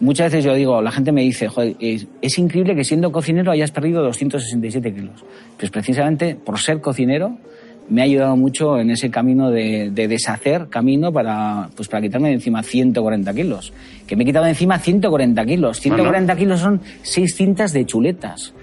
Muchas 0.00 0.32
veces 0.32 0.44
yo 0.46 0.54
digo, 0.54 0.80
la 0.80 0.90
gente 0.90 1.12
me 1.12 1.20
dice, 1.20 1.46
joder, 1.48 1.76
es, 1.78 2.06
es 2.22 2.38
increíble 2.38 2.74
que 2.74 2.84
siendo 2.84 3.12
cocinero 3.12 3.52
hayas 3.52 3.70
perdido 3.70 4.02
267 4.02 4.94
kilos. 4.94 5.22
Pues 5.58 5.70
precisamente 5.70 6.34
por 6.34 6.58
ser 6.58 6.80
cocinero 6.80 7.36
me 7.90 8.00
ha 8.00 8.04
ayudado 8.04 8.36
mucho 8.36 8.78
en 8.78 8.90
ese 8.90 9.10
camino 9.10 9.50
de, 9.50 9.90
de 9.90 10.08
deshacer 10.08 10.68
camino 10.68 11.12
para, 11.12 11.68
pues 11.76 11.88
para 11.88 12.00
quitarme 12.00 12.28
de 12.28 12.34
encima 12.34 12.62
140 12.62 13.34
kilos. 13.34 13.72
Que 14.06 14.16
me 14.16 14.22
he 14.22 14.26
quitado 14.26 14.44
de 14.44 14.52
encima 14.52 14.78
140 14.78 15.44
kilos. 15.44 15.80
140 15.80 16.36
kilos 16.36 16.60
son 16.60 16.80
seis 17.02 17.34
cintas 17.36 17.72
de 17.72 17.84
chuletas. 17.84 18.54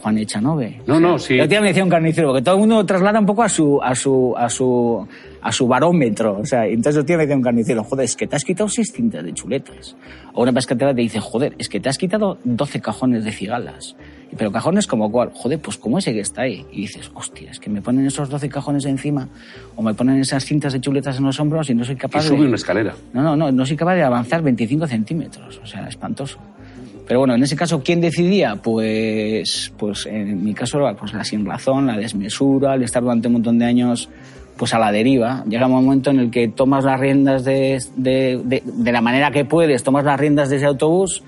Juan 0.00 0.18
Echanove. 0.18 0.82
No, 0.86 1.00
no, 1.00 1.18
sí. 1.18 1.36
Yo 1.36 1.48
te 1.48 1.60
me 1.60 1.68
decía 1.68 1.84
un 1.84 1.90
carnicero, 1.90 2.28
porque 2.28 2.42
todo 2.42 2.54
el 2.54 2.60
mundo 2.60 2.84
traslada 2.86 3.18
un 3.18 3.26
poco 3.26 3.42
a 3.42 3.48
su, 3.48 3.80
a 3.82 3.94
su, 3.94 4.34
a 4.36 4.48
su, 4.48 5.06
a 5.42 5.52
su 5.52 5.66
barómetro. 5.66 6.38
O 6.38 6.46
sea, 6.46 6.66
entonces 6.66 7.00
el 7.00 7.04
tío 7.04 7.16
me 7.16 7.24
decía 7.24 7.36
un 7.36 7.42
carnicero, 7.42 7.82
joder, 7.84 8.04
es 8.04 8.16
que 8.16 8.26
te 8.26 8.36
has 8.36 8.44
quitado 8.44 8.68
seis 8.68 8.92
cintas 8.92 9.24
de 9.24 9.32
chuletas. 9.32 9.96
O 10.34 10.42
una 10.42 10.52
pescatera 10.52 10.94
te 10.94 11.00
dice, 11.00 11.20
joder, 11.20 11.54
es 11.58 11.68
que 11.68 11.80
te 11.80 11.88
has 11.88 11.98
quitado 11.98 12.38
12 12.44 12.80
cajones 12.80 13.24
de 13.24 13.32
cigalas. 13.32 13.96
Pero 14.36 14.52
cajones 14.52 14.86
como 14.86 15.10
cuál, 15.10 15.30
joder, 15.32 15.58
pues 15.60 15.78
como 15.78 15.98
ese 15.98 16.12
que 16.12 16.20
está 16.20 16.42
ahí. 16.42 16.66
Y 16.70 16.82
dices, 16.82 17.10
hostia, 17.14 17.50
es 17.50 17.60
que 17.60 17.70
me 17.70 17.80
ponen 17.80 18.06
esos 18.06 18.28
12 18.28 18.48
cajones 18.48 18.84
encima, 18.84 19.28
o 19.76 19.82
me 19.82 19.94
ponen 19.94 20.20
esas 20.20 20.44
cintas 20.44 20.72
de 20.72 20.80
chuletas 20.80 21.16
en 21.18 21.24
los 21.24 21.38
hombros 21.40 21.70
y 21.70 21.74
no 21.74 21.84
soy 21.84 21.94
Y 21.94 21.98
capaz 21.98 22.22
sube 22.22 22.40
de... 22.40 22.46
una 22.46 22.56
escalera. 22.56 22.94
No, 23.12 23.22
no, 23.22 23.36
no, 23.36 23.52
no 23.52 23.64
soy 23.64 23.76
capaz 23.76 23.94
de 23.94 24.02
avanzar 24.02 24.42
25 24.42 24.86
centímetros. 24.86 25.60
O 25.62 25.66
sea, 25.66 25.86
espantoso. 25.88 26.38
Pero 27.06 27.20
bueno, 27.20 27.34
en 27.34 27.42
ese 27.42 27.54
caso, 27.56 27.82
¿quién 27.84 28.00
decidía? 28.00 28.56
Pues, 28.56 29.72
pues 29.78 30.06
en 30.06 30.42
mi 30.44 30.54
caso, 30.54 30.78
pues 30.98 31.12
la 31.12 31.22
sin 31.24 31.46
razón, 31.46 31.86
la 31.86 31.96
desmesura, 31.96 32.74
el 32.74 32.82
estar 32.82 33.02
durante 33.02 33.28
un 33.28 33.34
montón 33.34 33.58
de 33.58 33.64
años 33.64 34.08
pues 34.56 34.72
a 34.72 34.78
la 34.78 34.90
deriva. 34.90 35.44
Llega 35.48 35.66
un 35.66 35.72
momento 35.72 36.10
en 36.10 36.18
el 36.18 36.30
que 36.30 36.48
tomas 36.48 36.82
las 36.84 36.98
riendas 36.98 37.44
de, 37.44 37.78
de, 37.96 38.40
de- 38.44 38.62
de 38.64 38.92
la 38.92 39.00
manera 39.02 39.30
que 39.30 39.44
puedes, 39.44 39.82
tomas 39.84 40.04
las 40.04 40.18
riendas 40.18 40.48
de 40.48 40.56
ese 40.56 40.64
autobús 40.66 41.22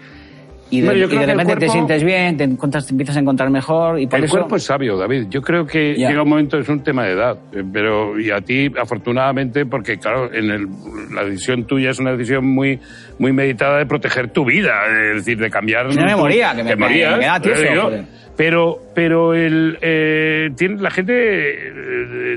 y 0.70 0.80
de, 0.82 0.98
yo 0.98 1.06
y 1.10 1.16
repente 1.26 1.56
te 1.56 1.68
sientes 1.68 2.04
bien, 2.04 2.36
te, 2.36 2.44
encuentras, 2.44 2.86
te 2.86 2.92
empiezas 2.92 3.16
a 3.16 3.20
encontrar 3.20 3.48
mejor 3.50 3.98
y 4.00 4.06
por 4.06 4.18
el 4.18 4.24
eso... 4.26 4.32
cuerpo 4.36 4.56
es 4.56 4.64
sabio, 4.64 4.96
David. 4.98 5.26
Yo 5.30 5.40
creo 5.42 5.66
que 5.66 5.96
Ya. 5.96 6.08
llega 6.10 6.22
un 6.22 6.28
momento, 6.28 6.58
es 6.58 6.68
un 6.68 6.82
tema 6.82 7.04
de 7.04 7.12
edad. 7.12 7.38
eh, 7.52 7.62
Pero, 7.72 8.18
y 8.20 8.30
a 8.30 8.40
ti, 8.40 8.70
afortunadamente, 8.80 9.64
porque 9.66 9.98
claro, 9.98 10.32
en 10.32 10.50
el, 10.50 10.66
la 11.14 11.24
decisión 11.24 11.64
tuya 11.66 11.90
es 11.90 11.98
una 11.98 12.12
decisión 12.12 12.44
muy, 12.46 12.78
muy 13.18 13.32
meditada 13.32 13.78
de 13.78 13.86
proteger 13.86 14.28
tu 14.30 14.44
vida, 14.44 14.74
es 15.10 15.24
decir, 15.24 15.38
de 15.38 15.50
cambiar. 15.50 15.90
Si 15.92 15.98
no 15.98 16.04
me 16.04 16.16
moría, 16.16 16.54
que 16.54 16.62
me- 16.62 16.70
me- 16.70 16.76
morías, 16.76 17.12
me 17.14 17.20
quedaba 17.20 17.40
tieso, 17.40 17.62
eh, 17.62 17.70
yo. 17.74 17.82
joder. 17.82 18.04
Pero, 18.36 18.78
pero 18.94 19.34
el, 19.34 19.78
eh, 19.80 20.50
tiene, 20.56 20.80
la 20.80 20.90
gente 20.90 21.12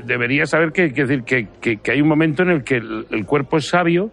debería 0.04 0.46
saber 0.46 0.72
que, 0.72 0.92
que, 0.92 1.04
decir, 1.04 1.22
que, 1.24 1.46
que, 1.60 1.76
que 1.78 1.92
hay 1.92 2.00
un 2.00 2.08
momento 2.08 2.42
en 2.42 2.50
el 2.50 2.64
que 2.64 2.76
el, 2.76 3.06
el 3.10 3.24
cuerpo 3.24 3.58
es 3.58 3.68
sabio, 3.68 4.10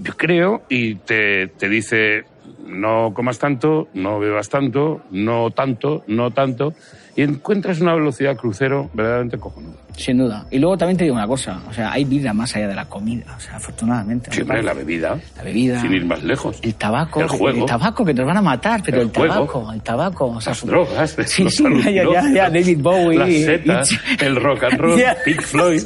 yo 0.00 0.14
creo, 0.16 0.62
y 0.68 0.94
te, 0.94 1.48
te 1.48 1.68
dice, 1.68 2.22
no 2.68 3.12
comas 3.14 3.38
tanto, 3.38 3.88
no 3.94 4.18
bebas 4.18 4.48
tanto, 4.48 5.02
no 5.10 5.50
tanto, 5.50 6.04
no 6.06 6.30
tanto, 6.30 6.74
y 7.16 7.22
encuentras 7.22 7.80
una 7.80 7.94
velocidad 7.94 8.36
crucero 8.36 8.90
verdaderamente 8.94 9.38
cojonuda. 9.38 9.87
Sin 9.98 10.16
duda. 10.18 10.46
Y 10.50 10.58
luego 10.60 10.78
también 10.78 10.96
te 10.96 11.04
digo 11.04 11.16
una 11.16 11.26
cosa, 11.26 11.60
o 11.68 11.72
sea, 11.72 11.90
hay 11.92 12.04
vida 12.04 12.32
más 12.32 12.54
allá 12.54 12.68
de 12.68 12.74
la 12.76 12.84
comida, 12.84 13.34
o 13.36 13.40
sea, 13.40 13.56
afortunadamente. 13.56 14.30
Siempre 14.30 14.62
la 14.62 14.72
bebida, 14.72 15.18
La 15.36 15.42
bebida. 15.42 15.80
sin 15.80 15.92
ir 15.92 16.04
más 16.06 16.22
lejos. 16.22 16.58
El 16.62 16.74
tabaco, 16.76 17.20
El 17.20 17.26
juego. 17.28 17.58
el 17.58 17.66
tabaco 17.66 18.04
que 18.04 18.14
nos 18.14 18.24
van 18.24 18.36
a 18.36 18.42
matar, 18.42 18.80
pero 18.84 18.98
el, 19.02 19.08
El 19.08 19.12
juego. 19.14 19.34
tabaco, 19.34 19.72
el 19.72 19.82
tabaco, 19.82 20.26
o 20.28 20.40
sea, 20.40 20.52
Las 20.52 20.64
drogas, 20.64 21.16
Sí, 21.26 21.42
los 21.44 21.54
sí, 21.54 21.64
ya, 21.84 21.90
ya, 22.04 22.32
ya, 22.32 22.48
David 22.50 22.78
Bowie, 22.80 23.18
las 23.18 23.28
setas, 23.32 23.90
y- 23.92 24.24
el 24.24 24.36
rock 24.36 24.62
and 24.64 24.78
roll. 24.78 25.00
Pink 25.24 25.42
Floyd, 25.42 25.82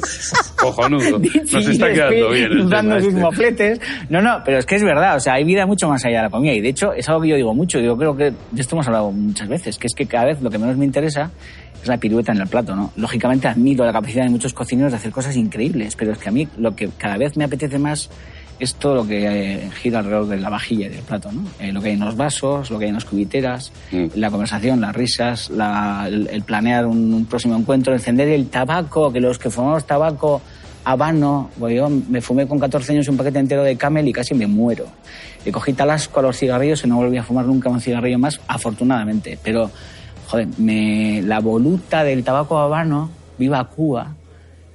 cojonudo. 0.55 1.19
Nos 1.51 1.67
está 1.67 1.89
es 1.89 1.93
quedando 1.95 2.29
que 2.29 2.33
bien 2.35 2.69
dando 2.69 2.99
sus 2.99 3.07
este. 3.09 3.19
mofletes. 3.21 3.81
No, 4.09 4.21
no, 4.21 4.41
pero 4.45 4.59
es 4.59 4.65
que 4.65 4.75
es 4.75 4.83
verdad, 4.83 5.15
o 5.15 5.19
sea, 5.19 5.33
hay 5.33 5.43
vida 5.43 5.65
mucho 5.65 5.87
más 5.89 6.03
allá 6.05 6.17
de 6.17 6.23
la 6.23 6.29
comida. 6.29 6.53
Y 6.53 6.61
de 6.61 6.69
hecho, 6.69 6.93
es 6.93 7.07
algo 7.09 7.21
que 7.21 7.29
yo 7.29 7.35
digo 7.35 7.53
mucho. 7.53 7.79
Yo 7.79 7.97
creo 7.97 8.15
que 8.15 8.25
de 8.51 8.61
esto 8.61 8.75
hemos 8.75 8.87
hablado 8.87 9.11
muchas 9.11 9.47
veces, 9.47 9.77
que 9.77 9.87
es 9.87 9.95
que 9.95 10.05
cada 10.05 10.25
vez 10.25 10.41
lo 10.41 10.49
que 10.49 10.57
menos 10.57 10.77
me 10.77 10.85
interesa 10.85 11.31
es 11.83 11.87
la 11.87 11.97
pirueta 11.97 12.31
en 12.31 12.39
el 12.41 12.47
plato, 12.47 12.75
¿no? 12.75 12.91
Lógicamente 12.95 13.47
admiro 13.47 13.85
la 13.85 13.93
capacidad 13.93 14.23
de 14.23 14.29
muchos 14.31 14.53
cocineros 14.53 14.91
de 14.91 14.97
hacer 14.97 15.11
cosas 15.11 15.35
increíbles, 15.35 15.95
pero 15.95 16.11
es 16.13 16.17
que 16.17 16.29
a 16.29 16.31
mí 16.31 16.47
lo 16.57 16.75
que 16.75 16.89
cada 16.97 17.17
vez 17.17 17.37
me 17.37 17.43
apetece 17.43 17.77
más 17.77 18.09
es 18.59 18.75
todo 18.75 18.95
lo 18.95 19.07
que 19.07 19.25
eh, 19.25 19.69
gira 19.81 19.99
alrededor 19.99 20.27
de 20.27 20.37
la 20.37 20.49
vajilla 20.49 20.85
y 20.85 20.89
del 20.89 21.01
plato, 21.01 21.31
¿no? 21.31 21.43
Eh, 21.59 21.71
lo 21.73 21.81
que 21.81 21.87
hay 21.89 21.93
en 21.95 21.99
los 22.01 22.15
vasos, 22.15 22.69
lo 22.71 22.77
que 22.79 22.85
hay 22.85 22.89
en 22.89 22.95
las 22.95 23.05
cubiteras, 23.05 23.71
la 24.15 24.29
conversación, 24.31 24.79
las 24.79 24.95
risas, 24.95 25.49
la- 25.49 26.05
el, 26.07 26.27
el 26.31 26.43
planear 26.43 26.85
un, 26.85 27.13
un 27.13 27.25
próximo 27.25 27.55
encuentro, 27.57 27.93
encender 27.93 28.27
el 28.29 28.47
tabaco, 28.49 29.11
que 29.11 29.19
los 29.19 29.37
que 29.39 29.49
fumamos 29.49 29.85
tabaco 29.85 30.41
habano, 30.85 31.49
pues 31.57 31.75
yo 31.75 31.89
me 31.89 32.19
fumé 32.21 32.45
con 32.47 32.59
14 32.59 32.91
años 32.93 33.07
un 33.07 33.15
paquete 33.17 33.39
entero 33.39 33.63
de 33.63 33.75
camel 33.77 34.07
y 34.07 34.13
casi 34.13 34.33
me 34.35 34.47
muero. 34.47 34.85
Le 35.45 35.51
cogí 35.51 35.73
tal 35.73 35.89
asco 35.91 36.19
a 36.19 36.23
los 36.23 36.37
cigarrillos 36.37 36.83
y 36.83 36.87
no 36.87 36.97
volví 36.97 37.17
a 37.17 37.23
fumar 37.23 37.45
nunca 37.45 37.69
un 37.69 37.79
cigarrillo 37.81 38.19
más, 38.19 38.39
afortunadamente. 38.47 39.37
Pero, 39.43 39.71
joder, 40.33 40.47
me, 40.57 41.21
la 41.21 41.39
voluta 41.39 42.03
del 42.03 42.23
tabaco 42.23 42.57
habano, 42.57 43.11
viva 43.37 43.63
Cuba, 43.69 44.15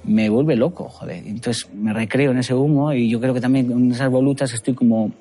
me 0.05 0.29
vuelve 0.29 0.55
loco, 0.55 0.87
joder. 0.87 1.27
Entonces 1.27 1.69
me 1.73 1.91
recreo 1.91 2.31
en 2.31 2.37
ese 2.37 2.53
humo 2.53 2.93
y 2.93 3.09
yo 3.09 3.19
creo 3.19 3.33
que 3.33 3.41
también 3.41 3.67
con 3.67 3.91
esas 3.91 4.09
volutas 4.09 4.53
estoy 4.53 4.73
como 4.73 5.11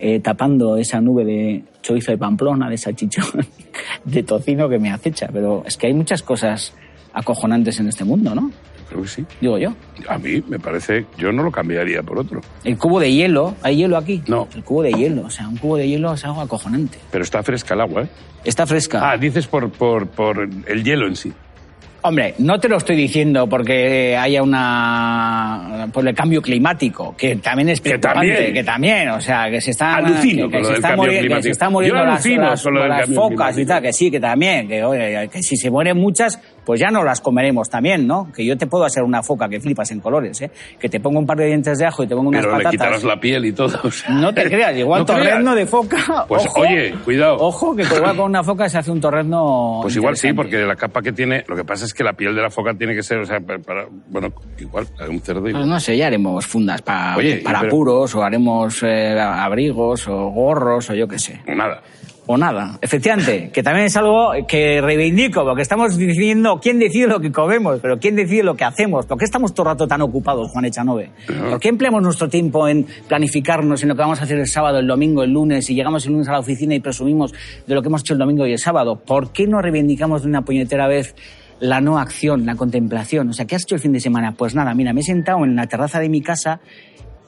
eh, 0.00 0.18
tapando 0.18 0.76
esa 0.76 1.00
nube 1.00 1.24
de 1.24 1.62
chorizo 1.82 2.10
de 2.10 2.18
Pamplona, 2.18 2.68
de 2.68 2.76
salchichón, 2.76 3.46
de 4.04 4.24
tocino 4.24 4.68
que 4.68 4.80
me 4.80 4.90
acecha. 4.90 5.28
Pero 5.32 5.62
es 5.64 5.76
que 5.76 5.86
hay 5.86 5.94
muchas 5.94 6.20
cosas 6.20 6.74
acojonantes 7.12 7.78
en 7.78 7.86
este 7.86 8.02
mundo, 8.02 8.34
¿no? 8.34 8.50
Creo 8.88 9.02
que 9.02 9.08
sí. 9.08 9.24
Digo 9.40 9.58
yo. 9.58 9.74
A 10.08 10.16
mí 10.18 10.42
me 10.48 10.58
parece, 10.58 11.06
yo 11.18 11.32
no 11.32 11.42
lo 11.42 11.50
cambiaría 11.50 12.02
por 12.02 12.18
otro. 12.18 12.40
El 12.64 12.78
cubo 12.78 13.00
de 13.00 13.12
hielo, 13.12 13.54
¿hay 13.62 13.76
hielo 13.76 13.96
aquí? 13.96 14.22
No. 14.28 14.46
El 14.54 14.62
cubo 14.62 14.82
de 14.82 14.92
hielo, 14.92 15.22
o 15.26 15.30
sea, 15.30 15.48
un 15.48 15.56
cubo 15.56 15.76
de 15.76 15.88
hielo 15.88 16.14
es 16.14 16.24
algo 16.24 16.40
acojonante. 16.40 16.98
Pero 17.10 17.24
está 17.24 17.42
fresca 17.42 17.74
el 17.74 17.80
agua, 17.80 18.02
¿eh? 18.02 18.08
Está 18.44 18.64
fresca. 18.66 19.10
Ah, 19.10 19.16
dices 19.16 19.46
por, 19.48 19.70
por, 19.70 20.06
por 20.08 20.48
el 20.66 20.84
hielo 20.84 21.06
en 21.08 21.16
sí. 21.16 21.32
Hombre, 22.02 22.36
no 22.38 22.60
te 22.60 22.68
lo 22.68 22.76
estoy 22.76 22.94
diciendo 22.94 23.48
porque 23.48 24.16
haya 24.16 24.40
una 24.90 25.88
por 25.92 26.06
el 26.06 26.14
cambio 26.14 26.40
climático, 26.40 27.16
que 27.16 27.36
también 27.36 27.70
es 27.70 27.80
preocupante, 27.80 28.14
también. 28.32 28.54
que 28.54 28.62
también, 28.64 29.08
o 29.10 29.20
sea, 29.20 29.50
que 29.50 29.60
se 29.60 29.72
están 29.72 30.04
Alucino 30.04 30.48
que, 30.48 30.58
que 30.58 30.64
se 30.64 30.72
está 30.74 30.96
muri- 30.96 31.26
que 31.28 31.42
se 31.42 31.50
están 31.50 31.68
Yo 31.68 31.72
muriendo 31.72 32.04
las, 32.04 32.12
alucino 32.24 32.42
las- 32.42 32.64
las 32.64 33.00
cambio 33.00 33.14
focas 33.20 33.58
y 33.58 33.66
tal, 33.66 33.82
que 33.82 33.92
sí, 33.92 34.10
que 34.10 34.20
también, 34.20 34.68
que 34.68 34.84
oye, 34.84 35.28
que 35.32 35.42
si 35.42 35.56
se 35.56 35.68
mueren 35.68 35.96
muchas, 35.96 36.38
pues 36.66 36.78
ya 36.80 36.90
no 36.90 37.02
las 37.04 37.22
comeremos 37.22 37.70
también, 37.70 38.06
¿no? 38.06 38.30
Que 38.34 38.44
yo 38.44 38.58
te 38.58 38.66
puedo 38.66 38.84
hacer 38.84 39.04
una 39.04 39.22
foca 39.22 39.48
que 39.48 39.60
flipas 39.60 39.90
en 39.92 40.00
colores, 40.00 40.42
¿eh? 40.42 40.50
Que 40.78 40.88
te 40.90 41.00
pongo 41.00 41.20
un 41.20 41.24
par 41.26 41.38
de 41.38 41.46
dientes 41.46 41.78
de 41.78 41.86
ajo 41.86 42.02
y 42.02 42.08
te 42.08 42.14
pongo 42.16 42.28
unas 42.30 42.42
Pero 42.42 42.58
le 42.58 42.64
patatas. 42.64 42.72
quitarás 42.72 43.04
la 43.04 43.20
piel 43.20 43.44
y 43.46 43.52
todo. 43.52 43.78
o 43.84 43.90
sea. 43.90 44.10
No 44.10 44.34
te 44.34 44.44
creas, 44.44 44.76
igual 44.76 45.00
No 45.02 45.06
torrezno 45.06 45.54
de 45.54 45.64
foca. 45.66 46.26
Pues 46.28 46.44
ojo, 46.46 46.60
oye, 46.62 46.92
cuidado. 47.04 47.36
Ojo, 47.38 47.74
que 47.76 47.82
igual 47.84 48.16
con 48.16 48.26
una 48.26 48.42
foca 48.42 48.68
se 48.68 48.78
hace 48.78 48.90
un 48.90 49.00
torrezno. 49.00 49.78
Pues 49.82 49.94
igual 49.96 50.16
sí, 50.16 50.32
porque 50.32 50.58
la 50.58 50.74
capa 50.76 51.00
que 51.02 51.12
tiene, 51.12 51.44
lo 51.46 51.54
que 51.54 51.64
pasa 51.64 51.84
es 51.84 51.94
que 51.94 52.02
la 52.02 52.12
piel 52.14 52.34
de 52.34 52.42
la 52.42 52.50
foca 52.50 52.74
tiene 52.74 52.94
que 52.94 53.02
ser, 53.04 53.18
o 53.18 53.24
sea, 53.24 53.38
para, 53.38 53.60
para- 53.60 53.86
bueno, 54.08 54.32
igual, 54.58 54.86
un 55.08 55.20
cerdo. 55.20 55.42
Pues 55.42 55.54
no 55.66 55.78
sé, 55.78 55.96
ya 55.96 56.08
haremos 56.08 56.44
fundas 56.46 56.82
pa- 56.82 57.14
Oye, 57.16 57.36
para 57.44 57.60
pero- 57.60 57.70
puros, 57.70 58.12
o 58.16 58.24
haremos 58.24 58.82
eh, 58.82 59.16
abrigos, 59.20 60.08
o 60.08 60.30
gorros, 60.30 60.90
o 60.90 60.94
yo 60.94 61.06
qué 61.06 61.18
sé. 61.20 61.40
Nada. 61.46 61.80
O 62.28 62.36
nada. 62.36 62.78
Efectivamente, 62.80 63.50
que 63.52 63.62
también 63.62 63.86
es 63.86 63.96
algo 63.96 64.32
que 64.48 64.80
reivindico, 64.80 65.44
porque 65.44 65.62
estamos 65.62 65.96
diciendo 65.96 66.58
quién 66.60 66.80
decide 66.80 67.06
lo 67.06 67.20
que 67.20 67.30
comemos, 67.30 67.78
pero 67.80 67.98
quién 67.98 68.16
decide 68.16 68.42
lo 68.42 68.56
que 68.56 68.64
hacemos. 68.64 69.06
¿Por 69.06 69.16
qué 69.16 69.24
estamos 69.24 69.54
todo 69.54 69.66
el 69.66 69.72
rato 69.74 69.86
tan 69.86 70.02
ocupados, 70.02 70.50
Juan 70.50 70.64
Echanove? 70.64 71.10
¿Por 71.50 71.60
qué 71.60 71.68
empleamos 71.68 72.02
nuestro 72.02 72.28
tiempo 72.28 72.66
en 72.66 72.84
planificarnos 73.06 73.82
en 73.82 73.90
lo 73.90 73.94
que 73.94 74.00
vamos 74.00 74.20
a 74.20 74.24
hacer 74.24 74.38
el 74.38 74.48
sábado, 74.48 74.80
el 74.80 74.88
domingo, 74.88 75.22
el 75.22 75.30
lunes, 75.30 75.70
y 75.70 75.74
llegamos 75.76 76.04
el 76.06 76.12
lunes 76.12 76.28
a 76.28 76.32
la 76.32 76.40
oficina 76.40 76.74
y 76.74 76.80
presumimos 76.80 77.32
de 77.64 77.74
lo 77.74 77.80
que 77.80 77.88
hemos 77.88 78.00
hecho 78.00 78.14
el 78.14 78.18
domingo 78.18 78.44
y 78.44 78.52
el 78.52 78.58
sábado? 78.58 79.00
¿Por 79.04 79.32
qué 79.32 79.46
no 79.46 79.62
reivindicamos 79.62 80.22
de 80.22 80.28
una 80.28 80.42
puñetera 80.42 80.88
vez 80.88 81.14
la 81.60 81.80
no 81.80 81.96
acción, 81.98 82.44
la 82.44 82.56
contemplación? 82.56 83.28
O 83.28 83.32
sea, 83.34 83.46
¿qué 83.46 83.54
has 83.54 83.62
hecho 83.62 83.76
el 83.76 83.80
fin 83.80 83.92
de 83.92 84.00
semana? 84.00 84.34
Pues 84.36 84.52
nada, 84.56 84.74
mira, 84.74 84.92
me 84.92 85.02
he 85.02 85.04
sentado 85.04 85.44
en 85.44 85.54
la 85.54 85.68
terraza 85.68 86.00
de 86.00 86.08
mi 86.08 86.22
casa 86.22 86.60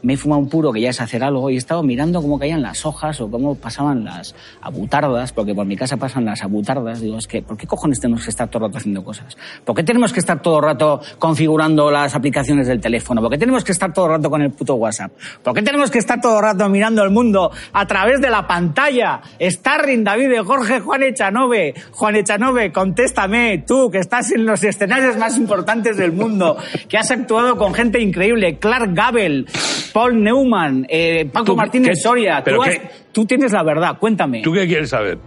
me 0.03 0.14
he 0.14 0.16
fumado 0.16 0.40
un 0.40 0.49
puro 0.49 0.72
que 0.72 0.80
ya 0.80 0.90
es 0.90 1.01
hacer 1.01 1.24
algo 1.24 1.51
y 1.51 1.55
he 1.55 1.59
estado 1.59 1.82
mirando 1.82 2.22
cómo 2.22 2.38
caían 2.38 2.62
las 2.62 2.86
hojas 2.86 3.20
o 3.20 3.30
cómo 3.30 3.55
pasaban 3.55 4.05
las 4.05 4.34
abutardas, 4.61 5.32
porque 5.32 5.55
por 5.55 5.66
mi 5.66 5.76
casa 5.76 5.96
pasan 5.96 6.24
las 6.24 6.42
abutardas. 6.42 7.01
Digo, 7.01 7.18
es 7.18 7.26
que, 7.26 7.42
¿por 7.42 7.57
qué 7.57 7.66
cojones 7.66 8.01
tenemos 8.01 8.24
que 8.24 8.30
estar 8.30 8.49
todo 8.49 8.64
el 8.64 8.68
rato 8.70 8.78
haciendo 8.78 9.03
cosas? 9.03 9.36
¿Por 9.64 9.74
qué 9.74 9.82
tenemos 9.82 10.12
que 10.12 10.20
estar 10.20 10.40
todo 10.40 10.59
el 10.59 10.64
rato 10.64 11.01
configurando 11.18 11.90
las 11.90 12.14
aplicaciones 12.14 12.66
del 12.66 12.80
teléfono? 12.80 13.20
¿Por 13.20 13.30
qué 13.30 13.38
tenemos 13.38 13.64
que 13.64 13.72
estar 13.72 13.92
todo 13.92 14.07
el 14.07 14.12
rato 14.12 14.30
con 14.30 14.42
el 14.42 14.51
puto 14.51 14.74
WhatsApp? 14.74 15.12
¿Por 15.42 15.55
qué 15.55 15.62
tenemos 15.62 15.90
que 15.90 15.99
estar 15.99 16.20
todo 16.20 16.36
el 16.38 16.42
rato 16.42 16.68
mirando 16.68 17.03
el 17.03 17.11
mundo 17.11 17.51
a 17.72 17.86
través 17.86 18.20
de 18.20 18.30
la 18.30 18.46
pantalla? 18.46 19.20
Starring, 19.40 20.05
David 20.05 20.42
Jorge, 20.44 20.80
Juan 20.80 21.03
Echanove. 21.03 21.74
Juan 21.92 22.16
Echanove, 22.16 22.72
contéstame, 22.72 23.64
tú 23.66 23.90
que 23.90 23.99
estás 23.99 24.32
en 24.32 24.46
los 24.46 24.62
escenarios 24.62 25.16
más 25.16 25.36
importantes 25.36 25.96
del 25.96 26.12
mundo, 26.12 26.57
que 26.88 26.99
has 26.99 27.11
actuado 27.11 27.57
con 27.57 27.74
gente 27.74 28.01
increíble, 28.01 28.59
Clark 28.59 28.94
Gable, 28.94 29.46
Paul 29.93 30.22
Neumann, 30.22 30.86
eh, 30.89 31.26
Paco 31.32 31.47
¿Tú 31.47 31.57
Martínez 31.57 31.91
qué- 31.91 31.97
Soria. 31.97 32.43
pero 32.45 32.59
Tú, 32.59 32.62
has- 32.62 32.68
qué- 32.70 32.91
tú 33.12 33.24
tienes 33.26 33.53
la 33.53 33.62
verdad, 33.62 33.99
cuéntame. 33.99 34.43
¿Tú 34.43 34.53
qué 34.53 34.66
quieres 34.66 34.91
saber? 34.91 35.18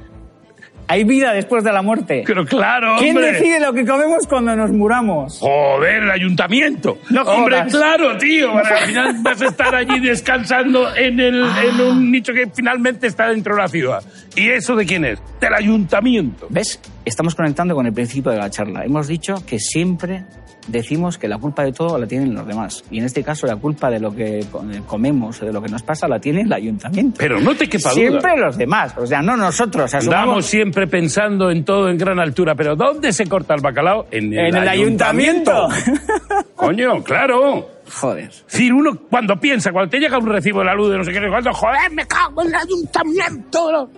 ¿Hay 0.88 1.06
vida 1.06 1.32
después 1.32 1.64
de 1.64 1.72
la 1.72 1.82
muerte? 1.82 2.24
Pero 2.28 2.46
claro, 2.46 2.96
¿Quién 3.00 3.16
hombre. 3.16 3.32
decide 3.32 3.62
lo 3.62 3.72
que 3.72 3.86
comemos 3.86 4.28
cuando 4.28 4.54
nos 4.58 4.72
muramos? 4.72 5.40
Joder, 5.40 6.04
el 6.04 6.12
ayuntamiento. 6.12 6.98
No 7.12 7.22
Hombre, 7.22 7.60
jodas. 7.60 7.72
claro, 7.74 8.18
tío. 8.18 8.52
Para 8.52 8.78
al 8.78 8.86
final 8.88 9.16
vas 9.22 9.42
a 9.42 9.46
estar 9.46 9.74
allí 9.74 10.00
descansando 10.02 10.94
en, 10.94 11.18
el, 11.22 11.44
Ah. 11.46 11.62
en 11.64 11.80
un 11.80 12.12
nicho 12.12 12.34
que 12.34 12.48
finalmente 12.54 13.08
está 13.08 13.30
dentro 13.30 13.56
de 13.56 13.62
la 13.62 13.68
ciudad. 13.70 14.04
¿Y 14.36 14.50
eso 14.50 14.76
de 14.76 14.86
quién 14.86 15.06
es? 15.06 15.22
Del 15.40 15.54
ayuntamiento. 15.54 16.48
¿Ves? 16.50 16.78
Estamos 17.06 17.36
conectando 17.36 17.74
con 17.74 17.86
el 17.86 17.94
principio 17.94 18.32
de 18.34 18.40
la 18.40 18.50
charla. 18.50 18.84
Hemos 18.84 19.08
dicho 19.08 19.36
que 19.48 19.60
siempre 19.60 20.26
decimos 20.72 21.18
que 21.18 21.28
la 21.28 21.38
culpa 21.38 21.64
de 21.64 21.72
todo 21.74 21.98
la 21.98 22.08
tienen 22.08 22.34
los 22.34 22.48
demás. 22.48 22.84
Y 22.90 22.98
en 23.00 23.06
este 23.06 23.24
caso 23.24 23.46
la 23.48 23.56
culpa 23.58 23.90
de 23.90 24.00
lo 24.00 24.14
que 24.16 24.46
co- 24.52 24.64
comemos 24.88 25.42
o 25.42 25.46
de 25.46 25.54
lo 25.54 25.62
que 25.62 25.70
nos 25.70 25.84
pasa 25.84 26.08
la 26.08 26.20
tiene 26.20 26.42
el 26.42 26.52
ayuntamiento. 26.54 27.18
Pero 27.20 27.40
no 27.40 27.54
te 27.56 27.68
quepa 27.70 27.90
duda. 27.92 27.94
Siempre 28.02 28.38
los 28.38 28.58
demás. 28.58 28.96
O 28.98 29.06
sea, 29.06 29.22
no 29.22 29.38
nosotros. 29.38 29.94
Asumamos 29.94 30.46
siempre 30.46 30.88
pensando 30.88 31.52
en 31.52 31.64
todo 31.66 31.90
en 31.90 31.98
gran 31.98 32.20
altura, 32.20 32.56
pero 32.56 32.76
¿dónde 32.76 33.14
se 33.14 33.28
corta 33.28 33.54
el 33.54 33.62
bacalao? 33.62 34.08
En 34.12 34.34
el, 34.34 34.40
en 34.48 34.56
el 34.56 34.68
ayuntamiento. 34.68 35.68
Coño, 36.56 37.04
claro. 37.04 37.70
Joder. 38.00 38.30
Decir, 38.30 38.74
uno 38.74 38.98
cuando 39.10 39.36
piensa, 39.40 39.72
cuando 39.72 39.90
te 39.90 40.00
llega 40.00 40.18
un 40.18 40.28
recibo 40.28 40.60
de 40.60 40.66
la 40.66 40.74
luz 40.76 40.90
de 40.92 40.98
no 40.98 41.04
sé 41.04 41.12
qué, 41.12 41.20
cuánto, 41.30 41.52
joder, 41.54 41.92
me 41.92 42.06
cago 42.08 42.42
en 42.44 42.48
el 42.48 42.56
ayuntamiento. 42.56 43.90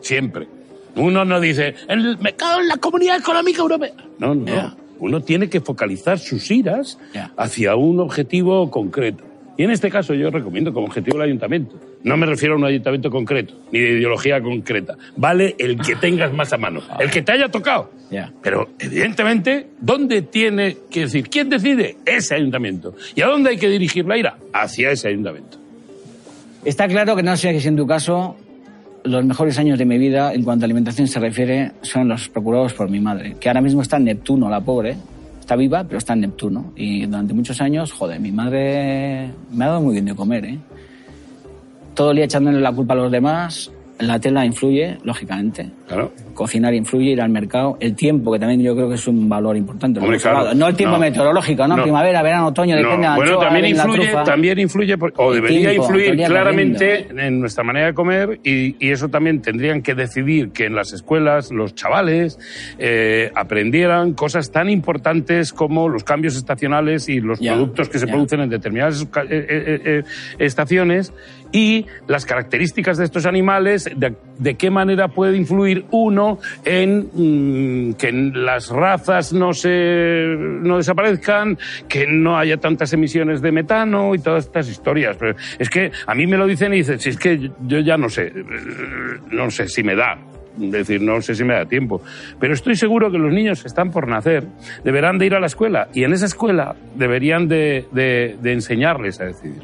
Siempre. 0.00 0.46
Uno 0.96 1.24
no 1.24 1.40
dice, 1.40 1.74
"El- 1.88 2.18
me 2.18 2.34
cago 2.34 2.60
en 2.60 2.68
la 2.68 2.76
comunidad 2.76 3.18
económica 3.18 3.60
europea. 3.62 3.92
No, 4.18 4.34
no. 4.34 4.76
Uno 5.00 5.20
tiene 5.22 5.48
que 5.48 5.60
focalizar 5.60 6.18
sus 6.18 6.50
iras 6.50 6.98
hacia 7.36 7.76
un 7.76 8.00
objetivo 8.00 8.70
concreto. 8.70 9.24
Y 9.56 9.64
en 9.64 9.72
este 9.72 9.90
caso 9.90 10.14
yo 10.14 10.30
recomiendo 10.30 10.72
como 10.72 10.86
objetivo 10.86 11.16
el 11.16 11.24
ayuntamiento. 11.24 11.76
No 12.04 12.16
me 12.16 12.26
refiero 12.26 12.54
a 12.54 12.58
un 12.58 12.64
ayuntamiento 12.64 13.10
concreto, 13.10 13.54
ni 13.72 13.80
de 13.80 13.98
ideología 13.98 14.40
concreta. 14.40 14.96
Vale 15.16 15.56
el 15.58 15.76
que 15.78 15.96
tengas 15.96 16.32
más 16.32 16.52
a 16.52 16.58
mano, 16.58 16.80
el 17.00 17.10
que 17.10 17.22
te 17.22 17.32
haya 17.32 17.48
tocado. 17.48 17.90
Pero, 18.40 18.68
evidentemente, 18.78 19.66
¿dónde 19.80 20.22
tiene 20.22 20.76
que 20.88 21.00
decir? 21.00 21.28
¿Quién 21.28 21.50
decide? 21.50 21.96
Ese 22.06 22.36
ayuntamiento. 22.36 22.94
¿Y 23.16 23.22
a 23.22 23.26
dónde 23.26 23.50
hay 23.50 23.58
que 23.58 23.68
dirigir 23.68 24.06
la 24.06 24.16
ira? 24.16 24.38
Hacia 24.52 24.92
ese 24.92 25.08
ayuntamiento. 25.08 25.58
Está 26.64 26.86
claro 26.86 27.16
que 27.16 27.24
no 27.24 27.36
sé 27.36 27.58
si 27.58 27.66
en 27.66 27.76
tu 27.76 27.86
caso 27.86 28.36
los 29.04 29.24
mejores 29.24 29.58
años 29.58 29.78
de 29.78 29.84
mi 29.84 29.98
vida 29.98 30.32
en 30.32 30.42
cuanto 30.42 30.64
a 30.64 30.66
alimentación 30.66 31.08
se 31.08 31.20
refiere 31.20 31.72
son 31.82 32.08
los 32.08 32.28
procurados 32.28 32.74
por 32.74 32.90
mi 32.90 33.00
madre, 33.00 33.36
que 33.40 33.48
ahora 33.48 33.60
mismo 33.60 33.82
está 33.82 33.96
en 33.96 34.04
Neptuno, 34.04 34.48
la 34.48 34.60
pobre. 34.60 34.96
Está 35.40 35.56
viva, 35.56 35.82
pero 35.84 35.96
está 35.96 36.12
en 36.12 36.20
Neptuno. 36.20 36.72
Y 36.76 37.06
durante 37.06 37.32
muchos 37.32 37.58
años, 37.62 37.90
joder, 37.92 38.20
mi 38.20 38.30
madre 38.30 39.30
me 39.50 39.64
ha 39.64 39.68
dado 39.68 39.80
muy 39.80 39.94
bien 39.94 40.04
de 40.04 40.14
comer, 40.14 40.44
¿eh? 40.44 40.58
Todo 41.94 42.10
el 42.10 42.16
día 42.16 42.26
echándole 42.26 42.60
la 42.60 42.70
culpa 42.70 42.92
a 42.92 42.98
los 42.98 43.10
demás. 43.10 43.72
La 43.98 44.20
tela 44.20 44.44
influye, 44.44 44.98
lógicamente. 45.04 45.70
Claro. 45.88 46.12
Cocinar 46.34 46.72
influye, 46.74 47.10
ir 47.12 47.20
al 47.22 47.30
mercado. 47.30 47.76
El 47.80 47.96
tiempo, 47.96 48.30
que 48.32 48.38
también 48.38 48.60
yo 48.62 48.74
creo 48.76 48.88
que 48.88 48.94
es 48.96 49.08
un 49.08 49.28
valor 49.28 49.56
importante. 49.56 49.98
Hombre, 49.98 50.18
claro. 50.18 50.54
No 50.54 50.68
el 50.68 50.76
tiempo 50.76 50.96
No. 50.96 51.00
meteorológico, 51.00 51.66
¿no? 51.66 51.76
No. 51.78 51.82
Primavera, 51.82 52.22
verano, 52.22 52.48
otoño, 52.48 52.76
No, 52.76 52.82
depende 52.82 53.08
de 53.08 53.14
bueno, 53.16 53.32
anchoa, 53.32 53.44
también 53.46 53.64
influye, 53.66 54.02
trufa. 54.08 54.24
también 54.24 54.58
influye, 54.60 54.98
por- 54.98 55.12
o 55.16 55.30
El 55.32 55.36
debería 55.36 55.70
tiempo, 55.70 55.84
influir 55.86 56.16
claramente 56.26 57.06
en 57.08 57.40
nuestra 57.40 57.64
manera 57.64 57.86
de 57.86 57.94
comer 57.94 58.38
y, 58.44 58.76
y 58.86 58.90
eso 58.92 59.08
también 59.08 59.40
tendrían 59.42 59.82
que 59.82 59.94
decidir 59.94 60.50
que 60.50 60.66
en 60.66 60.74
las 60.74 60.92
escuelas 60.92 61.50
los 61.50 61.74
chavales 61.74 62.38
eh, 62.78 63.30
aprendieran 63.34 64.12
cosas 64.12 64.52
tan 64.52 64.68
importantes 64.68 65.52
como 65.52 65.88
los 65.88 66.04
cambios 66.04 66.36
estacionales 66.36 67.08
y 67.08 67.20
los 67.20 67.38
productos 67.40 67.88
que 67.88 67.98
se 67.98 68.06
producen 68.06 68.40
en 68.40 68.50
determinadas 68.50 69.02
eh, 69.02 69.26
eh, 69.30 70.02
estaciones 70.38 71.12
y 71.50 71.86
las 72.06 72.26
características 72.26 72.98
de 72.98 73.04
estos 73.06 73.24
animales, 73.24 73.88
de, 73.96 74.14
de 74.38 74.54
qué 74.56 74.70
manera 74.70 75.08
puede 75.08 75.36
influir 75.38 75.77
uno 75.90 76.38
en 76.64 77.08
mm, 77.90 77.94
que 77.94 78.12
las 78.12 78.68
razas 78.70 79.32
no 79.32 79.52
se 79.52 80.34
no 80.38 80.76
desaparezcan, 80.78 81.58
que 81.88 82.06
no 82.06 82.38
haya 82.38 82.56
tantas 82.58 82.92
emisiones 82.92 83.40
de 83.42 83.52
metano 83.52 84.14
y 84.14 84.18
todas 84.18 84.46
estas 84.46 84.68
historias. 84.68 85.16
Pero 85.16 85.34
es 85.58 85.68
que 85.70 85.90
a 86.06 86.14
mí 86.14 86.26
me 86.26 86.36
lo 86.36 86.46
dicen 86.46 86.72
y 86.74 86.78
dicen, 86.78 86.98
si 86.98 87.10
es 87.10 87.16
que 87.18 87.50
yo 87.66 87.80
ya 87.80 87.96
no 87.96 88.08
sé, 88.08 88.32
no 89.30 89.50
sé 89.50 89.68
si 89.68 89.82
me 89.82 89.94
da. 89.94 90.18
Decir, 90.56 91.00
no 91.00 91.20
sé 91.22 91.36
si 91.36 91.44
me 91.44 91.54
da 91.54 91.66
tiempo. 91.66 92.02
Pero 92.40 92.52
estoy 92.52 92.74
seguro 92.74 93.12
que 93.12 93.18
los 93.18 93.32
niños 93.32 93.62
que 93.62 93.68
están 93.68 93.92
por 93.92 94.08
nacer 94.08 94.42
deberán 94.82 95.16
de 95.16 95.26
ir 95.26 95.34
a 95.34 95.38
la 95.40 95.46
escuela 95.46 95.86
y 95.94 96.02
en 96.02 96.12
esa 96.12 96.26
escuela 96.26 96.74
deberían 96.96 97.46
de, 97.46 97.84
de- 97.92 98.36
de 98.42 98.52
enseñarles 98.54 99.20
a 99.20 99.26
decidir. 99.26 99.62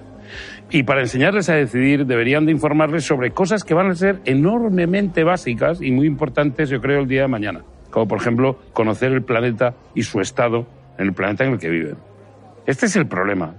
Y 0.74 0.82
para 0.82 1.02
enseñarles 1.02 1.48
a 1.50 1.54
decidir 1.54 2.04
deberían 2.04 2.46
de 2.46 2.50
informarles 2.50 3.04
sobre 3.04 3.30
cosas 3.30 3.62
que 3.62 3.74
van 3.74 3.90
a 3.90 3.94
ser 3.94 4.18
enormemente 4.24 5.22
básicas 5.22 5.80
y 5.80 5.92
muy 5.92 6.04
importantes, 6.08 6.68
yo 6.68 6.80
creo, 6.80 7.00
el 7.02 7.06
día 7.06 7.22
de 7.22 7.28
mañana. 7.28 7.60
Como 7.92 8.08
por 8.08 8.18
ejemplo, 8.18 8.58
conocer 8.72 9.12
el 9.12 9.22
planeta 9.22 9.74
y 9.94 10.02
su 10.02 10.20
estado 10.20 10.66
en 10.98 11.06
el 11.06 11.12
planeta 11.12 11.44
en 11.44 11.52
el 11.52 11.58
que 11.60 11.70
viven. 11.70 11.94
Este 12.66 12.86
es 12.86 12.96
el 12.96 13.06
problema. 13.06 13.54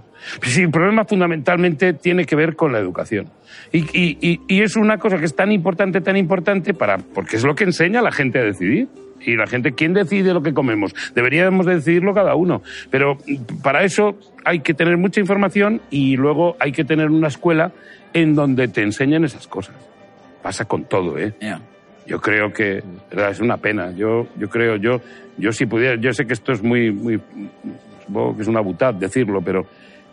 El 0.58 0.70
problema 0.70 1.06
fundamentalmente 1.06 1.94
tiene 1.94 2.26
que 2.26 2.36
ver 2.36 2.54
con 2.54 2.70
la 2.72 2.80
educación. 2.80 3.30
Y, 3.72 3.78
y- 3.98 4.18
y- 4.20 4.40
y 4.46 4.60
es 4.60 4.76
una 4.76 4.98
cosa 4.98 5.16
que 5.16 5.24
es 5.24 5.34
tan 5.34 5.50
importante, 5.52 6.02
tan 6.02 6.18
importante, 6.18 6.74
para, 6.74 6.98
porque 6.98 7.36
es 7.36 7.44
lo 7.44 7.54
que 7.54 7.64
enseña 7.64 8.00
a 8.00 8.02
la 8.02 8.12
gente 8.12 8.40
a 8.40 8.42
decidir. 8.42 8.88
Y 9.20 9.36
la 9.36 9.46
gente, 9.46 9.72
¿quién 9.72 9.92
decide 9.92 10.32
lo 10.32 10.42
que 10.42 10.54
comemos? 10.54 10.94
Deberíamos 11.14 11.66
de 11.66 11.76
decidirlo 11.76 12.14
cada 12.14 12.34
uno. 12.34 12.62
Pero 12.90 13.18
para 13.62 13.84
eso 13.84 14.16
hay 14.44 14.60
que 14.60 14.74
tener 14.74 14.96
mucha 14.96 15.20
información 15.20 15.80
y 15.90 16.16
luego 16.16 16.56
hay 16.60 16.72
que 16.72 16.84
tener 16.84 17.10
una 17.10 17.28
escuela 17.28 17.72
en 18.12 18.34
donde 18.34 18.68
te 18.68 18.82
enseñen 18.82 19.24
esas 19.24 19.46
cosas. 19.46 19.74
Pasa 20.42 20.64
con 20.64 20.84
todo, 20.84 21.18
¿eh? 21.18 21.34
Ya. 21.40 21.60
Yo 22.06 22.20
creo 22.20 22.52
que 22.52 22.82
¿verdad? 23.10 23.30
es 23.30 23.40
una 23.40 23.56
pena. 23.56 23.90
Yo, 23.90 24.28
yo 24.38 24.48
creo, 24.48 24.76
yo, 24.76 25.00
yo 25.36 25.52
si 25.52 25.66
pudiera, 25.66 25.96
yo 26.00 26.12
sé 26.12 26.26
que 26.26 26.34
esto 26.34 26.52
es 26.52 26.62
muy, 26.62 26.92
muy, 26.92 27.20
supongo 28.06 28.36
que 28.36 28.42
es 28.42 28.48
una 28.48 28.60
butad 28.60 28.94
decirlo, 28.94 29.42
pero 29.42 29.66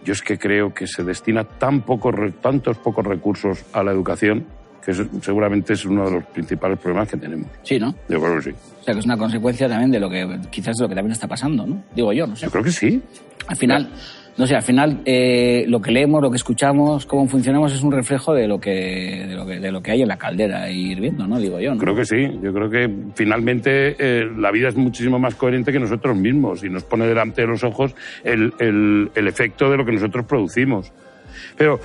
yo 0.03 0.13
es 0.13 0.21
que 0.21 0.39
creo 0.39 0.73
que 0.73 0.87
se 0.87 1.03
destina 1.03 1.43
tan 1.43 1.81
pocos, 1.81 2.15
tantos 2.41 2.77
pocos 2.79 3.05
recursos 3.05 3.63
a 3.73 3.83
la 3.83 3.91
educación 3.91 4.45
que 4.83 4.91
eso 4.91 5.03
seguramente 5.21 5.73
es 5.73 5.85
uno 5.85 6.05
de 6.05 6.11
los 6.15 6.23
principales 6.25 6.77
problemas 6.79 7.09
que 7.09 7.17
tenemos. 7.17 7.47
Sí, 7.63 7.79
¿no? 7.79 7.93
Yo 8.09 8.19
creo 8.19 8.35
que 8.35 8.41
sí. 8.41 8.49
O 8.51 8.83
sea, 8.83 8.93
que 8.93 8.99
es 8.99 9.05
una 9.05 9.17
consecuencia 9.17 9.67
también 9.67 9.91
de 9.91 9.99
lo 9.99 10.09
que, 10.09 10.39
quizás 10.51 10.75
de 10.75 10.83
lo 10.83 10.89
que 10.89 10.95
también 10.95 11.13
está 11.13 11.27
pasando, 11.27 11.65
¿no? 11.65 11.83
Digo 11.95 12.11
yo, 12.11 12.27
no 12.27 12.35
sé. 12.35 12.45
Yo 12.45 12.51
creo 12.51 12.63
que 12.63 12.71
sí. 12.71 13.01
Al 13.47 13.55
final, 13.55 13.89
No 14.35 14.47
sé, 14.47 14.55
al 14.55 14.63
final 14.63 15.01
eh, 15.05 15.63
lo 15.67 15.79
que 15.79 15.91
leemos, 15.91 16.21
lo 16.21 16.31
que 16.31 16.37
escuchamos, 16.37 17.05
cómo 17.05 17.27
funcionamos 17.27 17.71
es 17.71 17.83
un 17.83 17.91
reflejo 17.91 18.33
de 18.33 18.47
lo 18.47 18.59
que, 18.59 19.25
de 19.27 19.35
lo 19.35 19.45
que, 19.45 19.59
de 19.59 19.71
lo 19.71 19.81
que 19.81 19.91
hay 19.91 20.01
en 20.01 20.07
la 20.07 20.17
caldera 20.17 20.71
y 20.71 20.91
hirviendo, 20.91 21.27
¿no? 21.27 21.39
Digo 21.39 21.59
yo, 21.59 21.75
¿no? 21.75 21.79
Creo 21.79 21.95
que 21.95 22.03
sí. 22.05 22.39
Yo 22.41 22.51
creo 22.51 22.69
que 22.69 22.89
finalmente 23.13 23.95
eh, 23.99 24.25
la 24.35 24.51
vida 24.51 24.69
es 24.69 24.75
muchísimo 24.75 25.19
más 25.19 25.35
coherente 25.35 25.71
que 25.71 25.79
nosotros 25.79 26.17
mismos 26.17 26.63
y 26.63 26.69
nos 26.69 26.83
pone 26.83 27.05
delante 27.05 27.41
de 27.41 27.47
los 27.47 27.63
ojos 27.63 27.93
el, 28.23 28.51
el, 28.59 29.11
el 29.13 29.27
efecto 29.27 29.69
de 29.69 29.77
lo 29.77 29.85
que 29.85 29.91
nosotros 29.91 30.25
producimos. 30.25 30.91
Pero 31.57 31.79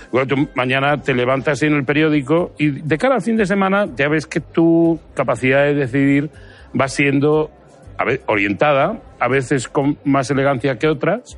mañana 0.54 1.00
te 1.00 1.14
levantas 1.14 1.62
en 1.62 1.74
el 1.74 1.84
periódico 1.84 2.52
y 2.58 2.70
de 2.70 2.98
cara 2.98 3.16
al 3.16 3.22
fin 3.22 3.36
de 3.36 3.46
semana 3.46 3.86
ya 3.96 4.08
ves 4.08 4.26
que 4.26 4.40
tu 4.40 4.98
capacidad 5.14 5.64
de 5.64 5.74
decidir 5.74 6.30
va 6.78 6.88
siendo 6.88 7.50
a 7.98 8.04
orientada, 8.26 9.00
a 9.18 9.28
veces 9.28 9.68
con 9.68 9.98
más 10.04 10.30
elegancia 10.30 10.78
que 10.78 10.86
otras, 10.86 11.36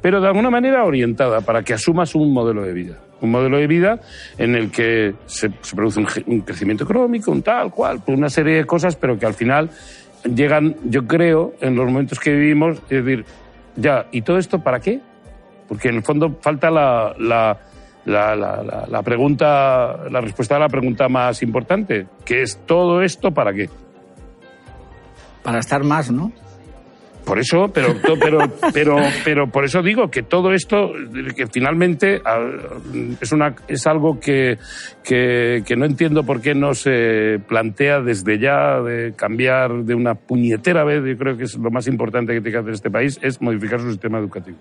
pero 0.00 0.20
de 0.20 0.28
alguna 0.28 0.50
manera 0.50 0.84
orientada 0.84 1.40
para 1.40 1.62
que 1.62 1.74
asumas 1.74 2.14
un 2.14 2.32
modelo 2.32 2.62
de 2.62 2.72
vida. 2.72 2.98
Un 3.20 3.30
modelo 3.30 3.56
de 3.56 3.66
vida 3.66 3.98
en 4.36 4.54
el 4.54 4.70
que 4.70 5.14
se, 5.24 5.50
produce 5.74 6.00
un, 6.00 6.06
un 6.26 6.40
crecimiento 6.42 6.84
económico, 6.84 7.30
un 7.30 7.42
tal 7.42 7.70
cual, 7.70 8.02
pues 8.04 8.16
una 8.16 8.28
serie 8.28 8.56
de 8.56 8.64
cosas, 8.64 8.94
pero 8.94 9.18
que 9.18 9.26
al 9.26 9.34
final 9.34 9.70
llegan, 10.34 10.76
yo 10.84 11.06
creo, 11.06 11.54
en 11.60 11.76
los 11.76 11.86
momentos 11.86 12.20
que 12.20 12.32
vivimos, 12.32 12.78
es 12.90 13.04
decir, 13.04 13.24
ya, 13.76 14.06
¿y 14.12 14.22
todo 14.22 14.38
esto 14.38 14.60
para 14.60 14.80
qué? 14.80 15.00
Porque 15.68 15.88
en 15.88 15.96
el 15.96 16.02
fondo 16.02 16.38
falta 16.40 16.70
la, 16.70 17.14
la, 17.18 17.58
la, 18.04 18.86
la- 18.88 19.02
pregunta, 19.02 20.08
la 20.10 20.20
respuesta 20.20 20.56
a 20.56 20.60
la 20.60 20.68
pregunta 20.68 21.08
más 21.08 21.42
importante, 21.42 22.06
que 22.24 22.42
es 22.42 22.58
todo 22.66 23.02
esto 23.02 23.32
para 23.32 23.52
qué. 23.52 23.68
Para 25.42 25.58
estar 25.58 25.82
más, 25.84 26.10
¿no? 26.10 26.32
Por 27.24 27.40
eso, 27.40 27.72
pero, 27.74 27.88
pero, 28.20 28.38
pero, 28.72 28.96
pero 29.24 29.50
por 29.50 29.64
eso 29.64 29.82
digo 29.82 30.08
que 30.08 30.22
todo 30.22 30.52
esto, 30.52 30.92
que 31.34 31.48
finalmente 31.48 32.22
es, 33.20 33.32
una, 33.32 33.56
es 33.66 33.84
algo 33.88 34.20
que, 34.20 34.58
que, 35.02 35.64
que 35.66 35.74
no 35.76 35.84
entiendo 35.86 36.22
por 36.22 36.40
qué 36.40 36.54
no 36.54 36.74
se 36.74 37.40
plantea 37.48 38.00
desde 38.00 38.38
ya 38.38 38.80
de 38.80 39.12
cambiar 39.16 39.72
de 39.82 39.96
una 39.96 40.14
puñetera 40.14 40.84
vez. 40.84 41.02
Yo 41.04 41.18
creo 41.18 41.36
que 41.36 41.44
es 41.44 41.56
lo 41.58 41.72
más 41.72 41.88
importante 41.88 42.32
que 42.32 42.40
tiene 42.40 42.52
que 42.52 42.60
hacer 42.60 42.74
este 42.74 42.90
país, 42.92 43.18
es 43.20 43.42
modificar 43.42 43.80
su 43.80 43.90
sistema 43.90 44.18
educativo. 44.20 44.58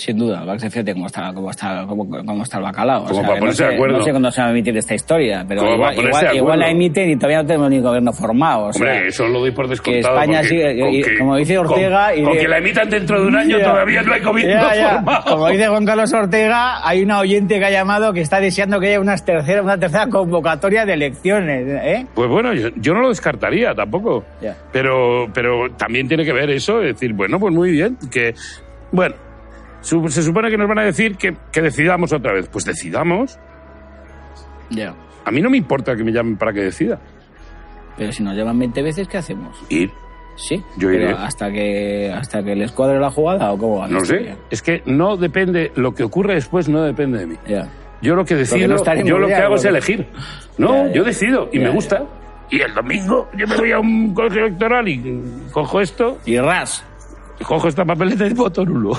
Sin 0.00 0.16
duda, 0.16 0.42
que 0.58 0.70
fíjate 0.70 0.94
cómo 0.94 1.06
está, 1.08 1.30
cómo 1.34 1.50
está, 1.50 1.84
cómo, 1.86 2.08
cómo 2.08 2.42
está 2.42 2.56
el 2.56 2.62
bacalao. 2.64 3.04
Como 3.04 3.20
para 3.20 3.34
que 3.34 3.40
ponerse 3.40 3.62
no 3.62 3.66
de 3.68 3.72
sé, 3.72 3.76
acuerdo. 3.76 3.98
No 3.98 4.04
sé 4.04 4.10
cuándo 4.12 4.30
se 4.30 4.40
va 4.40 4.46
a 4.46 4.50
emitir 4.50 4.76
esta 4.78 4.94
historia, 4.94 5.44
pero 5.46 5.60
Como 5.60 5.74
igual, 5.74 5.94
de 5.94 6.56
la 6.56 6.70
emiten 6.70 7.10
y 7.10 7.16
todavía 7.16 7.42
no 7.42 7.46
tenemos 7.46 7.70
ni 7.70 7.80
gobierno 7.80 8.12
formado. 8.14 8.64
o 8.68 8.72
sea, 8.72 8.86
Hombre, 8.92 9.08
eso 9.08 9.28
lo 9.28 9.40
doy 9.40 9.50
por 9.50 9.66
que 9.66 9.70
descontado. 9.72 10.14
España 10.14 10.38
porque 10.38 10.48
sigue, 10.48 10.80
con 10.80 10.88
y- 10.94 11.02
que- 11.02 11.18
como 11.18 11.36
dice 11.36 11.56
con- 11.56 11.66
Ortega... 11.66 12.16
y 12.16 12.22
con 12.22 12.32
de- 12.32 12.38
que 12.38 12.48
la 12.48 12.58
emitan 12.58 12.88
dentro 12.88 13.20
de 13.20 13.26
un 13.26 13.36
año 13.36 13.58
Ya. 13.58 13.64
todavía 13.70 14.02
no 14.02 14.12
hay 14.14 14.20
gobierno 14.22 14.54
Ya, 14.54 14.74
ya. 14.74 14.90
formado. 14.94 15.24
Como 15.36 15.48
dice 15.50 15.68
Juan 15.68 15.84
Carlos 15.84 16.12
Ortega, 16.14 16.88
hay 16.88 17.02
una 17.02 17.18
oyente 17.20 17.58
que 17.58 17.64
ha 17.66 17.70
llamado 17.70 18.12
que 18.14 18.20
está 18.22 18.40
deseando 18.40 18.80
que 18.80 18.86
haya 18.86 19.00
una 19.00 19.16
tercera, 19.16 19.60
una 19.62 19.76
tercera 19.78 20.06
convocatoria 20.06 20.86
de 20.86 20.94
elecciones. 20.94 21.66
¿eh? 21.84 22.06
Pues 22.14 22.28
bueno, 22.30 22.54
yo, 22.54 22.68
yo 22.76 22.94
no 22.94 23.00
lo 23.02 23.08
descartaría 23.10 23.74
tampoco. 23.74 24.24
Pero, 24.72 25.26
pero 25.34 25.68
también 25.76 26.08
tiene 26.08 26.24
que 26.24 26.32
ver 26.32 26.48
eso, 26.48 26.80
es 26.80 26.94
decir, 26.94 27.12
bueno, 27.12 27.38
pues 27.38 27.52
muy 27.54 27.70
bien, 27.72 27.98
que, 28.10 28.32
bueno, 28.92 29.14
se 29.80 30.22
supone 30.22 30.50
que 30.50 30.56
nos 30.56 30.68
van 30.68 30.78
a 30.78 30.84
decir 30.84 31.16
que, 31.16 31.36
que 31.52 31.62
decidamos 31.62 32.12
otra 32.12 32.32
vez. 32.32 32.48
Pues 32.48 32.64
decidamos. 32.64 33.38
Ya. 34.70 34.94
A 35.24 35.30
mí 35.30 35.40
no 35.40 35.50
me 35.50 35.56
importa 35.56 35.96
que 35.96 36.04
me 36.04 36.12
llamen 36.12 36.36
para 36.36 36.52
que 36.52 36.60
decida. 36.60 37.00
Pero 37.96 38.12
si 38.12 38.22
nos 38.22 38.34
llaman 38.36 38.58
20 38.58 38.82
veces, 38.82 39.08
¿qué 39.08 39.18
hacemos? 39.18 39.56
Ir. 39.68 39.90
Sí. 40.36 40.62
Yo 40.78 40.90
iré. 40.90 41.10
hasta 41.10 41.50
que 41.52 42.10
hasta 42.10 42.42
que 42.42 42.56
les 42.56 42.72
cuadre 42.72 42.98
la 42.98 43.10
jugada 43.10 43.52
o 43.52 43.58
cómo 43.58 43.78
va. 43.78 43.88
No 43.88 44.04
sé. 44.04 44.36
Es 44.50 44.62
que 44.62 44.82
no 44.86 45.16
depende, 45.16 45.70
lo 45.74 45.94
que 45.94 46.02
ocurre 46.02 46.34
después 46.34 46.68
no 46.68 46.82
depende 46.82 47.18
de 47.18 47.26
mí. 47.26 47.36
Ya. 47.46 47.68
Yo 48.00 48.14
lo 48.14 48.24
que 48.24 48.34
decido, 48.36 48.66
no 48.68 49.04
yo 49.04 49.18
lo 49.18 49.26
que 49.26 49.34
hago 49.34 49.56
es 49.56 49.64
elegir. 49.66 50.06
No, 50.56 50.86
ya. 50.86 50.92
yo 50.94 51.04
decido 51.04 51.50
y 51.52 51.58
me 51.58 51.68
gusta. 51.68 52.04
Y 52.48 52.60
el 52.62 52.72
domingo 52.74 53.28
yo 53.36 53.46
me 53.46 53.56
voy 53.56 53.72
a 53.72 53.78
un 53.78 54.14
colegio 54.14 54.46
electoral 54.46 54.88
y 54.88 55.22
cojo 55.52 55.80
esto, 55.80 56.18
Y 56.24 56.38
ras. 56.38 56.84
Cojo 57.46 57.68
esta 57.68 57.84
papeleta 57.84 58.26
y 58.26 58.34
voto 58.34 58.64
nulo. 58.64 58.92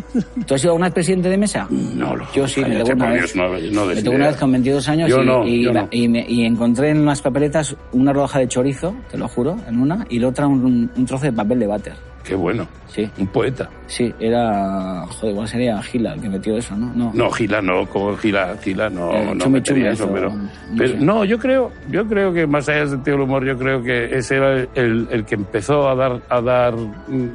¿Tú 0.46 0.54
has 0.54 0.60
sido 0.60 0.72
alguna 0.72 0.86
vez 0.86 0.94
presidente 0.94 1.28
de 1.28 1.36
mesa? 1.38 1.66
No 1.70 2.16
lo 2.16 2.26
Yo 2.32 2.46
sí, 2.48 2.60
me 2.64 2.76
tocó 2.78 2.92
una 2.92 3.10
vez. 3.10 3.34
No, 3.36 3.48
no 3.48 3.84
me 3.86 4.02
tocó 4.02 4.16
una 4.16 4.26
vez 4.28 4.36
con 4.36 4.52
22 4.52 4.88
años 4.88 5.08
Yo 5.10 5.22
y, 5.22 5.26
no, 5.26 5.46
y, 5.46 5.64
yo 5.64 5.72
me- 5.72 6.26
y 6.28 6.44
encontré 6.44 6.90
en 6.90 7.04
las 7.04 7.20
papeletas 7.22 7.76
una 7.92 8.12
rodaja 8.12 8.38
de 8.38 8.48
chorizo, 8.48 8.94
te 9.10 9.18
lo 9.18 9.28
juro, 9.28 9.56
en 9.68 9.80
una, 9.80 10.06
y 10.08 10.18
la 10.18 10.28
otra 10.28 10.46
un, 10.46 10.90
un 10.94 11.06
trozo 11.06 11.24
de 11.26 11.32
papel 11.32 11.58
de 11.60 11.66
váter. 11.66 11.92
Qué 12.28 12.34
bueno. 12.34 12.68
Sí. 12.88 13.10
Un 13.18 13.26
poeta. 13.28 13.68
Sí, 13.86 14.12
era... 14.20 15.04
Joder, 15.08 15.32
igual 15.32 15.48
sería 15.48 15.82
Gila 15.82 16.12
el 16.14 16.20
que 16.20 16.28
metió 16.28 16.56
eso, 16.58 16.76
¿no? 16.76 16.92
No. 16.94 17.10
No, 17.14 17.30
Gila 17.30 17.62
no, 17.62 17.86
como 17.86 18.14
Gila, 18.16 18.56
Gila 18.62 18.90
no, 18.90 19.12
Eh, 19.12 19.34
no 19.34 19.48
metería 19.48 19.90
eso, 19.92 20.10
pero, 20.12 20.30
no 20.30 20.48
pero 20.76 20.90
sé. 20.92 20.98
no, 20.98 21.24
yo 21.24 21.38
creo, 21.38 21.70
yo 21.90 22.06
creo 22.06 22.32
que 22.34 22.46
más 22.46 22.68
allá 22.68 22.80
del 22.80 22.90
sentido 22.90 23.16
del 23.16 23.24
humor, 23.26 23.44
yo 23.46 23.56
creo 23.56 23.82
que 23.82 24.14
ese 24.16 24.36
era 24.36 24.66
el, 24.74 25.08
el 25.10 25.24
que 25.24 25.36
empezó 25.36 25.88
a 25.88 25.94
dar, 25.94 26.20
a 26.28 26.40
dar 26.42 26.74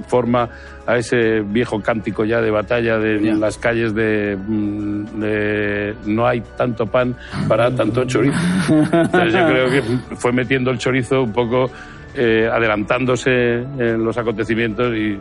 forma 0.07 0.49
a 0.85 0.97
ese 0.97 1.39
viejo 1.41 1.81
cántico 1.81 2.25
ya 2.25 2.41
de 2.41 2.51
batalla 2.51 2.97
de 2.99 3.19
las 3.33 3.57
calles 3.57 3.95
de, 3.95 4.37
mm, 4.47 5.05
de 5.21 5.95
no 6.05 6.27
hay 6.27 6.41
tanto 6.57 6.85
pan 6.85 7.15
para 7.47 7.73
tanto 7.73 8.03
chorizo. 8.05 8.37
Entonces 8.69 9.33
yo 9.33 9.47
creo 9.47 9.69
que 9.71 9.81
fue 10.17 10.31
metiendo 10.33 10.71
el 10.71 10.77
chorizo 10.77 11.23
un 11.23 11.31
poco 11.31 11.71
eh, 12.15 12.49
adelantándose 12.51 13.55
en 13.55 14.03
los 14.03 14.17
acontecimientos 14.17 14.93
y, 14.95 15.17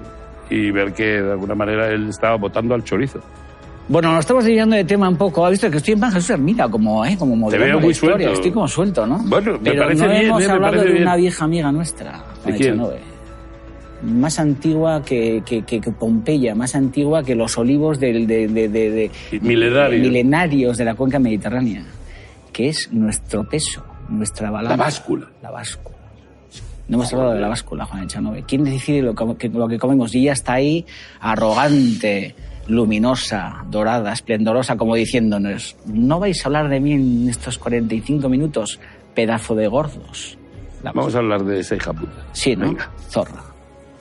y 0.50 0.70
ver 0.70 0.92
que 0.92 1.22
de 1.22 1.32
alguna 1.32 1.54
manera 1.54 1.88
él 1.88 2.08
estaba 2.08 2.36
votando 2.36 2.74
al 2.74 2.84
chorizo. 2.84 3.20
Bueno, 3.88 4.10
nos 4.12 4.20
estamos 4.20 4.44
desviando 4.44 4.76
de 4.76 4.84
tema 4.84 5.08
un 5.08 5.16
poco. 5.16 5.44
Ha 5.44 5.50
visto 5.50 5.68
que 5.70 5.78
estoy 5.78 5.94
en 5.94 5.98
plan 6.00 6.12
Jesús 6.12 6.30
Hermida, 6.30 6.68
como, 6.68 7.04
¿eh? 7.04 7.16
como 7.18 7.34
modelando 7.34 7.74
veo 7.74 7.80
muy 7.80 7.90
historia. 7.90 8.16
suelto. 8.16 8.34
Estoy 8.34 8.50
como 8.52 8.68
suelto, 8.68 9.06
¿no? 9.06 9.18
Bueno, 9.24 9.52
me 9.54 9.58
Pero 9.70 9.82
parece 9.82 10.04
no 10.06 10.10
bien, 10.10 10.22
hemos 10.26 10.42
eh, 10.42 10.50
hablado 10.50 10.80
de 10.82 10.90
bien. 10.90 11.02
una 11.02 11.16
vieja 11.16 11.44
amiga 11.44 11.72
nuestra, 11.72 12.18
Juan 12.44 12.56
quién? 12.56 12.80
Más 14.02 14.38
antigua 14.40 15.00
que, 15.04 15.42
que, 15.46 15.62
que- 15.62 15.80
que 15.80 15.90
Pompeya, 15.92 16.54
más 16.56 16.74
antigua 16.74 17.22
que 17.22 17.36
los 17.36 17.56
olivos 17.56 18.00
del, 18.00 18.26
de, 18.26 18.48
de- 18.48 18.68
de- 18.68 18.90
de- 18.90 19.10
Milenarios. 19.40 20.00
milenarios 20.00 20.76
de 20.76 20.84
la 20.84 20.94
cuenca 20.96 21.18
mediterránea, 21.20 21.84
que 22.52 22.68
es 22.68 22.92
nuestro 22.92 23.48
peso, 23.48 23.84
nuestra 24.08 24.50
balanza. 24.50 24.76
La 24.76 24.82
báscula. 24.84 25.26
La 25.40 25.50
báscula. 25.52 25.96
No 26.92 26.98
hemos 26.98 27.12
hablado 27.14 27.32
de 27.32 27.40
la 27.40 27.48
báscula, 27.48 27.86
Juan 27.86 28.02
Echanove. 28.02 28.42
¿Quién 28.46 28.64
decide 28.64 29.00
lo 29.00 29.14
que, 29.14 29.48
lo 29.48 29.66
que 29.66 29.78
comemos? 29.78 30.14
Y 30.14 30.18
ella 30.20 30.34
está 30.34 30.52
ahí, 30.52 30.84
arrogante, 31.20 32.34
luminosa, 32.66 33.64
dorada, 33.70 34.12
esplendorosa, 34.12 34.76
como 34.76 34.94
diciéndonos, 34.94 35.74
no 35.86 36.20
vais 36.20 36.44
a 36.44 36.48
hablar 36.48 36.68
de 36.68 36.80
mí 36.80 36.92
en 36.92 37.30
estos 37.30 37.56
45 37.56 38.28
minutos, 38.28 38.78
pedazo 39.14 39.54
de 39.54 39.68
gordos. 39.68 40.36
La 40.82 40.92
Vamos 40.92 41.14
a 41.14 41.18
hablar 41.20 41.42
de 41.44 41.60
esa 41.60 41.76
hija 41.76 41.94
puta. 41.94 42.12
Sí, 42.32 42.54
¿no? 42.56 42.66
Venga. 42.66 42.90
Zorra. 43.08 43.42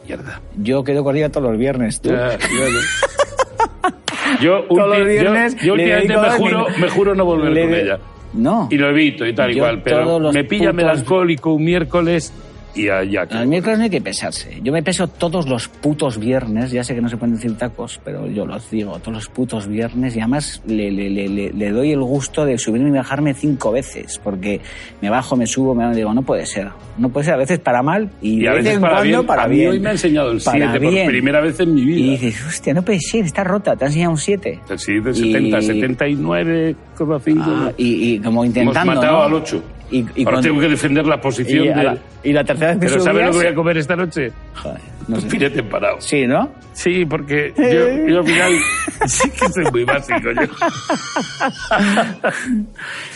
Mierda. 0.06 0.42
Yo 0.58 0.84
quedo 0.84 1.06
con 1.06 1.16
ella 1.16 1.30
todos 1.32 1.50
los 1.50 1.58
viernes, 1.58 2.02
tú. 2.02 2.10
Ya, 2.10 2.38
ya, 2.38 2.38
ya. 2.40 3.92
Yo, 4.42 4.64
Todos 4.68 4.98
los 5.00 5.08
viernes 5.08 5.56
yo, 5.56 5.64
yo 5.68 5.74
últimamente 5.76 6.18
me 6.18 6.30
juro, 6.32 6.68
me 6.78 6.90
juro 6.90 7.16
no 7.16 7.24
volver 7.24 7.52
Le 7.52 7.62
con 7.64 7.74
ella. 7.76 8.00
No. 8.34 8.68
Y 8.70 8.78
lo 8.78 8.90
evito 8.90 9.26
y 9.26 9.34
tal 9.34 9.52
y 9.52 9.60
cual, 9.60 9.82
pero 9.82 10.20
los 10.20 10.34
me 10.34 10.44
pilla 10.44 10.72
putos- 10.72 10.76
melancólico 10.76 11.54
un 11.54 11.64
miércoles 11.64 12.34
y 12.76 12.90
allá. 12.90 13.24
El 13.32 13.48
miércoles 13.48 13.78
no 13.78 13.84
hay 13.86 13.90
que 13.90 14.02
pesarse. 14.02 14.60
Yo 14.64 14.72
me 14.72 14.82
peso 14.84 15.08
todos 15.08 15.48
los 15.48 15.68
putos 15.68 16.18
viernes. 16.18 16.72
Ya 16.72 16.84
sé 16.84 16.96
que 16.96 17.02
no 17.02 17.10
se 17.10 17.18
pueden 17.18 17.36
decir 17.36 17.56
tacos, 17.58 18.00
pero 18.04 18.28
yo 18.28 18.46
los 18.46 18.70
digo 18.72 18.98
todos 19.00 19.14
los 19.14 19.28
putos 19.30 19.68
viernes. 19.68 20.16
Y 20.16 20.20
además 20.20 20.62
le, 20.66 20.92
le, 20.92 21.10
le, 21.10 21.52
le- 21.54 21.70
doy 21.72 21.92
el 21.92 22.02
gusto 22.02 22.46
de 22.46 22.58
subirme 22.58 22.90
y 22.90 22.92
bajarme 22.94 23.34
cinco 23.34 23.72
veces. 23.72 24.20
Porque 24.24 24.62
me 25.02 25.10
bajo, 25.10 25.36
me 25.36 25.46
subo, 25.48 25.76
me 25.76 25.94
digo, 25.96 26.14
no 26.14 26.22
puede 26.22 26.46
ser. 26.46 26.70
No 26.98 27.10
puede 27.10 27.26
ser. 27.26 27.34
A 27.36 27.38
veces 27.38 27.60
para 27.60 27.82
mal 27.84 28.10
y, 28.22 28.44
Y 28.44 28.48
a 28.48 28.54
veces 28.54 28.80
para 28.80 29.02
bien. 29.02 29.26
para 29.26 29.44
a 29.44 29.48
mí 29.48 29.56
bien. 29.58 29.72
hoy 29.72 29.80
me 29.80 29.90
ha 29.90 29.92
enseñado 29.94 30.32
el 30.32 30.42
Para 30.42 30.72
7 30.72 30.80
por 30.80 31.06
primera 31.08 31.42
vez 31.42 31.60
en 31.60 31.74
mi 31.76 31.82
Y 31.82 31.86
vida. 31.86 32.12
dices, 32.12 32.46
hostia, 32.48 32.74
no 32.74 32.84
puede 32.84 33.00
ser, 33.00 33.26
está 33.26 33.44
rota. 33.44 33.76
Te 33.76 33.86
ha 33.86 33.88
enseñado 33.88 34.12
un 34.12 34.18
7. 34.18 34.60
Sí, 34.78 35.00
de 35.00 35.14
70, 35.14 35.60
Y- 35.60 35.62
79,5. 35.62 37.42
Ah, 37.42 37.72
y, 37.78 38.14
y 38.16 38.20
como 38.20 38.44
Hemos 38.44 38.48
intentando. 38.58 38.94
matado 38.96 39.18
¿no? 39.18 39.24
al 39.24 39.34
8. 39.34 39.64
Y, 39.92 40.06
y 40.16 40.26
Ahora 40.26 40.40
tengo 40.42 40.60
que 40.62 40.70
defender 40.70 41.06
la 41.06 41.20
posición 41.20 41.66
y, 41.66 41.84
la, 41.84 41.98
y 42.24 42.32
la 42.32 42.44
tercera 42.46 42.72
vez 42.72 42.80
que 42.80 42.88
Pero 42.88 43.02
¿sabes 43.02 43.26
lo 43.26 43.32
que 43.32 43.38
voy 43.38 43.48
a 43.48 43.56
comer 43.56 43.78
esta 43.78 43.96
noche? 43.98 44.32
Joder, 44.56 44.80
no 45.10 45.20
sé. 45.20 45.30
Filete 45.30 45.60
empanado. 45.60 46.00
Sí, 46.00 46.26
¿no? 46.26 46.50
Sí, 46.74 47.06
porque 47.06 47.54
yo, 47.58 48.08
yo 48.08 48.20
al 48.20 48.26
final 48.26 48.54
sí 49.08 49.30
que 49.32 49.50
soy 49.50 49.66
muy 49.72 49.84
básico. 49.84 50.32
Yo. 50.32 50.42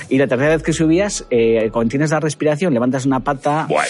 Y 0.09 0.17
la 0.17 0.27
tercera 0.27 0.49
vez 0.51 0.63
que 0.63 0.73
subías, 0.73 1.25
eh, 1.31 1.69
contienes 1.71 2.11
la 2.11 2.19
respiración, 2.19 2.73
levantas 2.73 3.05
una 3.05 3.19
pata. 3.21 3.65
Buah, 3.67 3.83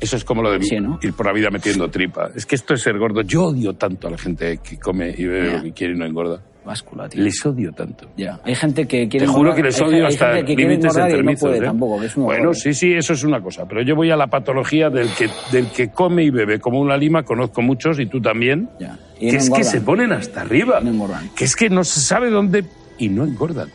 eso 0.00 0.16
es 0.16 0.24
como 0.24 0.42
lo 0.42 0.50
de 0.52 0.62
Sí, 0.62 0.80
¿no? 0.80 0.98
ir 1.02 1.12
por 1.14 1.26
la 1.26 1.32
vida 1.32 1.50
metiendo 1.50 1.88
tripa. 1.90 2.30
Es 2.34 2.46
que 2.46 2.54
esto 2.54 2.74
es 2.74 2.82
ser 2.82 2.98
gordo. 2.98 3.22
Yo 3.22 3.44
odio 3.46 3.74
tanto 3.74 4.08
a 4.08 4.10
la 4.10 4.18
gente 4.18 4.58
que 4.62 4.78
come 4.78 5.14
y 5.16 5.24
bebe 5.24 5.50
Ya. 5.50 5.56
lo 5.58 5.62
que 5.64 5.72
quiere 5.72 5.94
y 5.94 5.98
no 5.98 6.06
engorda. 6.06 6.40
Báscula, 6.64 7.08
tío. 7.08 7.22
Les 7.22 7.44
odio 7.44 7.72
tanto. 7.72 8.06
Ya. 8.16 8.40
Hay 8.42 8.54
gente 8.54 8.86
que 8.86 9.06
quiere 9.08 9.26
Te 9.26 9.32
juro 9.32 9.50
engordar- 9.50 9.56
que 9.56 9.62
les 9.64 9.80
hay- 9.80 9.86
odio 9.86 10.06
hay 10.06 10.12
hasta 10.14 10.26
gente 10.32 10.40
que 10.46 10.54
quiere 10.54 10.70
límites 10.70 10.96
no 10.96 11.34
puede 11.38 11.58
¿eh? 11.58 11.60
tampoco, 11.60 12.00
que 12.00 12.06
es 12.06 12.16
un 12.16 12.24
bueno, 12.24 12.40
horror. 12.42 12.56
sí, 12.56 12.72
sí, 12.74 12.92
eso 12.94 13.12
es 13.12 13.22
una 13.24 13.40
cosa. 13.42 13.66
Pero 13.68 13.82
yo 13.82 13.94
voy 13.94 14.10
a 14.10 14.16
la 14.16 14.28
patología 14.28 14.88
del 14.88 15.08
que, 15.10 15.28
del 15.52 15.66
que 15.68 15.90
come 15.90 16.24
y 16.24 16.30
bebe 16.30 16.58
como 16.60 16.80
una 16.80 16.96
lima, 16.96 17.22
conozco 17.22 17.60
muchos 17.60 18.00
y 18.00 18.06
tú 18.06 18.20
también. 18.20 18.70
Ya. 18.80 18.98
Y 19.20 19.26
Que 19.26 19.32
no 19.32 19.38
es 19.38 19.50
que 19.50 19.64
se 19.64 19.80
ponen 19.82 20.12
hasta 20.12 20.40
arriba. 20.40 20.80
No 20.80 20.90
engordan. 20.90 21.28
Que 21.36 21.44
es 21.44 21.54
que 21.54 21.68
no 21.68 21.84
se 21.84 22.00
sabe 22.00 22.30
dónde 22.30 22.64
y 22.98 23.08
no 23.10 23.24
engordan. 23.24 23.68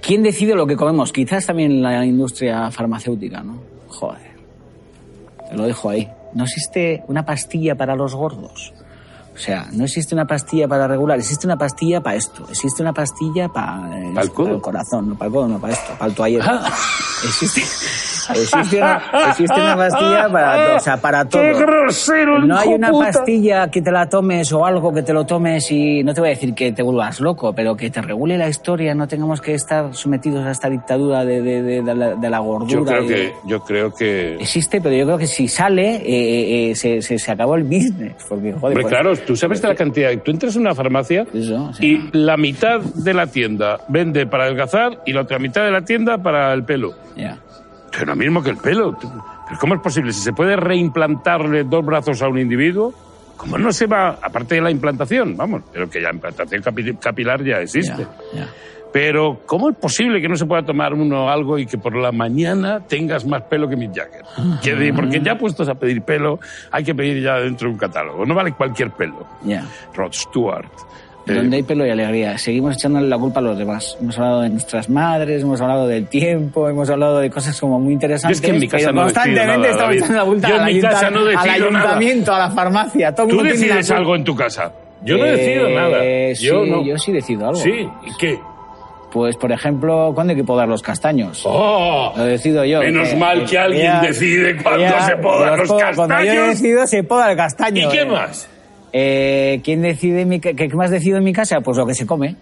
¿Quién 0.00 0.22
decide 0.22 0.54
lo 0.54 0.66
que 0.66 0.76
comemos? 0.76 1.12
Quizás 1.12 1.44
también 1.46 1.82
la 1.82 2.04
industria 2.06 2.70
farmacéutica, 2.70 3.42
¿no? 3.42 3.60
Joder. 3.88 4.28
Te 5.50 5.56
lo 5.56 5.66
dejo 5.66 5.90
ahí. 5.90 6.08
No 6.34 6.44
existe 6.44 7.02
una 7.08 7.24
pastilla 7.26 7.74
para 7.74 7.94
los 7.96 8.14
gordos. 8.14 8.72
O 9.38 9.40
sea, 9.40 9.68
no 9.70 9.84
existe 9.84 10.16
una 10.16 10.26
pastilla 10.26 10.66
para 10.66 10.88
regular, 10.88 11.16
existe 11.16 11.46
una 11.46 11.56
pastilla 11.56 12.00
para 12.00 12.16
esto, 12.16 12.44
existe 12.50 12.82
una 12.82 12.92
pastilla 12.92 13.48
para, 13.48 13.88
¿Para 14.12 14.22
el 14.22 14.60
corazón, 14.60 15.10
no 15.10 15.14
para 15.14 15.28
el 15.28 15.32
codo, 15.32 15.46
no 15.46 15.60
para 15.60 15.74
esto, 15.74 15.92
para 15.96 16.10
el 16.10 16.16
toallero. 16.16 16.44
Existe, 17.24 17.62
existe, 18.34 18.76
una, 18.78 19.02
existe 19.28 19.54
una 19.60 19.76
pastilla 19.76 20.28
para 20.32 20.76
o 20.76 20.80
sea, 20.80 20.96
para 20.96 21.24
todo. 21.24 21.42
¡Qué 21.42 21.52
grosero, 21.54 22.38
No 22.40 22.56
hay 22.58 22.68
una 22.68 22.90
puta! 22.90 23.06
pastilla 23.12 23.70
que 23.70 23.82
te 23.82 23.90
la 23.90 24.08
tomes 24.08 24.52
o 24.52 24.64
algo 24.64 24.92
que 24.92 25.02
te 25.02 25.12
lo 25.12 25.24
tomes 25.24 25.70
y 25.70 26.02
no 26.04 26.14
te 26.14 26.20
voy 26.20 26.28
a 26.28 26.32
decir 26.34 26.54
que 26.54 26.72
te 26.72 26.82
vuelvas 26.82 27.20
loco, 27.20 27.52
pero 27.54 27.76
que 27.76 27.90
te 27.90 28.00
regule 28.02 28.36
la 28.38 28.48
historia, 28.48 28.94
no 28.94 29.06
tengamos 29.08 29.40
que 29.40 29.54
estar 29.54 29.94
sometidos 29.94 30.44
a 30.46 30.50
esta 30.50 30.68
dictadura 30.68 31.24
de, 31.24 31.42
de- 31.42 31.62
de- 31.62 31.82
de 31.82 31.94
la, 31.94 32.14
de 32.14 32.30
la 32.30 32.38
gordura. 32.38 32.72
Yo 32.72 32.84
creo 32.84 33.02
y- 33.04 33.08
que, 33.08 33.32
yo 33.46 33.60
creo 33.60 33.94
que 33.94 34.34
Existe, 34.36 34.80
pero 34.80 34.94
yo 34.94 35.04
creo 35.04 35.18
que 35.18 35.26
si 35.26 35.48
sale, 35.48 35.96
eh, 35.96 36.02
eh, 36.06 36.70
eh, 36.70 36.74
se, 36.74 37.02
se- 37.02 37.18
se 37.18 37.32
acabó 37.32 37.54
el 37.54 37.64
business. 37.64 38.14
Porque, 38.28 38.52
joder, 38.52 38.76
Hombre, 38.78 38.82
pues- 38.82 38.86
claro, 38.94 39.16
tú 39.16 39.36
sabes 39.36 39.62
de 39.62 39.68
la 39.68 39.74
cantidad. 39.74 40.10
Tú 40.24 40.30
entras 40.30 40.54
en 40.56 40.62
una 40.62 40.74
farmacia 40.74 41.26
Eso, 41.32 41.64
o 41.70 41.72
sea, 41.72 41.86
y 41.86 42.08
la 42.12 42.36
mitad 42.36 42.80
de 42.80 43.14
la 43.14 43.26
tienda 43.26 43.78
vende 43.88 44.26
para 44.26 44.44
adelgazar 44.44 45.00
y 45.06 45.12
la 45.12 45.22
otra 45.22 45.38
mitad 45.38 45.64
de 45.64 45.70
la 45.70 45.82
tienda 45.82 46.18
para 46.18 46.52
el 46.52 46.64
pelo. 46.64 46.94
ya. 47.16 47.38
Que 47.98 48.06
lo 48.06 48.14
mismo 48.14 48.42
que 48.42 48.50
el 48.50 48.56
pelo. 48.58 48.96
Pero 48.98 49.58
¿cómo 49.60 49.74
es 49.74 49.80
posible? 49.80 50.12
Si 50.12 50.20
se 50.20 50.32
puede 50.32 50.56
reimplantarle 50.56 51.64
dos 51.64 51.84
brazos 51.84 52.20
a 52.22 52.28
un 52.28 52.38
individuo, 52.38 52.92
¿cómo 53.36 53.58
no 53.58 53.72
se 53.72 53.86
va, 53.86 54.18
aparte 54.22 54.56
de 54.56 54.60
la 54.60 54.70
implantación, 54.70 55.36
vamos, 55.36 55.62
pero 55.72 55.88
que 55.90 56.00
la 56.00 56.12
implantación 56.12 56.62
capi- 56.62 56.98
capilar 56.98 57.42
ya 57.42 57.60
existe. 57.60 58.06
Pero 58.90 59.40
¿cómo 59.44 59.68
es 59.68 59.76
posible 59.76 60.18
que 60.20 60.28
no 60.28 60.36
se 60.36 60.46
pueda 60.46 60.62
tomar 60.62 60.94
uno 60.94 61.28
algo 61.28 61.58
y 61.58 61.66
que 61.66 61.76
por 61.76 61.94
la 61.94 62.10
mañana 62.10 62.80
tengas 62.80 63.26
más 63.26 63.42
pelo 63.42 63.68
que 63.68 63.76
Mick 63.76 63.94
Jagger? 63.94 64.22
De- 64.76 64.92
porque 64.94 65.20
ya 65.20 65.36
puestos 65.36 65.68
a 65.68 65.74
pedir 65.74 66.00
pelo, 66.02 66.40
hay 66.70 66.84
que 66.84 66.94
pedir 66.94 67.22
ya 67.22 67.34
dentro 67.36 67.68
de 67.68 67.74
un 67.74 67.78
catálogo. 67.78 68.24
No 68.24 68.34
vale 68.34 68.52
cualquier 68.52 68.90
pelo. 68.92 69.26
Rod 69.94 70.12
Stewart. 70.12 70.70
Eh, 71.28 71.34
Donde 71.34 71.56
hay 71.58 71.62
pelo 71.62 71.86
y 71.86 71.90
alegría. 71.90 72.38
Seguimos 72.38 72.76
echándole 72.76 73.08
la 73.08 73.18
culpa 73.18 73.40
a 73.40 73.42
los 73.42 73.58
demás. 73.58 73.96
Hemos 74.00 74.16
hablado 74.18 74.40
de 74.42 74.48
nuestras 74.50 74.88
madres, 74.88 75.42
hemos 75.42 75.60
hablado 75.60 75.86
del 75.86 76.06
tiempo, 76.06 76.68
hemos 76.68 76.88
hablado 76.90 77.18
de 77.18 77.30
cosas 77.30 77.58
como 77.60 77.78
muy 77.80 77.92
interesantes. 77.92 78.40
Yo 78.40 78.46
es 78.46 78.50
que 78.50 78.54
en 78.56 78.60
mi 78.60 78.68
casa 78.68 78.92
no 78.92 79.02
constantemente 79.02 79.56
nada, 79.58 79.68
estamos 79.70 79.96
echando 79.96 80.14
la 80.18 80.24
culpa 80.24 80.48
Yo 80.48 80.54
en 80.56 80.60
al, 80.62 80.74
mi 80.74 80.80
casa 80.80 81.10
no 81.10 81.18
al 81.20 81.24
decido 81.26 81.70
nada. 81.70 81.84
ayuntamiento, 81.90 82.34
a 82.34 82.38
la 82.38 82.50
farmacia. 82.50 83.14
Todo 83.14 83.26
Tú 83.28 83.42
decides 83.42 83.90
algo 83.90 84.16
en 84.16 84.24
tu 84.24 84.34
casa. 84.34 84.72
Yo 85.04 85.16
no 85.16 85.24
Eh, 85.26 85.30
decido 85.32 85.68
nada. 85.70 85.98
Yo 86.34 86.64
sí, 86.64 86.70
no. 86.70 86.82
yo 86.84 86.98
sí 86.98 87.12
decido 87.12 87.46
algo. 87.48 87.60
Sí, 87.60 87.70
¿y 88.06 88.16
qué? 88.18 88.38
Pues, 89.12 89.36
por 89.36 89.50
ejemplo, 89.50 90.12
¿cuándo 90.14 90.32
hay 90.32 90.36
que 90.36 90.44
podar 90.44 90.68
los 90.68 90.82
castaños? 90.82 91.40
¡Oh! 91.46 92.12
Lo 92.14 92.24
decido 92.24 92.62
yo. 92.66 92.80
Menos 92.80 93.08
Eh, 93.08 93.16
mal 93.16 93.46
que 93.46 93.54
eh, 93.56 93.58
alguien 93.58 93.84
ya- 93.84 94.00
decide 94.02 94.56
cuándo 94.62 94.80
ya, 94.80 95.00
se 95.06 95.16
podan 95.16 95.58
los 95.60 95.68
podo. 95.68 95.78
Cuando 95.96 96.02
yo 96.02 96.24
castaños. 96.26 96.46
decido, 96.48 96.86
se 96.86 97.02
poda 97.04 97.30
el 97.30 97.36
castaño. 97.38 97.88
¿Y 97.88 97.90
qué 97.90 98.00
eh. 98.02 98.04
más? 98.06 98.48
Eh, 98.92 99.60
¿Quién 99.64 99.82
decide 99.82 100.24
mi, 100.24 100.40
ca- 100.40 100.54
qué 100.54 100.68
más 100.68 100.90
decido 100.90 101.18
en 101.18 101.24
mi 101.24 101.32
casa? 101.32 101.60
Pues 101.60 101.76
lo 101.76 101.86
que 101.86 101.94
se 101.94 102.06
come. 102.06 102.36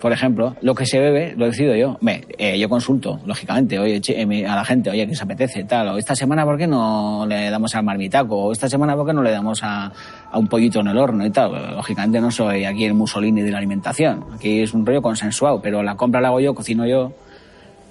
Por 0.00 0.10
ejemplo, 0.12 0.56
lo 0.62 0.74
que 0.74 0.84
se 0.84 0.98
bebe 0.98 1.34
lo 1.36 1.46
decido 1.46 1.76
yo. 1.76 1.96
Eh, 2.36 2.58
yo 2.58 2.68
consulto, 2.68 3.20
lógicamente, 3.24 3.78
oye, 3.78 4.00
che, 4.00 4.20
eh, 4.20 4.46
a 4.46 4.56
la 4.56 4.64
gente, 4.64 4.90
oye, 4.90 5.06
¿qué 5.06 5.14
se 5.14 5.22
apetece? 5.22 5.62
Tal, 5.62 5.86
o 5.90 5.96
esta 5.96 6.16
semana, 6.16 6.44
¿por 6.44 6.58
qué 6.58 6.66
no 6.66 7.24
le 7.28 7.48
damos 7.50 7.72
al 7.76 7.84
marmitaco? 7.84 8.36
O 8.36 8.50
esta 8.52 8.68
semana, 8.68 8.96
¿por 8.96 9.06
qué 9.06 9.12
no 9.12 9.22
le 9.22 9.30
damos 9.30 9.62
a, 9.62 9.92
a 10.28 10.38
un 10.38 10.48
pollito 10.48 10.80
en 10.80 10.88
el 10.88 10.98
horno 10.98 11.24
y 11.24 11.30
tal? 11.30 11.76
Lógicamente 11.76 12.20
no 12.20 12.32
soy 12.32 12.64
aquí 12.64 12.84
el 12.84 12.94
Mussolini 12.94 13.42
de 13.42 13.52
la 13.52 13.58
alimentación. 13.58 14.24
Aquí 14.34 14.62
es 14.62 14.74
un 14.74 14.84
rollo 14.84 15.02
consensuado, 15.02 15.62
pero 15.62 15.84
la 15.84 15.94
compra 15.94 16.20
la 16.20 16.28
hago 16.28 16.40
yo, 16.40 16.52
cocino 16.52 16.84
yo. 16.84 17.12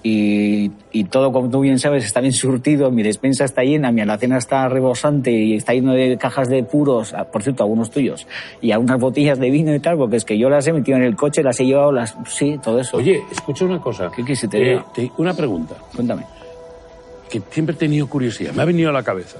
Y, 0.04 0.72
y 0.90 1.04
todo, 1.04 1.30
como 1.30 1.48
tú 1.48 1.60
bien 1.60 1.78
sabes, 1.78 2.04
está 2.04 2.20
bien 2.20 2.32
surtido, 2.32 2.90
mi 2.90 3.04
despensa 3.04 3.44
está 3.44 3.62
llena, 3.62 3.92
mi 3.92 4.00
alacena 4.00 4.36
está 4.36 4.68
rebosante 4.68 5.30
y 5.30 5.54
está 5.54 5.74
lleno 5.74 5.92
de 5.92 6.18
cajas 6.18 6.48
de 6.48 6.64
puros, 6.64 7.14
ah, 7.14 7.24
por 7.24 7.44
cierto, 7.44 7.62
algunos 7.62 7.92
tuyos, 7.92 8.26
y 8.60 8.72
algunas 8.72 8.98
botellas 8.98 9.38
de 9.38 9.48
vino 9.50 9.72
y 9.72 9.78
tal, 9.78 9.96
porque 9.96 10.16
es 10.16 10.24
que 10.24 10.36
yo 10.36 10.50
las 10.50 10.66
he 10.66 10.72
metido 10.72 10.96
en 10.98 11.04
el 11.04 11.14
coche, 11.14 11.44
las 11.44 11.60
he 11.60 11.66
llevado, 11.66 11.92
las 11.92 12.16
sí, 12.26 12.58
todo 12.60 12.80
eso. 12.80 12.96
Oye, 12.96 13.22
escucha 13.30 13.64
una 13.64 13.80
cosa. 13.80 14.10
¿Qué 14.14 14.24
te 14.24 14.72
Eh, 14.72 14.80
te- 14.92 15.12
una 15.18 15.34
pregunta 15.34 15.76
Cuéntame. 15.94 16.24
que 17.30 17.40
siempre 17.50 17.76
he 17.76 17.78
tenido 17.78 18.08
curiosidad. 18.08 18.52
Me 18.54 18.62
ha 18.62 18.66
venido 18.66 18.90
a 18.90 18.92
la 18.92 19.04
cabeza. 19.04 19.38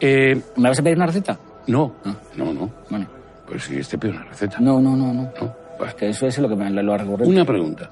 Eh, 0.00 0.40
¿Me 0.56 0.68
vas 0.68 0.78
a 0.78 0.82
pedir 0.82 0.96
una 0.96 1.06
receta? 1.06 1.38
no, 1.68 1.92
Ah. 2.04 2.14
no, 2.34 2.52
no. 2.52 2.70
Vale. 2.90 3.06
Pues 3.46 3.62
si 3.64 3.76
este 3.78 3.98
pido 3.98 4.14
una 4.14 4.24
receta. 4.24 4.58
No, 4.58 4.80
no, 4.80 4.96
no, 4.96 5.12
no. 5.14 5.22
No, 5.40 5.54
vale. 5.78 5.94
Que 5.96 6.08
eso 6.08 6.26
es 6.26 6.38
lo 6.38 6.48
que 6.48 6.56
me 6.56 6.70
lo 6.70 6.92
ha 6.92 6.98
recurrido. 6.98 7.30
Una 7.30 7.44
pregunta. 7.44 7.90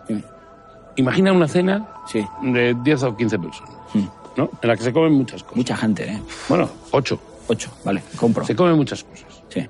Imagina 0.96 1.32
una 1.32 1.46
cena 1.48 1.86
Sí. 2.06 2.26
de 2.42 2.74
10 2.82 3.02
o 3.04 3.16
15 3.16 3.38
personas, 3.38 3.74
Mm. 3.94 4.04
¿no? 4.36 4.50
En 4.62 4.68
la 4.68 4.76
que 4.76 4.82
se 4.82 4.92
comen 4.92 5.12
muchas 5.12 5.42
cosas. 5.42 5.56
Mucha 5.56 5.76
gente, 5.76 6.04
¿eh? 6.10 6.20
Bueno, 6.48 6.68
8. 6.92 7.18
Ocho, 7.48 7.70
vale, 7.84 8.02
compro. 8.16 8.44
Se 8.44 8.56
comen 8.56 8.74
muchas 8.76 9.04
cosas. 9.04 9.42
Sí. 9.48 9.66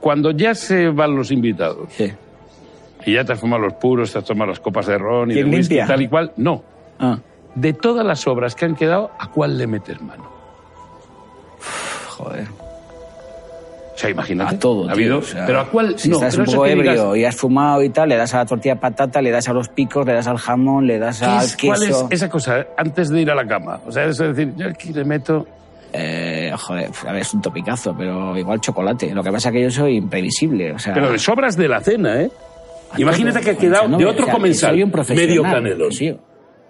Cuando 0.00 0.30
ya 0.30 0.54
se 0.54 0.88
van 0.88 1.14
los 1.16 1.30
invitados 1.30 1.88
Sí. 1.92 2.12
y 3.04 3.14
ya 3.14 3.24
te 3.24 3.32
has 3.32 3.40
fumado 3.40 3.62
los 3.62 3.74
puros, 3.74 4.12
te 4.12 4.18
has 4.18 4.24
tomado 4.24 4.50
las 4.50 4.60
copas 4.60 4.86
de 4.86 4.96
ron 4.96 5.30
y 5.30 5.34
de 5.34 5.42
¿Quién 5.42 5.54
whisky 5.54 5.74
limpia? 5.74 5.86
tal 5.86 6.02
y 6.02 6.08
cual, 6.08 6.32
no. 6.36 6.62
Ah, 6.98 7.18
De 7.54 7.72
todas 7.72 8.06
las 8.06 8.26
obras 8.28 8.54
que 8.54 8.64
han 8.64 8.76
quedado, 8.76 9.10
¿a 9.18 9.28
cuál 9.32 9.58
le 9.58 9.66
metes 9.66 10.00
mano? 10.00 10.30
joder. 12.10 12.46
Sea, 14.00 14.08
imagínate. 14.10 14.54
A 14.54 14.58
todo, 14.58 14.82
Ha 14.84 14.92
tío, 14.92 14.92
habido, 14.94 15.18
o 15.18 15.22
sea, 15.22 15.44
pero 15.46 15.60
¿a 15.60 15.68
cuál? 15.68 15.98
Si 15.98 16.08
no, 16.08 16.14
estás 16.16 16.36
un 16.38 16.44
poco 16.46 16.64
digas, 16.64 16.78
ebrio 16.78 17.16
y 17.16 17.24
has 17.26 17.36
fumado 17.36 17.82
y 17.82 17.90
tal, 17.90 18.08
le 18.08 18.16
das 18.16 18.32
a 18.34 18.38
la 18.38 18.46
tortilla 18.46 18.74
de 18.76 18.80
patata, 18.80 19.20
le 19.20 19.30
das 19.30 19.46
a 19.48 19.52
los 19.52 19.68
picos, 19.68 20.06
le 20.06 20.14
das 20.14 20.26
al 20.26 20.38
jamón, 20.38 20.86
le 20.86 20.98
das 20.98 21.18
¿qué 21.20 21.24
al 21.26 21.44
es- 21.44 21.56
¿Cuál 21.56 21.82
es 21.82 21.88
queso. 21.88 22.08
esa 22.10 22.28
cosa 22.30 22.66
antes 22.78 23.10
de 23.10 23.20
ir 23.20 23.30
a 23.30 23.34
la 23.34 23.46
cama? 23.46 23.80
O 23.86 23.92
sea, 23.92 24.04
eso 24.06 24.24
es 24.24 24.36
decir, 24.36 24.54
yo 24.56 24.68
aquí 24.68 24.92
le 24.92 25.04
meto... 25.04 25.46
Eh, 25.92 26.52
joder, 26.56 26.88
a 27.06 27.12
ver, 27.12 27.22
es 27.22 27.34
un 27.34 27.42
topicazo, 27.42 27.94
pero 27.98 28.38
igual 28.38 28.60
chocolate. 28.60 29.12
Lo 29.12 29.22
que 29.24 29.32
pasa 29.32 29.48
es 29.48 29.52
que 29.54 29.62
yo 29.64 29.70
soy 29.72 29.96
imprevisible, 29.96 30.72
o 30.72 30.78
sea... 30.78 30.94
Pero 30.94 31.10
de 31.10 31.18
sobras 31.18 31.56
de 31.56 31.68
la 31.68 31.80
cena, 31.80 32.22
¿eh? 32.22 32.30
Imagínate 32.96 33.40
que 33.40 33.50
ha 33.50 33.56
quedado 33.56 33.88
no 33.88 33.98
de 33.98 34.06
otro 34.06 34.22
o 34.22 34.26
sea, 34.26 34.34
comensal. 34.34 34.70
soy 34.70 34.82
un 34.82 34.90
profesional, 34.90 35.28
medio 35.28 35.42
canelón. 35.42 35.92
Sí, 35.92 36.16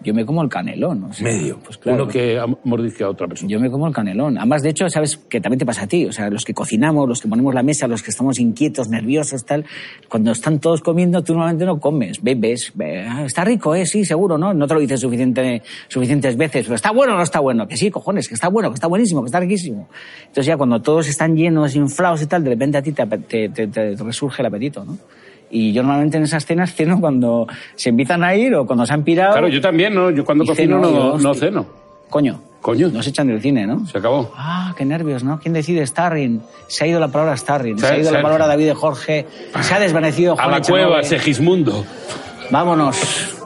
yo 0.02 0.14
me 0.14 0.24
como 0.24 0.42
el 0.42 0.48
canelón. 0.48 1.04
o 1.04 1.12
sea, 1.12 1.24
Medio. 1.26 1.58
Pues 1.64 1.76
claro. 1.78 2.04
Uno 2.04 2.12
que 2.12 2.40
mordisque 2.64 3.04
a 3.04 3.08
otra 3.10 3.26
persona. 3.26 3.50
Yo 3.50 3.60
me 3.60 3.70
como 3.70 3.86
el 3.86 3.92
canelón. 3.92 4.38
Además, 4.38 4.62
de 4.62 4.70
hecho, 4.70 4.88
sabes 4.88 5.16
que 5.16 5.40
también 5.40 5.58
te 5.58 5.66
pasa 5.66 5.82
a 5.84 5.86
ti. 5.86 6.06
O 6.06 6.12
sea, 6.12 6.30
los 6.30 6.44
que 6.44 6.54
cocinamos, 6.54 7.08
los 7.08 7.20
que 7.20 7.28
ponemos 7.28 7.54
la 7.54 7.62
mesa, 7.62 7.86
los 7.86 8.02
que 8.02 8.10
estamos 8.10 8.38
inquietos, 8.38 8.88
nerviosos, 8.88 9.44
tal, 9.44 9.64
cuando 10.08 10.32
están 10.32 10.58
todos 10.58 10.80
comiendo, 10.80 11.22
tú 11.22 11.32
normalmente 11.34 11.64
no 11.66 11.78
comes, 11.80 12.22
bebes. 12.22 12.72
"Ah, 13.08 13.24
está 13.26 13.44
rico, 13.44 13.74
¿eh? 13.74 13.86
Sí, 13.86 14.04
seguro, 14.04 14.38
¿no? 14.38 14.54
No 14.54 14.66
te 14.66 14.74
lo 14.74 14.80
dices 14.80 15.00
suficiente, 15.00 15.62
suficientes 15.88 16.36
veces, 16.36 16.64
pero 16.64 16.76
está 16.76 16.90
bueno 16.92 17.14
o 17.14 17.16
no 17.16 17.22
está 17.22 17.40
bueno. 17.40 17.66
Que 17.68 17.76
sí, 17.76 17.90
cojones, 17.90 18.28
que 18.28 18.34
está 18.34 18.48
bueno, 18.48 18.70
que 18.70 18.74
está 18.74 18.86
buenísimo, 18.86 19.20
que 19.22 19.26
está 19.26 19.40
riquísimo. 19.40 19.88
Entonces 20.22 20.46
ya 20.46 20.56
cuando 20.56 20.80
todos 20.80 21.08
están 21.08 21.36
llenos, 21.36 21.74
inflados 21.76 22.22
y 22.22 22.26
tal, 22.26 22.42
de 22.44 22.50
repente 22.50 22.78
a 22.78 22.82
ti 22.82 22.92
te, 22.92 23.06
te, 23.06 23.48
te- 23.48 23.66
te 23.68 23.94
resurge 23.96 24.42
el 24.42 24.46
apetito, 24.46 24.84
¿no? 24.84 24.96
Y 25.50 25.72
yo 25.72 25.82
normalmente 25.82 26.16
en 26.16 26.22
esas 26.24 26.46
cenas 26.46 26.74
ceno 26.74 27.00
cuando 27.00 27.46
se 27.74 27.88
empiezan 27.90 28.22
a 28.22 28.34
ir 28.36 28.54
o 28.54 28.66
cuando 28.66 28.86
se 28.86 28.92
han 28.94 29.02
pirado. 29.02 29.32
Claro, 29.32 29.48
yo 29.48 29.60
también, 29.60 29.94
¿no? 29.94 30.10
Yo 30.10 30.24
cuando 30.24 30.44
cocino 30.44 30.76
ceno, 30.80 30.90
no, 30.90 31.18
no 31.18 31.34
ceno. 31.34 31.66
Coño. 32.08 32.40
Coño. 32.60 32.88
Nos 32.90 33.06
echan 33.06 33.26
del 33.26 33.40
cine, 33.40 33.66
¿no? 33.66 33.86
Se 33.86 33.98
acabó. 33.98 34.30
Ah, 34.36 34.74
qué 34.76 34.84
nervios, 34.84 35.24
¿no? 35.24 35.40
¿Quién 35.40 35.54
decide 35.54 35.86
Starring? 35.86 36.42
Se 36.68 36.84
ha 36.84 36.86
ido 36.86 37.00
la 37.00 37.08
palabra 37.08 37.36
Starring, 37.36 37.78
se, 37.78 37.86
Se- 37.86 37.92
ha 37.94 37.98
ido 37.98 38.12
la 38.12 38.20
palabra 38.20 38.46
David 38.46 38.66
de 38.66 38.74
Jorge, 38.74 39.26
se 39.62 39.74
ha 39.74 39.80
desvanecido 39.80 40.34
A 40.34 40.36
Juan 40.36 40.50
la 40.50 40.56
Echanove. 40.58 40.82
cueva, 40.84 41.02
Segismundo. 41.02 41.84
Vámonos. 42.50 43.39